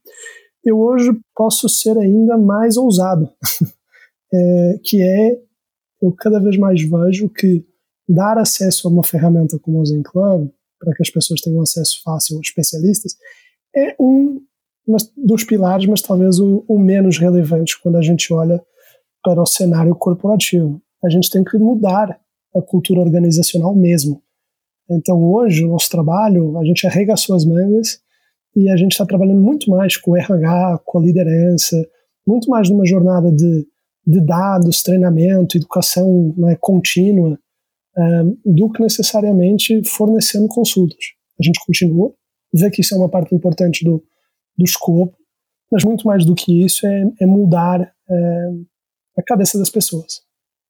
eu 0.64 0.80
hoje 0.80 1.12
posso 1.36 1.68
ser 1.68 1.98
ainda 1.98 2.38
mais 2.38 2.78
ousado, 2.78 3.30
é, 4.34 4.80
que 4.84 5.02
é 5.02 5.40
eu 6.02 6.12
cada 6.12 6.40
vez 6.40 6.58
mais 6.58 6.82
vejo 6.82 7.30
que 7.30 7.66
dar 8.08 8.38
acesso 8.38 8.88
a 8.88 8.92
uma 8.92 9.04
ferramenta 9.04 9.58
como 9.60 9.80
o 9.80 9.86
Zen 9.86 10.04
Club, 10.04 10.50
para 10.80 10.94
que 10.94 11.02
as 11.02 11.10
pessoas 11.10 11.40
tenham 11.40 11.62
acesso 11.62 12.02
fácil 12.04 12.38
a 12.38 12.42
especialistas, 12.42 13.16
é 13.76 13.96
um 14.00 14.42
dos 15.16 15.46
pilares, 15.46 15.88
mas 15.88 16.02
talvez 16.02 16.40
o, 16.40 16.66
o 16.68 16.78
menos 16.78 17.18
relevante 17.18 17.82
quando 17.82 17.98
a 17.98 18.02
gente 18.02 18.34
olha 18.34 18.62
para 19.24 19.42
o 19.42 19.46
cenário 19.46 19.96
corporativo. 19.96 20.82
A 21.04 21.10
gente 21.10 21.30
tem 21.30 21.44
que 21.44 21.58
mudar 21.58 22.20
a 22.54 22.62
cultura 22.62 23.00
organizacional 23.00 23.74
mesmo. 23.74 24.22
Então, 24.90 25.24
hoje, 25.24 25.64
o 25.64 25.70
nosso 25.70 25.90
trabalho, 25.90 26.58
a 26.58 26.66
gente 26.66 26.86
arregaçou 26.86 27.36
as 27.36 27.46
mangas 27.46 28.03
e 28.56 28.70
a 28.70 28.78
gente 28.78 28.92
está 28.92 29.06
trabalhando 29.06 29.42
muito 29.42 29.70
mais 29.70 29.98
com 29.98 30.12
o 30.12 30.18
RH, 30.18 30.82
com 30.86 31.00
a 31.00 31.02
liderança, 31.02 31.78
muito 32.26 32.50
mais 32.50 32.70
numa 32.70 32.86
jornada 32.86 33.32
de, 33.32 33.68
de 34.06 34.22
dados, 34.22 34.84
treinamento, 34.84 35.58
educação 35.58 36.34
né, 36.38 36.56
contínua, 36.60 37.38
um, 37.98 38.38
do 38.46 38.72
que 38.72 38.82
necessariamente 38.82 39.82
fornecendo 39.88 40.48
consultas. 40.48 41.06
A 41.40 41.44
gente 41.44 41.60
continua, 41.66 42.14
vê 42.54 42.70
que 42.70 42.82
isso 42.82 42.94
é 42.94 42.98
uma 42.98 43.10
parte 43.10 43.34
importante 43.34 43.84
do, 43.84 44.04
do 44.58 44.64
escopo, 44.64 45.16
mas 45.72 45.84
muito 45.84 46.06
mais 46.06 46.26
do 46.26 46.36
que 46.36 46.64
isso 46.64 46.86
é, 46.86 47.06
é 47.22 47.26
mudar 47.26 47.82
é, 47.82 48.50
a 49.18 49.24
cabeça 49.24 49.58
das 49.58 49.70
pessoas. 49.70 50.22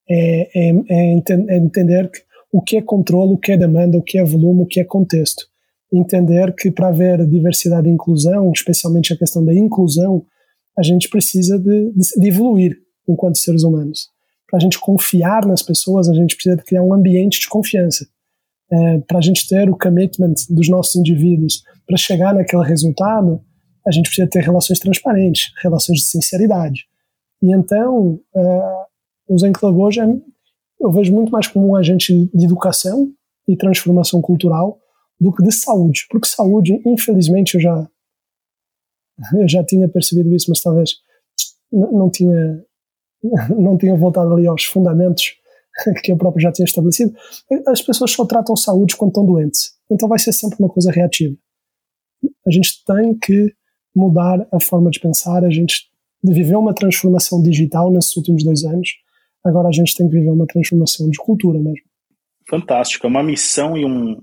É, 0.09 0.69
é, 0.69 0.71
é, 0.89 1.33
é 1.49 1.57
entender 1.57 2.09
o 2.51 2.61
que 2.61 2.77
é 2.77 2.81
controle, 2.81 3.33
o 3.33 3.37
que 3.37 3.51
é 3.51 3.57
demanda, 3.57 3.97
o 3.97 4.03
que 4.03 4.17
é 4.17 4.23
volume, 4.23 4.63
o 4.63 4.67
que 4.67 4.79
é 4.79 4.83
contexto. 4.83 5.45
Entender 5.93 6.55
que 6.55 6.71
para 6.71 6.87
haver 6.87 7.25
diversidade 7.27 7.87
e 7.87 7.91
inclusão, 7.91 8.51
especialmente 8.51 9.13
a 9.13 9.17
questão 9.17 9.45
da 9.45 9.53
inclusão, 9.53 10.25
a 10.77 10.81
gente 10.81 11.07
precisa 11.07 11.59
de, 11.59 11.91
de, 11.91 12.27
evoluir 12.27 12.75
enquanto 13.07 13.37
seres 13.37 13.63
humanos. 13.63 14.09
Para 14.49 14.57
a 14.57 14.59
gente 14.59 14.79
confiar 14.79 15.45
nas 15.45 15.61
pessoas, 15.61 16.09
a 16.09 16.13
gente 16.13 16.35
precisa 16.35 16.57
criar 16.57 16.81
um 16.81 16.93
ambiente 16.93 17.39
de 17.39 17.47
confiança. 17.47 18.07
É, 18.71 18.97
para 18.99 19.19
a 19.19 19.21
gente 19.21 19.47
ter 19.47 19.69
o 19.69 19.77
commitment 19.77 20.33
dos 20.49 20.67
nossos 20.67 20.95
indivíduos 20.95 21.61
para 21.85 21.95
chegar 21.95 22.33
naquele 22.33 22.63
resultado, 22.63 23.39
a 23.85 23.91
gente 23.91 24.05
precisa 24.07 24.27
ter 24.27 24.41
relações 24.41 24.79
transparentes, 24.79 25.51
relações 25.61 25.99
de 25.99 26.05
sinceridade. 26.05 26.85
E 27.41 27.53
então, 27.53 28.19
uh, 28.33 28.85
o 29.27 29.37
Zen 29.37 29.51
hoje 29.61 29.99
é, 29.99 30.05
eu 30.79 30.91
vejo 30.91 31.13
muito 31.13 31.31
mais 31.31 31.45
como 31.45 31.67
um 31.67 31.75
agente 31.75 32.29
de 32.33 32.45
educação 32.45 33.11
e 33.47 33.55
transformação 33.55 34.21
cultural 34.21 34.79
do 35.23 35.33
que 35.33 35.41
de 35.41 35.51
saúde. 35.51 36.05
Porque 36.09 36.27
saúde, 36.27 36.81
infelizmente, 36.85 37.55
eu 37.55 37.61
já, 37.61 37.89
eu 39.39 39.47
já 39.47 39.63
tinha 39.63 39.87
percebido 39.87 40.33
isso, 40.35 40.47
mas 40.49 40.61
talvez 40.61 40.91
não 41.71 42.09
tinha, 42.09 42.63
não 43.57 43.77
tinha 43.77 43.95
voltado 43.95 44.33
ali 44.33 44.45
aos 44.45 44.65
fundamentos 44.65 45.33
que 46.03 46.11
eu 46.11 46.17
próprio 46.17 46.41
já 46.41 46.51
tinha 46.51 46.65
estabelecido. 46.65 47.13
As 47.65 47.81
pessoas 47.81 48.11
só 48.11 48.25
tratam 48.25 48.55
saúde 48.55 48.97
quando 48.97 49.11
estão 49.11 49.25
doentes. 49.25 49.71
Então 49.89 50.09
vai 50.09 50.19
ser 50.19 50.33
sempre 50.33 50.57
uma 50.59 50.69
coisa 50.69 50.91
reativa. 50.91 51.35
A 52.45 52.51
gente 52.51 52.83
tem 52.85 53.17
que 53.17 53.53
mudar 53.95 54.45
a 54.51 54.59
forma 54.59 54.89
de 54.89 54.99
pensar, 54.99 55.43
a 55.43 55.49
gente 55.49 55.89
viveu 56.23 56.59
uma 56.59 56.73
transformação 56.73 57.41
digital 57.41 57.91
nesses 57.91 58.15
últimos 58.15 58.43
dois 58.43 58.63
anos, 58.63 58.89
agora 59.43 59.67
a 59.67 59.71
gente 59.71 59.93
tem 59.93 60.07
que 60.07 60.15
viver 60.15 60.31
uma 60.31 60.47
transformação 60.47 61.09
de 61.09 61.17
cultura 61.17 61.59
mesmo. 61.59 61.85
Fantástico, 62.49 63.05
é 63.05 63.09
uma 63.09 63.21
missão 63.21 63.77
e 63.77 63.85
um, 63.85 64.21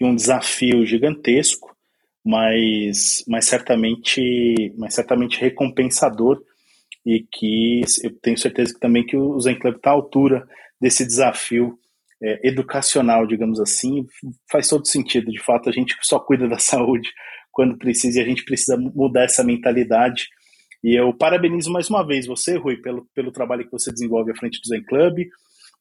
e 0.00 0.04
um 0.04 0.14
desafio 0.14 0.84
gigantesco, 0.86 1.76
mas, 2.24 3.24
mas, 3.28 3.46
certamente, 3.46 4.72
mas 4.78 4.94
certamente 4.94 5.40
recompensador 5.40 6.40
e 7.04 7.26
que 7.30 7.80
eu 8.02 8.10
tenho 8.20 8.38
certeza 8.38 8.74
que 8.74 8.80
também 8.80 9.04
que 9.04 9.16
o 9.16 9.38
Zen 9.40 9.58
Club 9.58 9.76
está 9.76 9.90
à 9.90 9.94
altura 9.94 10.46
desse 10.80 11.04
desafio 11.04 11.78
é, 12.22 12.48
educacional, 12.48 13.26
digamos 13.26 13.60
assim, 13.60 14.06
faz 14.50 14.68
todo 14.68 14.86
sentido. 14.86 15.30
De 15.30 15.40
fato, 15.40 15.68
a 15.68 15.72
gente 15.72 15.96
só 16.02 16.18
cuida 16.18 16.48
da 16.48 16.58
saúde 16.60 17.10
quando 17.50 17.78
precisa 17.78 18.20
e 18.20 18.22
a 18.22 18.26
gente 18.26 18.44
precisa 18.44 18.76
mudar 18.76 19.24
essa 19.24 19.42
mentalidade. 19.42 20.28
E 20.82 20.98
eu 20.98 21.12
parabenizo 21.14 21.70
mais 21.70 21.90
uma 21.90 22.06
vez 22.06 22.26
você, 22.26 22.56
Rui, 22.56 22.76
pelo, 22.78 23.06
pelo 23.14 23.32
trabalho 23.32 23.64
que 23.64 23.72
você 23.72 23.92
desenvolve 23.92 24.30
à 24.30 24.34
frente 24.34 24.60
do 24.60 24.68
Zen 24.68 24.82
Club. 24.84 25.26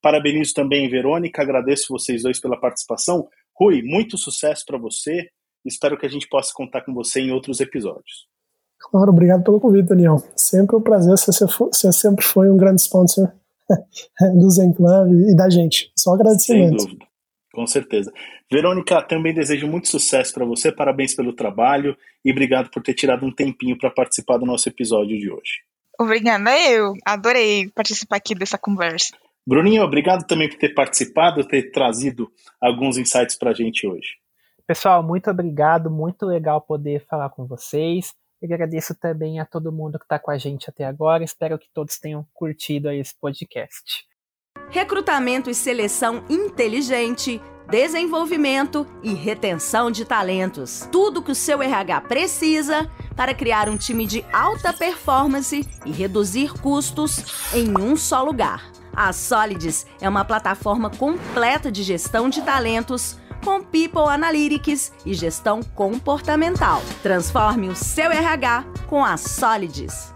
Parabenizo 0.01 0.53
também 0.53 0.89
Verônica, 0.89 1.41
agradeço 1.41 1.87
vocês 1.89 2.23
dois 2.23 2.39
pela 2.39 2.59
participação. 2.59 3.27
Rui, 3.59 3.81
muito 3.83 4.17
sucesso 4.17 4.63
para 4.65 4.77
você. 4.77 5.29
Espero 5.65 5.97
que 5.97 6.05
a 6.05 6.09
gente 6.09 6.27
possa 6.29 6.51
contar 6.53 6.81
com 6.81 6.93
você 6.93 7.19
em 7.19 7.31
outros 7.31 7.59
episódios. 7.59 8.27
Claro, 8.79 9.11
obrigado 9.11 9.43
pelo 9.43 9.59
convite, 9.59 9.87
Daniel. 9.87 10.23
Sempre 10.35 10.75
um 10.77 10.81
prazer. 10.81 11.17
Você, 11.17 11.45
você 11.45 11.91
sempre 11.91 12.23
foi 12.23 12.49
um 12.49 12.55
grande 12.55 12.81
sponsor 12.81 13.29
do 14.39 14.49
Zen 14.49 14.73
Club 14.73 15.29
e 15.29 15.35
da 15.35 15.49
gente. 15.49 15.91
Só 15.97 16.13
agradecimento. 16.13 16.79
Sem 16.79 16.87
dúvida. 16.87 17.09
Com 17.53 17.67
certeza. 17.67 18.11
Verônica, 18.49 19.01
também 19.01 19.33
desejo 19.33 19.67
muito 19.67 19.89
sucesso 19.89 20.33
para 20.33 20.45
você, 20.45 20.71
parabéns 20.71 21.13
pelo 21.13 21.33
trabalho 21.33 21.97
e 22.23 22.31
obrigado 22.31 22.69
por 22.69 22.81
ter 22.81 22.93
tirado 22.93 23.25
um 23.25 23.31
tempinho 23.31 23.77
para 23.77 23.91
participar 23.91 24.37
do 24.37 24.45
nosso 24.45 24.69
episódio 24.69 25.19
de 25.19 25.29
hoje. 25.29 25.63
Obrigada 25.99 26.49
eu, 26.69 26.93
adorei 27.05 27.69
participar 27.69 28.15
aqui 28.15 28.33
dessa 28.33 28.57
conversa. 28.57 29.13
Bruninho, 29.49 29.81
obrigado 29.81 30.27
também 30.27 30.47
por 30.47 30.59
ter 30.59 30.75
participado, 30.75 31.43
ter 31.43 31.71
trazido 31.71 32.31
alguns 32.61 32.99
insights 32.99 33.35
para 33.35 33.49
a 33.49 33.53
gente 33.53 33.87
hoje. 33.87 34.09
Pessoal, 34.67 35.01
muito 35.01 35.27
obrigado, 35.31 35.89
muito 35.89 36.23
legal 36.23 36.61
poder 36.61 37.03
falar 37.07 37.31
com 37.31 37.47
vocês. 37.47 38.13
Eu 38.39 38.53
agradeço 38.53 38.93
também 38.93 39.39
a 39.39 39.45
todo 39.45 39.71
mundo 39.71 39.97
que 39.97 40.05
está 40.05 40.19
com 40.19 40.29
a 40.29 40.37
gente 40.37 40.69
até 40.69 40.85
agora. 40.85 41.23
Espero 41.23 41.57
que 41.57 41.67
todos 41.73 41.97
tenham 41.97 42.23
curtido 42.31 42.91
esse 42.91 43.19
podcast 43.19 44.07
recrutamento 44.69 45.49
e 45.49 45.55
seleção 45.55 46.23
inteligente, 46.29 47.41
desenvolvimento 47.69 48.87
e 49.03 49.13
retenção 49.13 49.91
de 49.91 50.05
talentos. 50.05 50.87
Tudo 50.91 51.21
que 51.21 51.31
o 51.31 51.35
seu 51.35 51.61
RH 51.61 52.01
precisa 52.01 52.89
para 53.15 53.33
criar 53.33 53.67
um 53.67 53.77
time 53.77 54.05
de 54.05 54.23
alta 54.31 54.71
performance 54.71 55.67
e 55.85 55.91
reduzir 55.91 56.53
custos 56.61 57.53
em 57.53 57.77
um 57.77 57.95
só 57.95 58.23
lugar. 58.23 58.71
A 58.95 59.13
Solids 59.13 59.85
é 60.01 60.09
uma 60.09 60.25
plataforma 60.25 60.89
completa 60.89 61.71
de 61.71 61.83
gestão 61.83 62.29
de 62.29 62.41
talentos 62.41 63.17
com 63.43 63.61
People 63.61 64.09
Analytics 64.09 64.91
e 65.05 65.13
gestão 65.13 65.61
comportamental. 65.75 66.81
Transforme 67.01 67.69
o 67.69 67.75
seu 67.75 68.11
RH 68.11 68.65
com 68.87 69.03
a 69.03 69.15
Solids. 69.17 70.13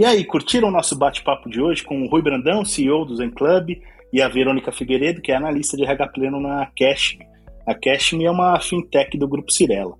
E 0.00 0.04
aí, 0.06 0.24
curtiram 0.24 0.68
o 0.68 0.70
nosso 0.70 0.96
bate-papo 0.96 1.50
de 1.50 1.60
hoje 1.60 1.84
com 1.84 2.02
o 2.02 2.08
Rui 2.08 2.22
Brandão, 2.22 2.64
CEO 2.64 3.04
do 3.04 3.16
Zen 3.16 3.28
Club, 3.28 3.82
e 4.12 4.20
a 4.20 4.28
Verônica 4.28 4.72
Figueiredo, 4.72 5.20
que 5.20 5.32
é 5.32 5.36
analista 5.36 5.76
de 5.76 5.84
RH 5.84 6.08
Pleno 6.08 6.40
na 6.40 6.70
Cashme. 6.76 7.26
A 7.66 7.74
Cashme 7.74 8.24
é 8.24 8.30
uma 8.30 8.58
fintech 8.60 9.16
do 9.16 9.28
Grupo 9.28 9.52
Cirela. 9.52 9.94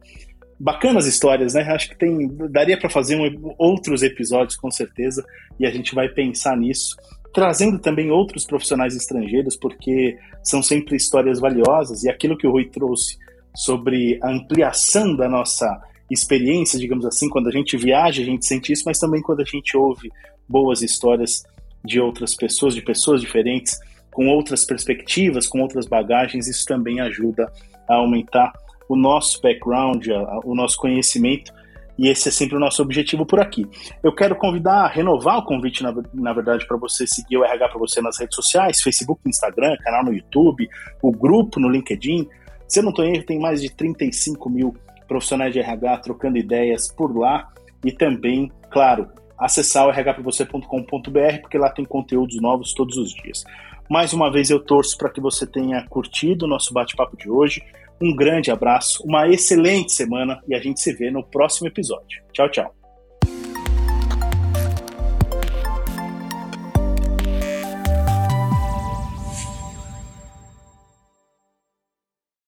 Bacanas 0.59 1.07
histórias, 1.07 1.55
né? 1.55 1.63
Acho 1.63 1.89
que 1.89 1.97
tem, 1.97 2.29
daria 2.51 2.79
para 2.79 2.91
fazer 2.91 3.17
um, 3.17 3.55
outros 3.59 4.03
episódios, 4.03 4.57
com 4.57 4.71
certeza, 4.71 5.25
e 5.59 5.67
a 5.67 5.71
gente 5.71 5.95
vai 5.95 6.09
pensar 6.09 6.57
nisso 6.57 6.97
trazendo 7.33 7.79
também 7.79 8.11
outros 8.11 8.45
profissionais 8.45 8.97
estrangeiros, 8.97 9.57
porque 9.57 10.19
são 10.43 10.63
sempre 10.63 10.97
histórias 10.97 11.39
valiosas, 11.39 12.03
e 12.03 12.11
aquilo 12.11 12.37
que 12.37 12.47
o 12.47 12.51
Rui 12.51 12.69
trouxe 12.69 13.17
sobre 13.55 14.19
a 14.23 14.31
ampliação 14.31 15.15
da 15.15 15.29
nossa 15.29 15.67
experiência, 16.11 16.79
digamos 16.79 17.07
assim, 17.07 17.29
quando 17.29 17.49
a 17.49 17.53
gente 17.53 17.77
viaja, 17.77 18.23
a 18.23 18.25
gente 18.25 18.45
sente 18.45 18.73
isso, 18.73 18.83
mas 18.85 18.99
também 18.99 19.23
quando 19.23 19.41
a 19.41 19.45
gente 19.45 19.77
ouve 19.77 20.11
boas 20.49 20.83
histórias 20.83 21.45
de 21.85 22.01
outras 22.01 22.35
pessoas, 22.35 22.75
de 22.75 22.83
pessoas 22.83 23.21
diferentes, 23.21 23.79
com 24.13 24.29
outras 24.29 24.65
perspectivas, 24.65 25.47
com 25.47 25.61
outras 25.61 25.87
bagagens, 25.87 26.49
isso 26.49 26.65
também 26.67 27.01
ajuda 27.01 27.51
a 27.89 27.97
aumentar 27.97 28.53
o 28.89 28.97
nosso 28.97 29.41
background, 29.41 30.09
o 30.45 30.55
nosso 30.55 30.77
conhecimento, 30.77 31.53
e 31.97 32.09
esse 32.09 32.29
é 32.29 32.33
sempre 32.33 32.57
o 32.57 32.59
nosso 32.59 32.83
objetivo 32.83 33.27
por 33.27 33.39
aqui. 33.39 33.67
Eu 34.03 34.13
quero 34.15 34.35
convidar, 34.35 34.89
renovar 34.89 35.39
o 35.39 35.45
convite, 35.45 35.83
na, 35.83 35.95
na 36.15 36.33
verdade, 36.33 36.67
para 36.67 36.77
você 36.77 37.07
seguir 37.07 37.37
o 37.37 37.45
RH 37.45 37.69
para 37.69 37.79
você 37.79 38.01
nas 38.01 38.19
redes 38.19 38.35
sociais, 38.35 38.81
Facebook, 38.81 39.21
Instagram, 39.27 39.77
canal 39.85 40.05
no 40.05 40.13
YouTube, 40.13 40.67
o 41.03 41.13
grupo 41.13 41.61
no 41.61 41.69
LinkedIn. 41.69 42.27
Se 42.67 42.81
eu 42.81 42.85
não 42.85 42.91
estou 42.91 43.05
erro, 43.05 43.23
tem 43.25 43.39
mais 43.39 43.61
de 43.61 43.71
35 43.71 44.49
mil 44.49 44.75
profissionais 45.07 45.53
de 45.53 45.61
RH 45.61 45.99
trocando 45.99 46.39
ideias 46.39 46.91
por 46.91 47.15
lá 47.15 47.49
e 47.85 47.93
também, 47.93 48.51
claro, 48.71 49.09
acessar 49.39 49.87
o 49.87 49.91
rhpravocê.com.br 49.91 51.41
porque 51.43 51.59
lá 51.59 51.71
tem 51.71 51.85
conteúdos 51.85 52.41
novos 52.41 52.73
todos 52.73 52.97
os 52.97 53.13
dias. 53.13 53.45
Mais 53.91 54.13
uma 54.13 54.31
vez 54.31 54.51
eu 54.51 54.61
torço 54.61 54.97
para 54.97 55.11
que 55.11 55.21
você 55.21 55.45
tenha 55.45 55.85
curtido 55.89 56.45
o 56.45 56.49
nosso 56.49 56.73
bate-papo 56.73 57.17
de 57.17 57.29
hoje. 57.29 57.61
Um 58.01 58.15
grande 58.15 58.49
abraço, 58.49 59.03
uma 59.05 59.29
excelente 59.29 59.91
semana 59.91 60.41
e 60.47 60.55
a 60.55 60.61
gente 60.61 60.81
se 60.81 60.93
vê 60.93 61.11
no 61.11 61.25
próximo 61.25 61.67
episódio. 61.67 62.23
Tchau, 62.33 62.49
tchau. 62.49 62.80